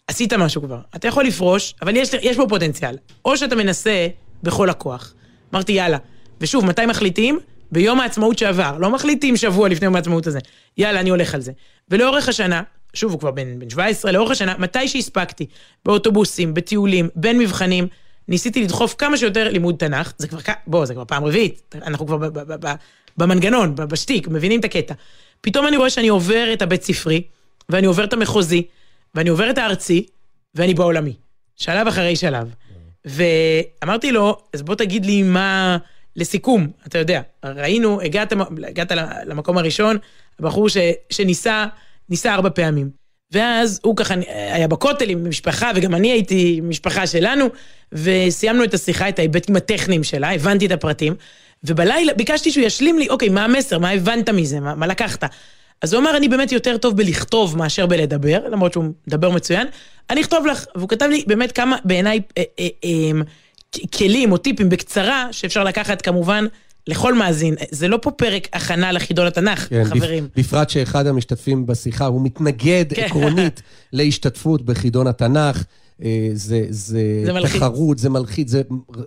עשית 0.07 0.33
משהו 0.33 0.61
כבר, 0.61 0.79
אתה 0.95 1.07
יכול 1.07 1.25
לפרוש, 1.25 1.75
אבל 1.81 1.95
יש, 1.95 2.09
יש 2.21 2.37
פה 2.37 2.45
פוטנציאל. 2.49 2.97
או 3.25 3.37
שאתה 3.37 3.55
מנסה 3.55 4.07
בכל 4.43 4.69
הכוח. 4.69 5.13
אמרתי, 5.53 5.71
יאללה. 5.71 5.97
ושוב, 6.41 6.65
מתי 6.65 6.85
מחליטים? 6.85 7.39
ביום 7.71 7.99
העצמאות 7.99 8.37
שעבר. 8.37 8.77
לא 8.79 8.89
מחליטים 8.89 9.37
שבוע 9.37 9.69
לפני 9.69 9.85
יום 9.85 9.95
העצמאות 9.95 10.27
הזה. 10.27 10.39
יאללה, 10.77 10.99
אני 10.99 11.09
הולך 11.09 11.35
על 11.35 11.41
זה. 11.41 11.51
ולאורך 11.89 12.29
השנה, 12.29 12.61
שוב, 12.93 13.11
הוא 13.11 13.19
כבר 13.19 13.31
בן, 13.31 13.59
בן 13.59 13.69
17, 13.69 14.11
לאורך 14.11 14.31
השנה, 14.31 14.55
מתי 14.59 14.87
שהספקתי, 14.87 15.45
באוטובוסים, 15.85 16.53
בטיולים, 16.53 17.09
בין 17.15 17.37
מבחנים, 17.37 17.87
ניסיתי 18.27 18.63
לדחוף 18.63 18.95
כמה 18.97 19.17
שיותר 19.17 19.49
לימוד 19.49 19.75
תנ"ך. 19.75 20.13
זה 20.17 20.27
כבר, 20.27 20.39
בוא, 20.67 20.85
זה 20.85 20.93
כבר 20.93 21.05
פעם 21.05 21.23
רביעית. 21.25 21.75
אנחנו 21.85 22.07
כבר 22.07 22.17
ב- 22.17 22.25
ב- 22.25 22.39
ב- 22.53 22.67
ב- 22.67 22.73
במנגנון, 23.17 23.75
בשטיק, 23.75 24.27
מבינים 24.27 24.59
את 24.59 24.65
הקטע. 24.65 24.93
פתאום 25.41 25.67
אני 25.67 25.77
רואה 25.77 25.89
שאני 25.89 26.07
עובר 26.07 26.49
את 26.53 26.61
הבית 26.61 26.83
ספרי, 26.83 27.23
ואני 27.69 27.87
עובר 27.87 28.03
את 28.03 28.13
המחוזי, 28.13 28.63
ואני 29.15 29.29
עובר 29.29 29.49
את 29.49 29.57
הארצי, 29.57 30.05
ואני 30.55 30.73
בעולמי. 30.73 31.13
שלב 31.55 31.87
אחרי 31.87 32.15
שלב. 32.15 32.53
ואמרתי 33.05 34.11
לו, 34.11 34.37
אז 34.53 34.61
בוא 34.61 34.75
תגיד 34.75 35.05
לי 35.05 35.23
מה... 35.23 35.77
לסיכום, 36.15 36.67
אתה 36.87 36.97
יודע, 36.97 37.21
ראינו, 37.45 38.01
הגעת, 38.01 38.33
הגעת 38.67 38.91
למקום 39.25 39.57
הראשון, 39.57 39.97
הבחור 40.39 40.69
ש, 40.69 40.77
שניסה, 41.09 41.65
ניסה 42.09 42.33
ארבע 42.33 42.49
פעמים. 42.49 42.89
ואז 43.31 43.79
הוא 43.83 43.95
ככה 43.95 44.13
היה 44.27 44.67
בכותל 44.67 45.09
עם 45.09 45.29
משפחה, 45.29 45.71
וגם 45.75 45.95
אני 45.95 46.11
הייתי 46.11 46.59
משפחה 46.63 47.07
שלנו, 47.07 47.45
וסיימנו 47.91 48.63
את 48.63 48.73
השיחה, 48.73 49.09
את 49.09 49.19
ההיבטים 49.19 49.55
הטכניים 49.55 50.03
שלה, 50.03 50.33
הבנתי 50.33 50.65
את 50.65 50.71
הפרטים, 50.71 51.15
ובלילה 51.63 52.13
ביקשתי 52.13 52.51
שהוא 52.51 52.65
ישלים 52.65 52.99
לי, 52.99 53.09
אוקיי, 53.09 53.29
מה 53.29 53.45
המסר, 53.45 53.79
מה 53.79 53.89
הבנת 53.89 54.29
מזה, 54.29 54.59
מה, 54.59 54.75
מה 54.75 54.87
לקחת? 54.87 55.23
אז 55.81 55.93
הוא 55.93 56.01
אמר, 56.01 56.17
אני 56.17 56.27
באמת 56.27 56.51
יותר 56.51 56.77
טוב 56.77 56.97
בלכתוב 56.97 57.57
מאשר 57.57 57.85
בלדבר, 57.85 58.39
למרות 58.51 58.73
שהוא 58.73 58.85
מדבר 59.07 59.29
מצוין, 59.29 59.67
אני 60.09 60.21
אכתוב 60.21 60.45
לך. 60.45 60.65
והוא 60.75 60.89
כתב 60.89 61.05
לי 61.05 61.23
באמת 61.27 61.51
כמה, 61.51 61.77
בעיניי, 61.85 62.19
אה, 62.37 62.43
אה, 62.59 62.67
אה, 62.85 63.11
כלים 63.97 64.31
או 64.31 64.37
טיפים 64.37 64.69
בקצרה, 64.69 65.27
שאפשר 65.31 65.63
לקחת 65.63 66.01
כמובן 66.01 66.45
לכל 66.87 67.13
מאזין. 67.13 67.55
זה 67.71 67.87
לא 67.87 67.99
פה 68.01 68.11
פרק 68.11 68.47
הכנה 68.53 68.91
לחידון 68.91 69.27
התנ"ך, 69.27 69.67
כן, 69.69 69.83
חברים. 69.83 70.25
בפ- 70.25 70.39
בפרט 70.39 70.69
שאחד 70.69 71.07
המשתתפים 71.07 71.65
בשיחה, 71.65 72.05
הוא 72.05 72.21
מתנגד 72.25 72.85
כן. 72.93 73.03
עקרונית 73.03 73.61
להשתתפות 73.93 74.61
בחידון 74.65 75.07
התנ"ך. 75.07 75.63
אה, 76.03 76.29
זה, 76.33 76.65
זה, 76.69 77.21
זה 77.25 77.33
מלחיץ. 77.33 77.61
תחרות, 77.61 77.97
זה 77.97 78.09
מלחיץ, 78.09 78.49
זה 78.49 78.61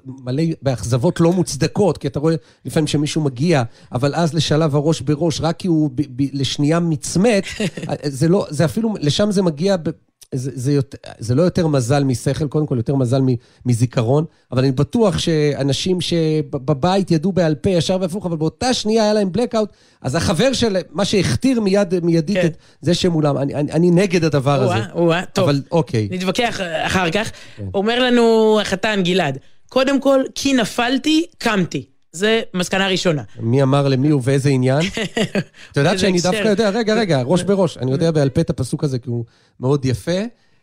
מלא 0.05 0.43
באכזבות 0.63 1.21
לא 1.21 1.33
מוצדקות, 1.33 1.99
כי 1.99 2.07
אתה 2.07 2.19
רואה 2.19 2.35
לפעמים 2.65 2.87
שמישהו 2.87 3.23
מגיע, 3.23 3.63
אבל 3.93 4.15
אז 4.15 4.35
לשלב 4.35 4.77
הראש 4.77 5.01
בראש, 5.01 5.41
רק 5.41 5.57
כי 5.59 5.69
הוא 5.69 5.91
ב, 5.95 6.03
ב, 6.23 6.27
לשנייה 6.33 6.81
מצמץ, 6.81 7.45
זה 8.05 8.29
לא, 8.29 8.47
זה 8.51 8.65
אפילו, 8.65 8.95
לשם 9.01 9.31
זה 9.31 9.43
מגיע, 9.43 9.77
ב, 9.77 9.91
זה, 10.35 10.51
זה, 10.55 10.73
יותר, 10.73 10.99
זה 11.19 11.35
לא 11.35 11.43
יותר 11.43 11.67
מזל 11.67 12.05
משכל, 12.05 12.49
קודם 12.49 12.67
כל 12.67 12.77
יותר 12.77 12.95
מזל 12.95 13.21
מזיכרון, 13.67 14.25
אבל 14.53 14.63
אני 14.63 14.73
בטוח 14.73 15.19
שאנשים 15.19 16.01
שבבית 16.01 17.11
ידעו 17.11 17.33
בעל 17.33 17.55
פה 17.55 17.71
ישר 17.71 17.99
והפוך, 18.01 18.27
אבל 18.27 18.37
באותה 18.37 18.75
שנייה 18.75 19.03
היה 19.03 19.13
להם 19.13 19.31
blackout, 19.37 19.67
אז 20.03 20.15
החבר 20.15 20.53
של, 20.53 20.77
מה 20.91 21.05
שהכתיר 21.05 21.61
מיד, 21.61 22.05
מיידית 22.05 22.37
כן. 22.37 22.47
את 22.47 22.57
זה 22.81 22.95
שמולם, 22.95 23.39
אני, 23.39 23.55
אני, 23.55 23.73
אני 23.73 23.91
נגד 23.91 24.25
הדבר 24.25 24.63
הזה. 24.63 24.75
או-אה, 24.75 24.93
או-אה, 24.95 25.25
טוב. 25.33 25.49
אבל 25.49 25.63
אוקיי. 25.71 26.09
נתווכח 26.11 26.61
אחר 26.87 27.11
כך. 27.11 27.31
אומר 27.75 28.03
לנו 28.05 28.59
החתן 28.61 29.01
גלעד, 29.05 29.39
קודם 29.69 30.01
כל, 30.01 30.23
כי 30.35 30.53
נפלתי, 30.53 31.27
קמתי. 31.39 31.94
זה 32.15 32.43
מסקנה 32.55 32.89
ראשונה. 32.89 33.23
מי 33.41 33.63
אמר 33.63 33.89
למי 33.89 34.13
ובאיזה 34.13 34.49
עניין? 34.49 34.81
את 35.71 35.77
יודעת 35.77 35.99
שאני. 35.99 36.21
דווקא 36.21 36.49
יודע, 36.49 36.71
רגע, 36.71 36.95
רגע, 36.95 37.23
ראש 37.23 37.43
בראש. 37.43 37.79
אני 37.79 37.93
יודע 37.93 38.11
בעל 38.11 38.31
פה 38.31 38.41
את 38.41 38.51
הפסוק 38.51 38.85
הזה, 38.85 38.99
כי 38.99 39.11
הוא 39.11 39.25
מאוד 39.61 39.85
יפה. 39.85 40.21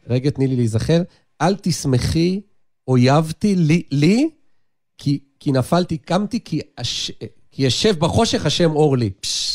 רגע, 0.10 0.30
תני 0.30 0.48
לי 0.48 0.56
להיזכר. 0.56 1.02
אל 1.42 1.56
תשמחי, 1.62 2.42
אויבתי 2.88 3.56
לי, 3.56 3.84
לי 3.92 4.30
כי, 4.98 5.20
כי 5.40 5.52
נפלתי, 5.52 5.98
קמתי, 5.98 6.40
כי, 6.44 6.62
אש, 6.76 7.12
כי 7.52 7.64
ישב 7.64 8.00
בחושך 8.00 8.46
השם 8.46 8.72
אור 8.72 8.98
לי. 8.98 9.10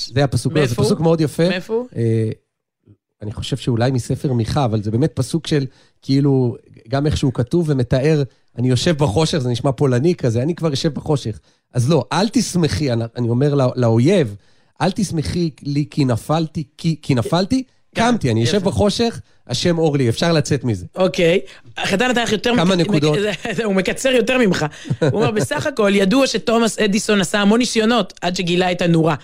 זה 0.06 0.24
הפסוק, 0.24 0.52
זה 0.52 0.58
מאיפה 0.58 0.82
הוא? 0.82 0.86
פסוק 0.86 1.00
מאוד 1.00 1.20
יפה. 1.20 1.48
מאיפה 1.48 1.74
הוא? 1.74 1.86
אה, 1.96 2.30
אני 3.22 3.32
חושב 3.32 3.56
שאולי 3.56 3.90
מספר 3.90 4.32
מיכה, 4.32 4.64
אבל 4.64 4.82
זה 4.82 4.90
באמת 4.90 5.12
פסוק 5.14 5.46
של, 5.46 5.66
כאילו, 6.02 6.56
גם 6.88 7.06
איך 7.06 7.16
שהוא 7.16 7.32
כתוב 7.32 7.68
ומתאר, 7.68 8.22
אני 8.58 8.68
יושב 8.68 8.96
בחושך, 8.96 9.38
זה 9.38 9.48
נשמע 9.50 9.72
פולני 9.72 10.14
כזה, 10.14 10.42
אני 10.42 10.54
כבר 10.54 10.70
יושב 10.70 10.94
בחושך. 10.94 11.40
אז 11.76 11.90
לא, 11.90 12.04
אל 12.12 12.28
תשמחי, 12.28 12.92
אני, 12.92 13.28
אומר 13.28 13.54
לא, 13.54 13.72
לאויב, 13.76 14.34
אל 14.82 14.90
תשמחי 14.90 15.50
לי 15.62 15.84
כי 15.90 16.04
נפלתי, 16.04 16.64
כי, 16.78 16.96
כי 17.02 17.14
נפלתי, 17.14 17.62
קמתי, 17.94 18.30
אני 18.30 18.40
יושב. 18.40 18.64
בחושך, 18.64 19.20
השם 19.46 19.78
אור 19.78 19.96
לי, 19.96 20.08
אפשר 20.08 20.32
לצאת 20.32 20.64
מזה. 20.64 20.86
אוקיי, 20.94 21.40
נתן 21.92 22.22
לך 22.22 22.32
יותר... 22.32 22.52
כמה 22.56 22.76
מק- 22.76 22.80
נקודות? 22.80 23.18
הוא 23.64 23.74
מקצר 23.74 24.08
יותר 24.08 24.38
ממך. 24.38 24.66
הוא 25.00 25.08
אומר, 25.12 25.30
בסך 25.30 25.66
הכל 25.66 25.90
ידוע 25.94 26.26
שתומאס 26.26 26.78
אדיסון 26.78 27.20
עשה 27.20 27.40
המון 27.40 27.58
ניסיונות 27.58 28.12
עד 28.20 28.36
שגילה 28.36 28.72
את 28.72 28.82
הנורה. 28.82 29.14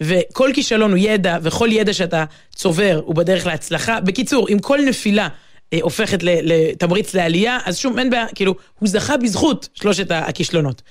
וכל 0.00 0.50
כישלון 0.54 0.90
הוא 0.90 0.98
ידע, 0.98 1.38
וכל 1.42 1.68
ידע 1.72 1.92
שאתה 1.92 2.24
צובר 2.54 3.00
הוא 3.04 3.14
בדרך 3.14 3.46
להצלחה. 3.46 4.00
בקיצור, 4.00 4.48
אם 4.48 4.58
כל 4.58 4.78
נפילה 4.88 5.28
אה, 5.72 5.78
הופכת 5.82 6.18
לתמריץ 6.22 7.14
לעלייה, 7.14 7.58
אז 7.64 7.76
שום, 7.76 7.98
אין 7.98 8.10
בעיה, 8.10 8.26
כאילו, 8.34 8.54
הוא 8.78 8.88
זכה 8.88 9.16
בזכות 9.16 9.68
שלושת 9.74 10.10
הכישלונות. 10.10 10.82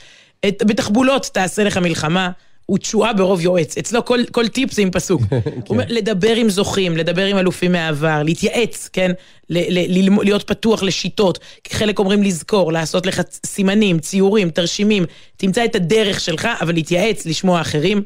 את, 0.47 0.63
בתחבולות 0.67 1.29
תעשה 1.33 1.63
לך 1.63 1.77
מלחמה. 1.77 2.29
הוא 2.65 2.77
תשועה 2.77 3.13
ברוב 3.13 3.41
יועץ, 3.41 3.77
אצלו 3.77 4.05
כל, 4.05 4.19
כל 4.31 4.47
טיפ 4.47 4.71
זה 4.73 4.81
עם 4.81 4.91
פסוק. 4.91 5.21
הוא 5.31 5.63
אומר, 5.69 5.83
לדבר 5.87 6.35
עם 6.35 6.49
זוכים, 6.49 6.97
לדבר 6.97 7.25
עם 7.25 7.37
אלופים 7.37 7.71
מהעבר, 7.71 8.23
להתייעץ, 8.23 8.89
כן? 8.93 9.11
ל- 9.49 9.79
ל- 9.79 9.97
ללמוד- 9.97 10.25
להיות 10.25 10.43
פתוח 10.47 10.83
לשיטות. 10.83 11.39
חלק 11.71 11.99
אומרים 11.99 12.23
לזכור, 12.23 12.73
לעשות 12.73 13.05
לך 13.05 13.21
סימנים, 13.45 13.99
ציורים, 13.99 14.49
תרשימים. 14.49 15.05
תמצא 15.37 15.65
את 15.65 15.75
הדרך 15.75 16.19
שלך, 16.19 16.47
אבל 16.61 16.73
להתייעץ, 16.73 17.25
לשמוע 17.25 17.61
אחרים. 17.61 18.01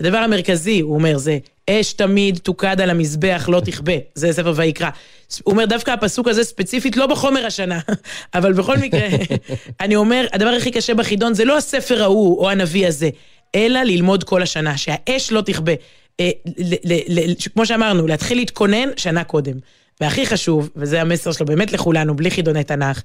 הדבר 0.00 0.18
המרכזי, 0.18 0.80
הוא 0.80 0.94
אומר, 0.94 1.18
זה 1.18 1.38
אש 1.70 1.92
תמיד 1.92 2.38
תוקד 2.38 2.80
על 2.80 2.90
המזבח, 2.90 3.48
לא 3.48 3.60
תכבה. 3.60 3.92
זה 4.14 4.32
ספר 4.32 4.52
ויקרא. 4.56 4.88
הוא 5.42 5.52
אומר, 5.52 5.64
דווקא 5.64 5.90
הפסוק 5.90 6.28
הזה 6.28 6.44
ספציפית, 6.44 6.96
לא 6.96 7.06
בחומר 7.06 7.46
השנה, 7.46 7.80
אבל 8.34 8.52
בכל 8.52 8.76
מקרה, 8.76 9.08
אני 9.80 9.96
אומר, 9.96 10.26
הדבר 10.32 10.48
הכי 10.48 10.70
קשה 10.70 10.94
בחידון 10.94 11.34
זה 11.34 11.44
לא 11.44 11.56
הספר 11.56 12.02
ההוא 12.02 12.38
או 12.38 12.50
הנביא 12.50 12.86
הזה, 12.86 13.10
אלא 13.54 13.82
ללמוד 13.82 14.24
כל 14.24 14.42
השנה, 14.42 14.76
שהאש 14.76 15.32
לא 15.32 15.40
תכבה. 15.40 15.72
אה, 16.20 16.30
כמו 17.54 17.66
שאמרנו, 17.66 18.06
להתחיל 18.06 18.38
להתכונן 18.38 18.88
שנה 18.96 19.24
קודם. 19.24 19.54
והכי 20.00 20.26
חשוב, 20.26 20.70
וזה 20.76 21.00
המסר 21.00 21.32
שלו 21.32 21.46
באמת 21.46 21.72
לכולנו, 21.72 22.16
בלי 22.16 22.30
חידוני 22.30 22.64
תנ"ך, 22.64 23.02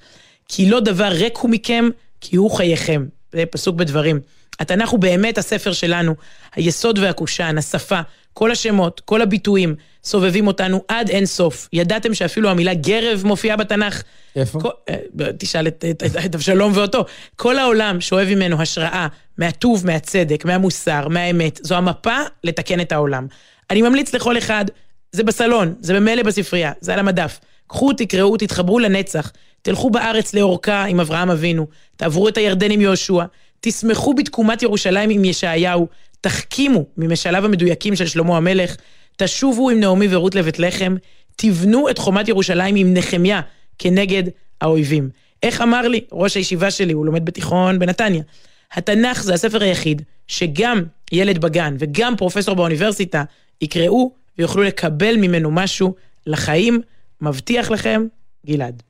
כי 0.48 0.70
לא 0.70 0.80
דבר 0.80 1.08
ריק 1.08 1.38
הוא 1.38 1.50
מכם, 1.50 1.90
כי 2.22 2.36
הוא 2.36 2.52
חייכם. 2.52 3.06
זה 3.32 3.44
פסוק 3.46 3.76
בדברים. 3.76 4.20
התנ"ך 4.60 4.90
הוא 4.90 5.00
באמת 5.00 5.38
הספר 5.38 5.74
שלנו, 5.74 6.16
היסוד 6.56 7.00
והקושן, 7.00 7.58
השפה, 7.58 8.02
כל 8.38 8.52
השמות, 8.52 9.02
כל 9.06 9.22
הביטויים, 9.22 9.76
סובבים 10.04 10.48
אותנו 10.48 10.84
עד 10.88 11.10
אין 11.10 11.26
סוף. 11.26 11.70
ידעתם 11.74 12.14
שאפילו 12.14 12.50
המילה 12.50 12.74
גרב 12.74 13.22
מופיעה 13.26 13.58
בתנ"ך? 13.58 14.04
איפה? 14.36 14.60
כל, 14.62 14.70
אה, 14.90 14.96
תשאל 15.38 15.68
את, 15.68 15.86
את, 15.90 16.04
את, 16.04 16.26
את 16.26 16.36
אבשלום 16.36 16.72
ואותו. 16.76 17.06
כל 17.36 17.58
העולם 17.60 18.02
שואב 18.02 18.28
ממנו 18.28 18.62
השראה 18.62 19.08
מהטוב, 19.38 19.86
מהצדק, 19.86 20.46
מהמוסר, 20.46 21.08
מהאמת. 21.08 21.60
זו 21.64 21.76
המפה 21.76 22.18
לתקן 22.44 22.80
את 22.80 22.92
העולם. 22.92 23.28
אני 23.70 23.82
ממליץ 23.82 24.14
לכל 24.14 24.38
אחד, 24.38 24.66
זה 25.12 25.24
בסלון, 25.24 25.74
זה 25.80 25.94
במילא 25.94 26.24
בספרייה, 26.24 26.72
זה 26.82 26.94
על 26.94 27.00
המדף. 27.00 27.40
קחו, 27.68 27.94
תקראו, 27.94 28.38
תתחברו 28.38 28.80
לנצח. 28.80 29.32
תלכו 29.62 29.90
בארץ 29.90 30.34
לאורכה 30.34 30.84
עם 30.84 31.00
אברהם 31.00 31.32
אבינו, 31.32 31.68
תעברו 31.96 32.30
את 32.30 32.38
הירדן 32.38 32.72
עם 32.72 32.82
יהושע, 32.82 33.24
תשמחו 33.60 34.14
בתקומת 34.14 34.64
ירושלים 34.64 35.10
עם 35.10 35.26
ישעיהו, 35.26 35.88
תחכימו 36.26 36.86
ממשליו 36.98 37.46
המדויקים 37.46 37.96
של 37.96 38.06
שלמה 38.06 38.38
המלך, 38.38 38.76
תשובו 39.18 39.70
עם 39.70 39.80
נעמי 39.80 40.08
ורות 40.10 40.36
לבית 40.36 40.60
לחם, 40.60 40.96
תבנו 41.36 41.90
את 41.90 41.98
חומת 41.98 42.28
ירושלים 42.28 42.76
עם 42.76 42.94
נחמיה 42.94 43.42
כנגד 43.80 44.24
האויבים. 44.62 45.10
איך 45.44 45.62
אמר 45.62 45.88
לי 45.88 46.02
ראש 46.12 46.38
הישיבה 46.38 46.72
שלי, 46.72 46.94
הוא 46.94 47.06
לומד 47.06 47.26
בתיכון 47.26 47.80
בנתניה, 47.80 48.24
התנ"ך 48.72 49.24
זה 49.24 49.34
הספר 49.34 49.64
היחיד 49.64 50.02
שגם 50.28 50.84
ילד 51.12 51.38
בגן 51.38 51.76
וגם 51.80 52.16
פרופסור 52.18 52.56
באוניברסיטה 52.56 53.24
יקראו 53.62 54.12
ויוכלו 54.38 54.64
לקבל 54.64 55.18
ממנו 55.18 55.52
משהו 55.52 55.96
לחיים. 56.28 56.82
מבטיח 57.22 57.72
לכם, 57.72 58.06
גלעד. 58.46 58.84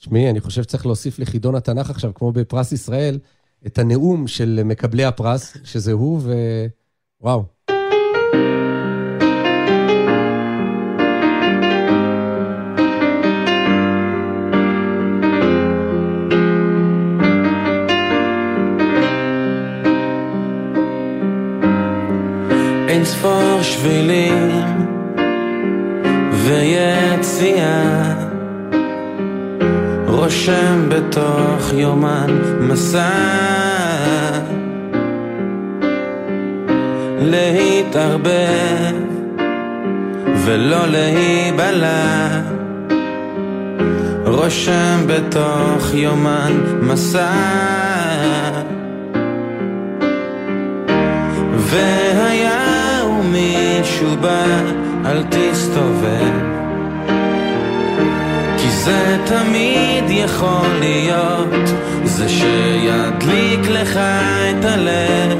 תשמעי, 0.00 0.30
אני 0.30 0.40
חושב 0.40 0.62
שצריך 0.62 0.86
להוסיף 0.86 1.18
לחידון 1.18 1.54
התנ"ך 1.54 1.90
עכשיו, 1.90 2.14
כמו 2.14 2.32
בפרס 2.32 2.72
ישראל, 2.72 3.18
את 3.66 3.78
הנאום 3.78 4.26
של 4.26 4.60
מקבלי 4.64 5.04
הפרס, 5.04 5.56
שזה 5.64 5.92
הוא, 5.92 6.20
ווואו. 7.20 7.44
אין 22.88 23.04
ספור 23.04 23.62
שבילים 23.62 24.50
ויציאה 26.44 28.29
רושם 30.30 30.88
בתוך 30.88 31.72
יומן 31.72 32.38
מסע. 32.60 33.10
להתערבב 37.20 38.94
ולא 40.44 40.86
להיבלע. 40.86 42.28
רושם 44.24 45.00
בתוך 45.06 45.94
יומן 45.94 46.52
מסע. 46.82 47.32
והיה 51.56 53.04
ומישהו 53.06 54.16
בא 54.20 54.44
אל 55.06 55.22
תסתובב 55.22 56.50
זה 58.84 59.16
תמיד 59.26 60.04
יכול 60.08 60.68
להיות. 60.80 61.68
זה 62.04 62.28
שידליק 62.28 63.68
לך 63.68 63.96
את 63.96 64.64
הלב 64.64 65.38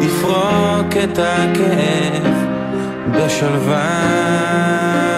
יפרוק 0.00 0.96
את 1.04 1.18
הכאב 1.18 2.34
בשלווה 3.10 5.13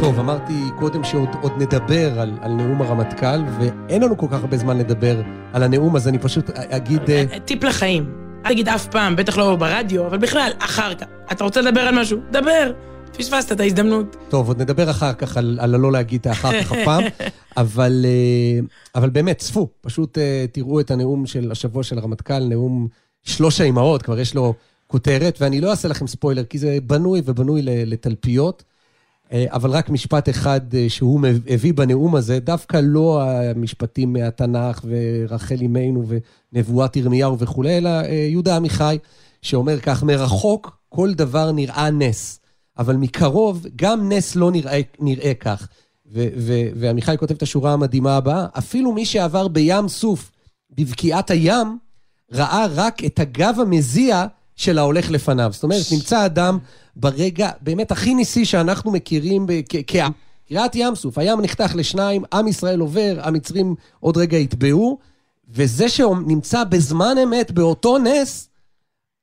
טוב, 0.00 0.18
אמרתי 0.18 0.54
קודם 0.78 1.04
שעוד 1.04 1.28
עוד 1.40 1.52
נדבר 1.58 2.20
על, 2.20 2.32
על 2.42 2.52
נאום 2.52 2.82
הרמטכ"ל, 2.82 3.40
ואין 3.60 4.02
לנו 4.02 4.16
כל 4.18 4.26
כך 4.30 4.40
הרבה 4.40 4.56
זמן 4.56 4.78
לדבר 4.78 5.16
על 5.52 5.62
הנאום, 5.62 5.96
אז 5.96 6.08
אני 6.08 6.18
פשוט 6.18 6.50
אגיד... 6.50 7.10
אה, 7.10 7.24
טיפ 7.44 7.64
לחיים. 7.64 8.04
אל 8.46 8.50
תגיד 8.52 8.68
אף 8.68 8.86
פעם, 8.86 9.16
בטח 9.16 9.38
לא 9.38 9.56
ברדיו, 9.56 10.06
אבל 10.06 10.18
בכלל, 10.18 10.50
אחר 10.58 10.94
כך. 10.94 11.06
אתה 11.32 11.44
רוצה 11.44 11.60
לדבר 11.60 11.80
על 11.80 12.00
משהו? 12.00 12.18
דבר. 12.30 12.72
פספסת 13.18 13.52
את 13.52 13.60
ההזדמנות. 13.60 14.16
טוב, 14.28 14.48
עוד 14.48 14.62
נדבר 14.62 14.90
אחר 14.90 15.12
כך 15.12 15.36
על, 15.36 15.58
על 15.60 15.74
הלא 15.74 15.92
להגיד 15.92 16.28
האחר 16.28 16.62
כך 16.62 16.72
הפעם, 16.72 17.04
אבל, 17.56 18.04
אה, 18.04 18.60
אבל 18.94 19.10
באמת, 19.10 19.38
צפו, 19.38 19.68
פשוט 19.80 20.18
אה, 20.18 20.44
תראו 20.52 20.80
את 20.80 20.90
הנאום 20.90 21.26
של 21.26 21.50
השבוע 21.50 21.82
של 21.82 21.98
הרמטכ"ל, 21.98 22.38
נאום 22.38 22.88
שלוש 23.22 23.60
האימהות, 23.60 24.02
כבר 24.02 24.18
יש 24.18 24.34
לו 24.34 24.54
כותרת, 24.86 25.38
ואני 25.40 25.60
לא 25.60 25.70
אעשה 25.70 25.88
לכם 25.88 26.06
ספוילר, 26.06 26.44
כי 26.44 26.58
זה 26.58 26.78
בנוי 26.86 27.22
ובנוי 27.24 27.62
לתלפיות, 27.62 28.64
אה, 29.32 29.44
אבל 29.48 29.70
רק 29.70 29.90
משפט 29.90 30.28
אחד 30.28 30.60
שהוא 30.88 31.20
הביא 31.48 31.74
בנאום 31.74 32.16
הזה, 32.16 32.38
דווקא 32.40 32.80
לא 32.82 33.22
המשפטים 33.22 34.12
מהתנ"ך 34.12 34.84
ורחל 34.84 35.56
אמנו 35.62 36.04
ונבואת 36.52 36.96
ירמיהו 36.96 37.38
וכולי, 37.38 37.78
אלא 37.78 37.90
יהודה 38.30 38.56
עמיחי, 38.56 38.98
שאומר 39.42 39.80
כך, 39.80 40.02
מרחוק 40.02 40.78
כל 40.88 41.14
דבר 41.14 41.52
נראה 41.52 41.90
נס. 41.90 42.39
אבל 42.80 42.96
מקרוב 42.96 43.66
גם 43.76 44.12
נס 44.12 44.36
לא 44.36 44.50
נראה, 44.50 44.80
נראה 45.00 45.34
כך. 45.34 45.68
ועמיחי 46.76 47.14
כותב 47.18 47.34
את 47.34 47.42
השורה 47.42 47.72
המדהימה 47.72 48.16
הבאה, 48.16 48.46
אפילו 48.58 48.92
מי 48.92 49.04
שעבר 49.04 49.48
בים 49.48 49.88
סוף 49.88 50.30
בבקיעת 50.70 51.30
הים, 51.30 51.78
ראה 52.32 52.66
רק 52.74 53.04
את 53.04 53.18
הגב 53.18 53.56
המזיע 53.60 54.26
של 54.56 54.78
ההולך 54.78 55.10
לפניו. 55.10 55.50
זאת 55.52 55.62
אומרת, 55.62 55.84
נמצא 55.92 56.26
אדם 56.26 56.58
ברגע 56.96 57.50
באמת 57.60 57.90
הכי 57.92 58.14
ניסי 58.14 58.44
שאנחנו 58.44 58.90
מכירים 58.90 59.46
כעם. 59.86 60.12
קריעת 60.48 60.74
ים 60.74 60.94
סוף, 60.94 61.18
הים 61.18 61.40
נחתך 61.40 61.72
לשניים, 61.74 62.24
עם 62.32 62.48
ישראל 62.48 62.80
עובר, 62.80 63.18
המצרים 63.22 63.74
עוד 64.00 64.16
רגע 64.16 64.36
יטבעו, 64.36 64.98
וזה 65.48 65.88
שנמצא 65.88 66.64
בזמן 66.64 67.14
אמת 67.22 67.50
באותו 67.50 67.98
נס, 67.98 68.48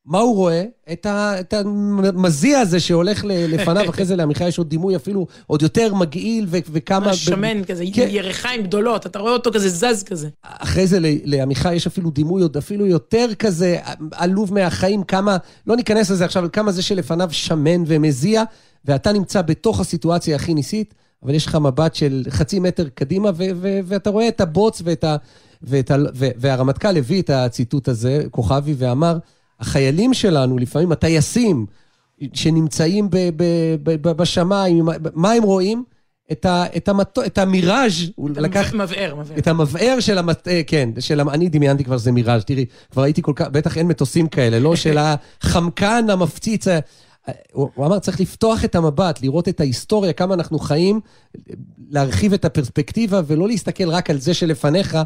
מה 0.07 0.19
הוא 0.19 0.35
רואה? 0.35 0.63
את, 0.91 1.05
ה, 1.05 1.39
את 1.39 1.53
המזיע 1.53 2.59
הזה 2.59 2.79
שהולך 2.79 3.23
לפניו, 3.27 3.89
אחרי 3.89 4.05
זה 4.05 4.15
לעמיחי 4.15 4.47
יש 4.47 4.57
עוד 4.57 4.69
דימוי 4.69 4.95
אפילו 4.95 5.27
עוד 5.47 5.61
יותר 5.61 5.93
מגעיל 5.93 6.45
ו, 6.49 6.57
וכמה... 6.71 7.13
שמן 7.13 7.61
ב... 7.61 7.65
כזה, 7.65 7.83
כן. 7.93 8.07
ירחיים 8.09 8.63
גדולות, 8.63 9.05
אתה 9.05 9.19
רואה 9.19 9.33
אותו 9.33 9.51
כזה 9.53 9.69
זז 9.69 10.03
כזה. 10.03 10.29
אחרי 10.43 10.87
זה 10.87 10.97
לעמיחי 11.01 11.75
יש 11.75 11.87
אפילו 11.87 12.09
דימוי 12.09 12.41
עוד 12.41 12.57
אפילו 12.57 12.85
יותר 12.85 13.27
כזה 13.39 13.77
עלוב 14.11 14.53
מהחיים, 14.53 15.03
כמה, 15.03 15.37
לא 15.67 15.75
ניכנס 15.75 16.09
לזה 16.09 16.25
עכשיו, 16.25 16.51
כמה 16.53 16.71
זה 16.71 16.81
שלפניו 16.81 17.29
שמן 17.31 17.83
ומזיע, 17.87 18.43
ואתה 18.85 19.11
נמצא 19.11 19.41
בתוך 19.41 19.79
הסיטואציה 19.79 20.35
הכי 20.35 20.53
ניסית, 20.53 20.93
אבל 21.23 21.33
יש 21.33 21.45
לך 21.45 21.55
מבט 21.55 21.95
של 21.95 22.23
חצי 22.29 22.59
מטר 22.59 22.87
קדימה, 22.93 23.29
ו- 23.29 23.43
ו- 23.55 23.79
ואתה 23.85 24.09
רואה 24.09 24.27
את 24.27 24.41
הבוץ 24.41 24.81
ואת 24.85 25.03
ה... 25.03 25.15
ואת 25.61 25.91
ה... 25.91 25.95
והרמטכ"ל 26.13 26.97
הביא 26.97 27.21
את 27.21 27.29
הציטוט 27.29 27.87
הזה, 27.87 28.23
כוכבי, 28.31 28.75
ואמר, 28.77 29.17
החיילים 29.59 30.13
שלנו, 30.13 30.57
לפעמים 30.57 30.91
הטייסים 30.91 31.65
שנמצאים 32.33 33.09
ב- 33.09 33.29
ב- 33.35 33.75
ב- 33.83 34.11
בשמיים, 34.11 34.85
מה 35.13 35.31
הם 35.31 35.43
רואים? 35.43 35.83
את, 36.31 36.45
ה, 36.45 36.65
את, 36.77 36.89
המטו, 36.89 37.23
את 37.25 37.37
המיראז', 37.37 37.93
הוא 38.15 38.29
לקח... 38.29 38.73
מבער, 38.73 39.15
מבער. 39.15 39.37
את 39.37 39.47
המבער 39.47 39.99
של 39.99 40.17
המט... 40.17 40.47
אה, 40.47 40.61
כן, 40.67 40.89
של... 40.99 41.21
אני 41.29 41.49
דמיינתי 41.49 41.83
כבר 41.83 41.97
שזה 41.97 42.11
מיראז', 42.11 42.43
תראי, 42.45 42.65
כבר 42.91 43.03
הייתי 43.03 43.21
כל 43.21 43.33
כך... 43.35 43.47
בטח 43.47 43.77
אין 43.77 43.87
מטוסים 43.87 44.27
כאלה, 44.27 44.59
לא 44.59 44.75
של 44.75 44.97
החמקן 45.41 46.05
המפציץ. 46.09 46.67
הוא, 47.51 47.69
הוא 47.75 47.85
אמר, 47.85 47.99
צריך 47.99 48.19
לפתוח 48.19 48.65
את 48.65 48.75
המבט, 48.75 49.21
לראות 49.21 49.47
את 49.47 49.59
ההיסטוריה, 49.59 50.13
כמה 50.13 50.33
אנחנו 50.33 50.59
חיים, 50.59 50.99
להרחיב 51.89 52.33
את 52.33 52.45
הפרספקטיבה 52.45 53.21
ולא 53.27 53.47
להסתכל 53.47 53.89
רק 53.89 54.09
על 54.09 54.19
זה 54.19 54.33
שלפניך, 54.33 54.97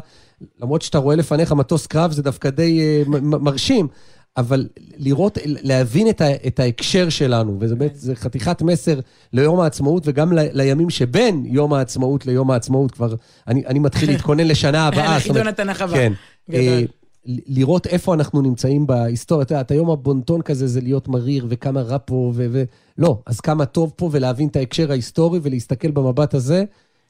למרות 0.60 0.82
שאתה 0.82 0.98
רואה 0.98 1.16
לפניך 1.16 1.52
מטוס 1.52 1.86
קרב, 1.86 2.12
זה 2.12 2.22
דווקא 2.22 2.50
די 2.50 3.02
uh, 3.06 3.08
מרשים, 3.20 3.88
אבל 4.36 4.68
לראות, 4.96 5.38
להבין 5.44 6.08
את, 6.08 6.20
ה, 6.20 6.34
את 6.46 6.60
ההקשר 6.60 7.08
שלנו, 7.08 7.56
וזה 7.60 7.76
באמת, 7.76 7.94
זה 7.94 8.14
חתיכת 8.14 8.62
מסר 8.62 9.00
ליום 9.32 9.60
העצמאות 9.60 10.02
וגם 10.06 10.32
ל, 10.32 10.38
לימים 10.52 10.90
שבין 10.90 11.42
יום 11.46 11.72
העצמאות 11.72 12.26
ליום 12.26 12.50
העצמאות, 12.50 12.90
כבר, 12.90 13.14
אני, 13.48 13.66
אני 13.66 13.78
מתחיל 13.78 14.10
להתכונן 14.12 14.46
לשנה 14.46 14.86
הבאה. 14.86 15.16
לחידון 15.16 15.46
התנ"ך 15.46 15.82
הבא. 15.82 15.92
כן. 15.92 16.12
גדול. 16.50 16.86
לראות 17.26 17.86
איפה 17.86 18.14
אנחנו 18.14 18.42
נמצאים 18.42 18.86
בהיסטוריה. 18.86 19.42
את 19.42 19.50
יודעת, 19.50 19.70
היום 19.70 19.90
הבונטון 19.90 20.42
כזה 20.42 20.66
זה 20.66 20.80
להיות 20.80 21.08
מריר 21.08 21.46
וכמה 21.48 21.82
רע 21.82 21.96
פה 22.04 22.32
ו... 22.34 22.46
ו... 22.50 22.64
לא, 22.98 23.18
אז 23.26 23.40
כמה 23.40 23.64
טוב 23.64 23.92
פה 23.96 24.08
ולהבין 24.12 24.48
את 24.48 24.56
ההקשר 24.56 24.90
ההיסטורי 24.90 25.40
ולהסתכל 25.42 25.90
במבט 25.90 26.34
הזה 26.34 26.64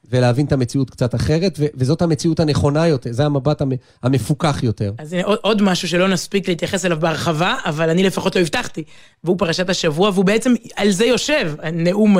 ולהבין 0.09 0.45
את 0.45 0.51
המציאות 0.51 0.89
קצת 0.89 1.15
אחרת, 1.15 1.55
ו- 1.59 1.65
וזאת 1.75 2.01
המציאות 2.01 2.39
הנכונה 2.39 2.87
יותר, 2.87 3.11
זה 3.11 3.25
המבט 3.25 3.61
המפוקח 4.03 4.59
יותר. 4.63 4.91
אז 4.97 5.13
הנה 5.13 5.23
עוד, 5.23 5.39
עוד 5.41 5.61
משהו 5.61 5.87
שלא 5.87 6.07
נספיק 6.07 6.47
להתייחס 6.47 6.85
אליו 6.85 6.99
בהרחבה, 6.99 7.55
אבל 7.65 7.89
אני 7.89 8.03
לפחות 8.03 8.35
לא 8.35 8.41
הבטחתי, 8.41 8.83
והוא 9.23 9.37
פרשת 9.37 9.69
השבוע, 9.69 10.09
והוא 10.13 10.25
בעצם 10.25 10.53
על 10.75 10.91
זה 10.91 11.05
יושב, 11.05 11.53
נאום 11.73 12.17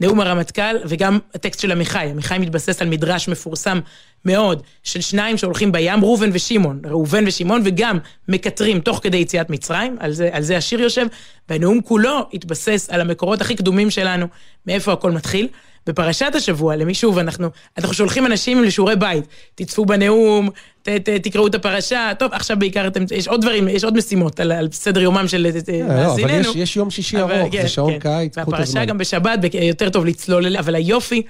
נאום 0.00 0.20
הרמטכ"ל 0.20 0.76
וגם 0.84 1.18
הטקסט 1.34 1.60
של 1.60 1.72
עמיחי. 1.72 2.06
עמיחי 2.10 2.38
מתבסס 2.38 2.82
על 2.82 2.88
מדרש 2.88 3.28
מפורסם 3.28 3.80
מאוד 4.24 4.62
של 4.82 5.00
שניים 5.00 5.38
שהולכים 5.38 5.72
בים, 5.72 6.04
ראובן 6.04 6.30
ושמעון. 6.32 6.80
ראובן 6.84 7.24
ושמעון 7.26 7.62
וגם 7.64 7.98
מקטרים 8.28 8.80
תוך 8.80 9.00
כדי 9.02 9.16
יציאת 9.16 9.50
מצרים, 9.50 9.96
על 10.00 10.12
זה, 10.12 10.28
על 10.32 10.42
זה 10.42 10.56
השיר 10.56 10.80
יושב, 10.80 11.06
והנאום 11.48 11.80
כולו 11.80 12.28
התבסס 12.32 12.88
על 12.90 13.00
המקורות 13.00 13.40
הכי 13.40 13.54
קדומים 13.54 13.90
שלנו, 13.90 14.26
מאיפה 14.66 14.92
הכל 14.92 15.10
מתחיל. 15.10 15.48
בפרשת 15.86 16.34
השבוע, 16.34 16.76
למי 16.76 16.94
שוב, 16.94 17.18
אנחנו, 17.18 17.48
אנחנו 17.78 17.94
שולחים 17.94 18.26
אנשים 18.26 18.64
לשיעורי 18.64 18.96
בית, 18.96 19.24
תצפו 19.54 19.86
בנאום, 19.86 20.50
ת, 20.82 20.88
ת, 20.88 21.08
תקראו 21.08 21.46
את 21.46 21.54
הפרשה, 21.54 22.12
טוב, 22.18 22.32
עכשיו 22.32 22.58
בעיקר 22.58 22.86
אתם, 22.86 23.04
יש 23.14 23.28
עוד 23.28 23.40
דברים, 23.40 23.68
יש 23.68 23.84
עוד 23.84 23.96
משימות 23.96 24.40
על, 24.40 24.52
על 24.52 24.68
סדר 24.72 25.00
יומם 25.00 25.28
של 25.28 25.46
מאזיננו. 25.52 25.90
אה, 25.90 26.04
לא, 26.06 26.14
אבל 26.14 26.40
יש, 26.40 26.46
יש 26.54 26.76
יום 26.76 26.90
שישי 26.90 27.18
ארוך, 27.18 27.52
כן, 27.52 27.62
זה 27.62 27.68
שעון 27.68 27.92
כן. 27.92 27.98
קיץ, 27.98 28.38
קחו 28.38 28.42
את 28.42 28.46
הזמן. 28.46 28.58
והפרשה 28.58 28.84
גם 28.84 28.98
בשבת, 28.98 29.38
יותר 29.54 29.90
טוב 29.90 30.06
לצלול 30.06 30.46
אליה, 30.46 30.60
אבל 30.60 30.74
היופי, 30.74 31.22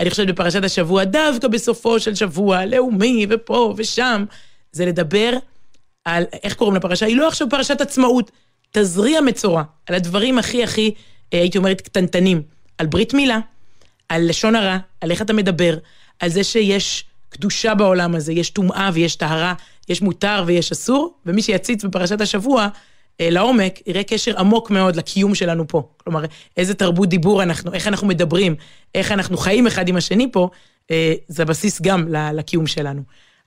אני 0.00 0.10
חושבת 0.10 0.26
בפרשת 0.26 0.64
השבוע, 0.64 1.04
דווקא 1.04 1.48
בסופו 1.48 2.00
של 2.00 2.14
שבוע, 2.14 2.64
לאומי, 2.64 3.26
ופה 3.30 3.74
ושם, 3.76 4.24
זה 4.72 4.86
לדבר 4.86 5.32
על, 6.04 6.24
איך 6.42 6.54
קוראים 6.54 6.76
לפרשה? 6.76 7.06
היא 7.06 7.16
לא 7.16 7.28
עכשיו 7.28 7.48
פרשת 7.50 7.80
עצמאות, 7.80 8.30
תזריע 8.70 9.20
מצורע, 9.20 9.62
על 9.86 9.94
הדברים 9.94 10.38
הכי 10.38 10.64
הכי, 10.64 10.94
אה, 11.34 11.40
הייתי 11.40 11.58
אומרת, 11.58 11.80
קטנטנים, 11.80 12.42
על 12.78 12.86
ברית 12.86 13.14
מילה. 13.14 13.38
על 14.10 14.28
לשון 14.28 14.56
הרע, 14.56 14.78
על 15.00 15.10
איך 15.10 15.22
אתה 15.22 15.32
מדבר, 15.32 15.78
על 16.20 16.28
זה 16.28 16.44
שיש 16.44 17.04
קדושה 17.28 17.74
בעולם 17.74 18.14
הזה, 18.14 18.32
יש 18.32 18.50
טומאה 18.50 18.90
ויש 18.92 19.16
טהרה, 19.16 19.54
יש 19.88 20.02
מותר 20.02 20.44
ויש 20.46 20.72
אסור, 20.72 21.14
ומי 21.26 21.42
שיציץ 21.42 21.84
בפרשת 21.84 22.20
השבוע, 22.20 22.68
אה, 23.20 23.30
לעומק, 23.30 23.80
יראה 23.86 24.02
קשר 24.02 24.38
עמוק 24.38 24.70
מאוד 24.70 24.96
לקיום 24.96 25.34
שלנו 25.34 25.68
פה. 25.68 25.88
כלומר, 25.96 26.24
איזה 26.56 26.74
תרבות 26.74 27.08
דיבור 27.08 27.42
אנחנו, 27.42 27.72
איך 27.72 27.86
אנחנו 27.86 28.06
מדברים, 28.06 28.54
איך 28.94 29.12
אנחנו 29.12 29.36
חיים 29.36 29.66
אחד 29.66 29.88
עם 29.88 29.96
השני 29.96 30.32
פה, 30.32 30.48
אה, 30.90 31.14
זה 31.28 31.44
בסיס 31.44 31.82
גם 31.82 32.06
לקיום 32.08 32.66
שלנו. 32.66 33.02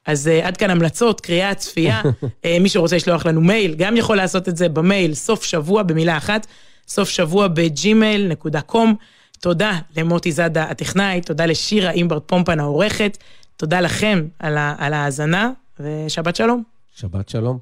אז 0.05 0.27
אה, 0.27 0.45
עד 0.47 0.57
כאן 0.57 0.69
המלצות, 0.69 1.21
קריאה, 1.21 1.55
צפייה. 1.55 2.01
אה, 2.01 2.27
מי 2.61 2.69
שרוצה 2.69 2.95
לשלוח 2.95 3.25
לנו 3.25 3.41
מייל, 3.41 3.75
גם 3.75 3.97
יכול 3.97 4.17
לעשות 4.17 4.49
את 4.49 4.57
זה 4.57 4.69
במייל, 4.69 5.13
סוף 5.13 5.43
שבוע, 5.43 5.83
במילה 5.83 6.17
אחת, 6.17 6.47
סוף 6.87 7.09
שבוע 7.09 7.47
בג'ימייל.קום. 7.47 8.95
תודה 9.43 9.79
למוטי 9.97 10.31
זאדה 10.31 10.63
הטכנאי, 10.63 11.21
תודה 11.21 11.45
לשירה 11.45 11.91
אימברט 11.91 12.23
פומפן 12.25 12.59
העורכת, 12.59 13.17
תודה 13.57 13.81
לכם 13.81 14.27
על, 14.39 14.57
על 14.77 14.93
ההאזנה, 14.93 15.51
ושבת 15.79 16.35
שלום. 16.35 16.63
שבת 16.91 17.29
שלום. 17.29 17.59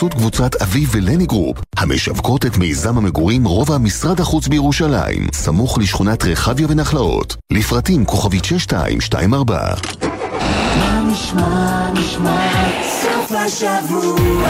בחסות 0.00 0.14
קבוצת 0.14 0.62
אביב 0.62 0.88
ולני 0.92 1.26
גרופ, 1.26 1.58
המשווקות 1.76 2.46
את 2.46 2.56
מיזם 2.58 2.98
המגורים 2.98 3.44
רובע 3.44 3.78
משרד 3.78 4.20
החוץ 4.20 4.48
בירושלים, 4.48 5.26
סמוך 5.32 5.78
לשכונת 5.78 6.24
רחביה 6.24 6.66
ונחלאות. 6.70 7.36
לפרטים 7.52 8.04
כוכבית 8.04 8.44
6224. 8.44 9.74
מה 10.78 11.02
נשמע, 11.12 11.90
נשמע, 11.92 12.48
סוף 13.02 13.32
השבוע, 13.32 14.48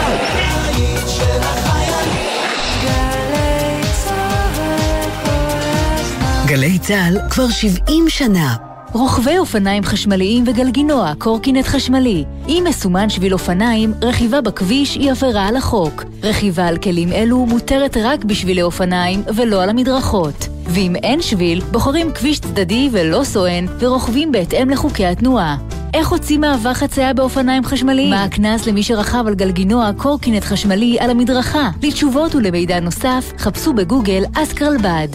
גלי 6.47 6.79
צה"ל 6.79 7.19
כבר 7.31 7.49
70 7.49 8.09
שנה 8.09 8.70
רוכבי 8.93 9.39
אופניים 9.39 9.83
חשמליים 9.85 10.45
וגלגינוע, 10.47 11.13
קורקינט 11.19 11.67
חשמלי. 11.67 12.25
אם 12.49 12.65
מסומן 12.69 13.11
שביל 13.11 13.33
אופניים, 13.33 13.95
רכיבה 14.03 14.41
בכביש 14.41 14.95
היא 14.95 15.11
עבירה 15.11 15.49
על 15.49 15.57
החוק. 15.57 16.05
רכיבה 16.23 16.67
על 16.67 16.77
כלים 16.77 17.13
אלו 17.13 17.47
מותרת 17.47 17.97
רק 17.97 18.25
בשבילי 18.25 18.63
אופניים 18.63 19.23
ולא 19.35 19.63
על 19.63 19.71
המדרכות. 19.71 20.49
ואם 20.67 20.97
אין 20.97 21.23
שביל, 21.23 21.61
בוחרים 21.61 22.13
כביש 22.13 22.41
צדדי 22.41 22.89
ולא 22.93 23.25
סואן, 23.25 23.67
ורוכבים 23.79 24.33
בהתאם 24.33 24.71
לחוקי 24.71 25.07
התנועה. 25.07 25.57
איך 25.95 26.09
הוציא 26.09 26.39
מעבר 26.39 26.75
חצייה 26.75 27.13
באופניים 27.13 27.65
חשמליים? 27.65 28.11
מה 28.11 28.25
הקנס 28.25 28.67
למי 28.67 28.83
שרכב 28.83 29.25
על 29.27 29.35
גלגינוע 29.35 29.91
קורקינט 29.97 30.45
חשמלי 30.45 31.01
על 31.01 31.11
המדרכה? 31.11 31.71
לתשובות 31.83 32.35
ולמידע 32.35 32.81
נוסף, 32.81 33.33
חפשו 33.39 33.73
בגוגל 33.73 34.23
אסקרלבד. 34.35 35.09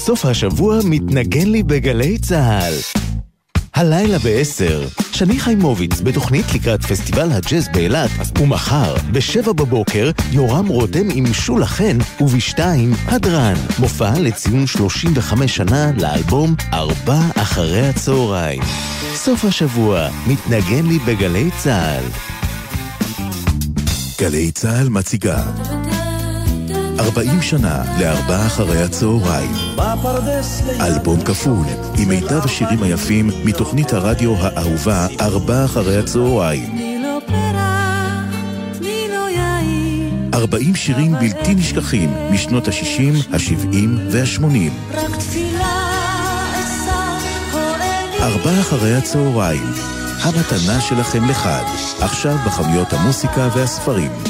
סוף 0.00 0.24
השבוע 0.24 0.78
מתנגן 0.84 1.48
לי 1.48 1.62
בגלי 1.62 2.18
צה"ל. 2.18 2.74
הלילה 3.74 4.18
ב-10, 4.18 5.00
שני 5.12 5.40
חיימוביץ 5.40 6.00
בתוכנית 6.00 6.46
לקראת 6.54 6.82
פסטיבל 6.82 7.32
הג'אז 7.32 7.68
באילת, 7.72 8.10
ומחר, 8.38 8.94
ב-7 9.12 9.52
בבוקר, 9.52 10.10
יורם 10.32 10.66
רותם 10.66 11.08
עם 11.14 11.32
שולה 11.32 11.66
חן, 11.66 11.98
וב-2, 12.20 12.58
הדרן, 13.06 13.54
מופע 13.78 14.12
לציון 14.18 14.66
35 14.66 15.56
שנה 15.56 15.90
לאלבום 15.96 16.54
ארבע 16.72 17.20
אחרי 17.34 17.88
הצהריים. 17.88 18.62
סוף 19.14 19.44
השבוע, 19.44 20.08
מתנגן 20.26 20.86
לי 20.86 20.98
בגלי 20.98 21.50
צה"ל. 21.58 22.04
גלי 24.20 24.52
צה"ל 24.52 24.88
מציגה 24.88 25.42
40 27.00 27.42
שנה 27.42 27.82
לארבעה 28.00 28.46
אחרי 28.46 28.82
הצהריים. 28.82 29.52
אלבום 30.80 31.20
כפול, 31.20 31.66
עם 31.98 32.08
מיטב 32.08 32.44
השירים 32.44 32.82
היפים 32.82 33.30
מתוכנית 33.44 33.92
הרדיו 33.92 34.34
האהובה 34.36 35.06
ארבעה 35.20 35.64
אחרי 35.64 35.98
הצהריים. 35.98 36.78
40 40.34 40.74
שירים 40.74 41.12
בלתי 41.12 41.54
נשכחים 41.54 42.10
משנות 42.30 42.68
ה-60, 42.68 43.34
ה-70 43.34 43.76
וה-80. 44.10 44.94
ארבעה 48.22 48.60
אחרי 48.60 48.94
הצהריים, 48.94 49.72
המתנה 50.22 50.80
שלכם 50.80 51.28
לחג, 51.28 51.64
עכשיו 52.00 52.36
בחנויות 52.46 52.92
המוסיקה 52.92 53.48
והספרים. 53.54 54.29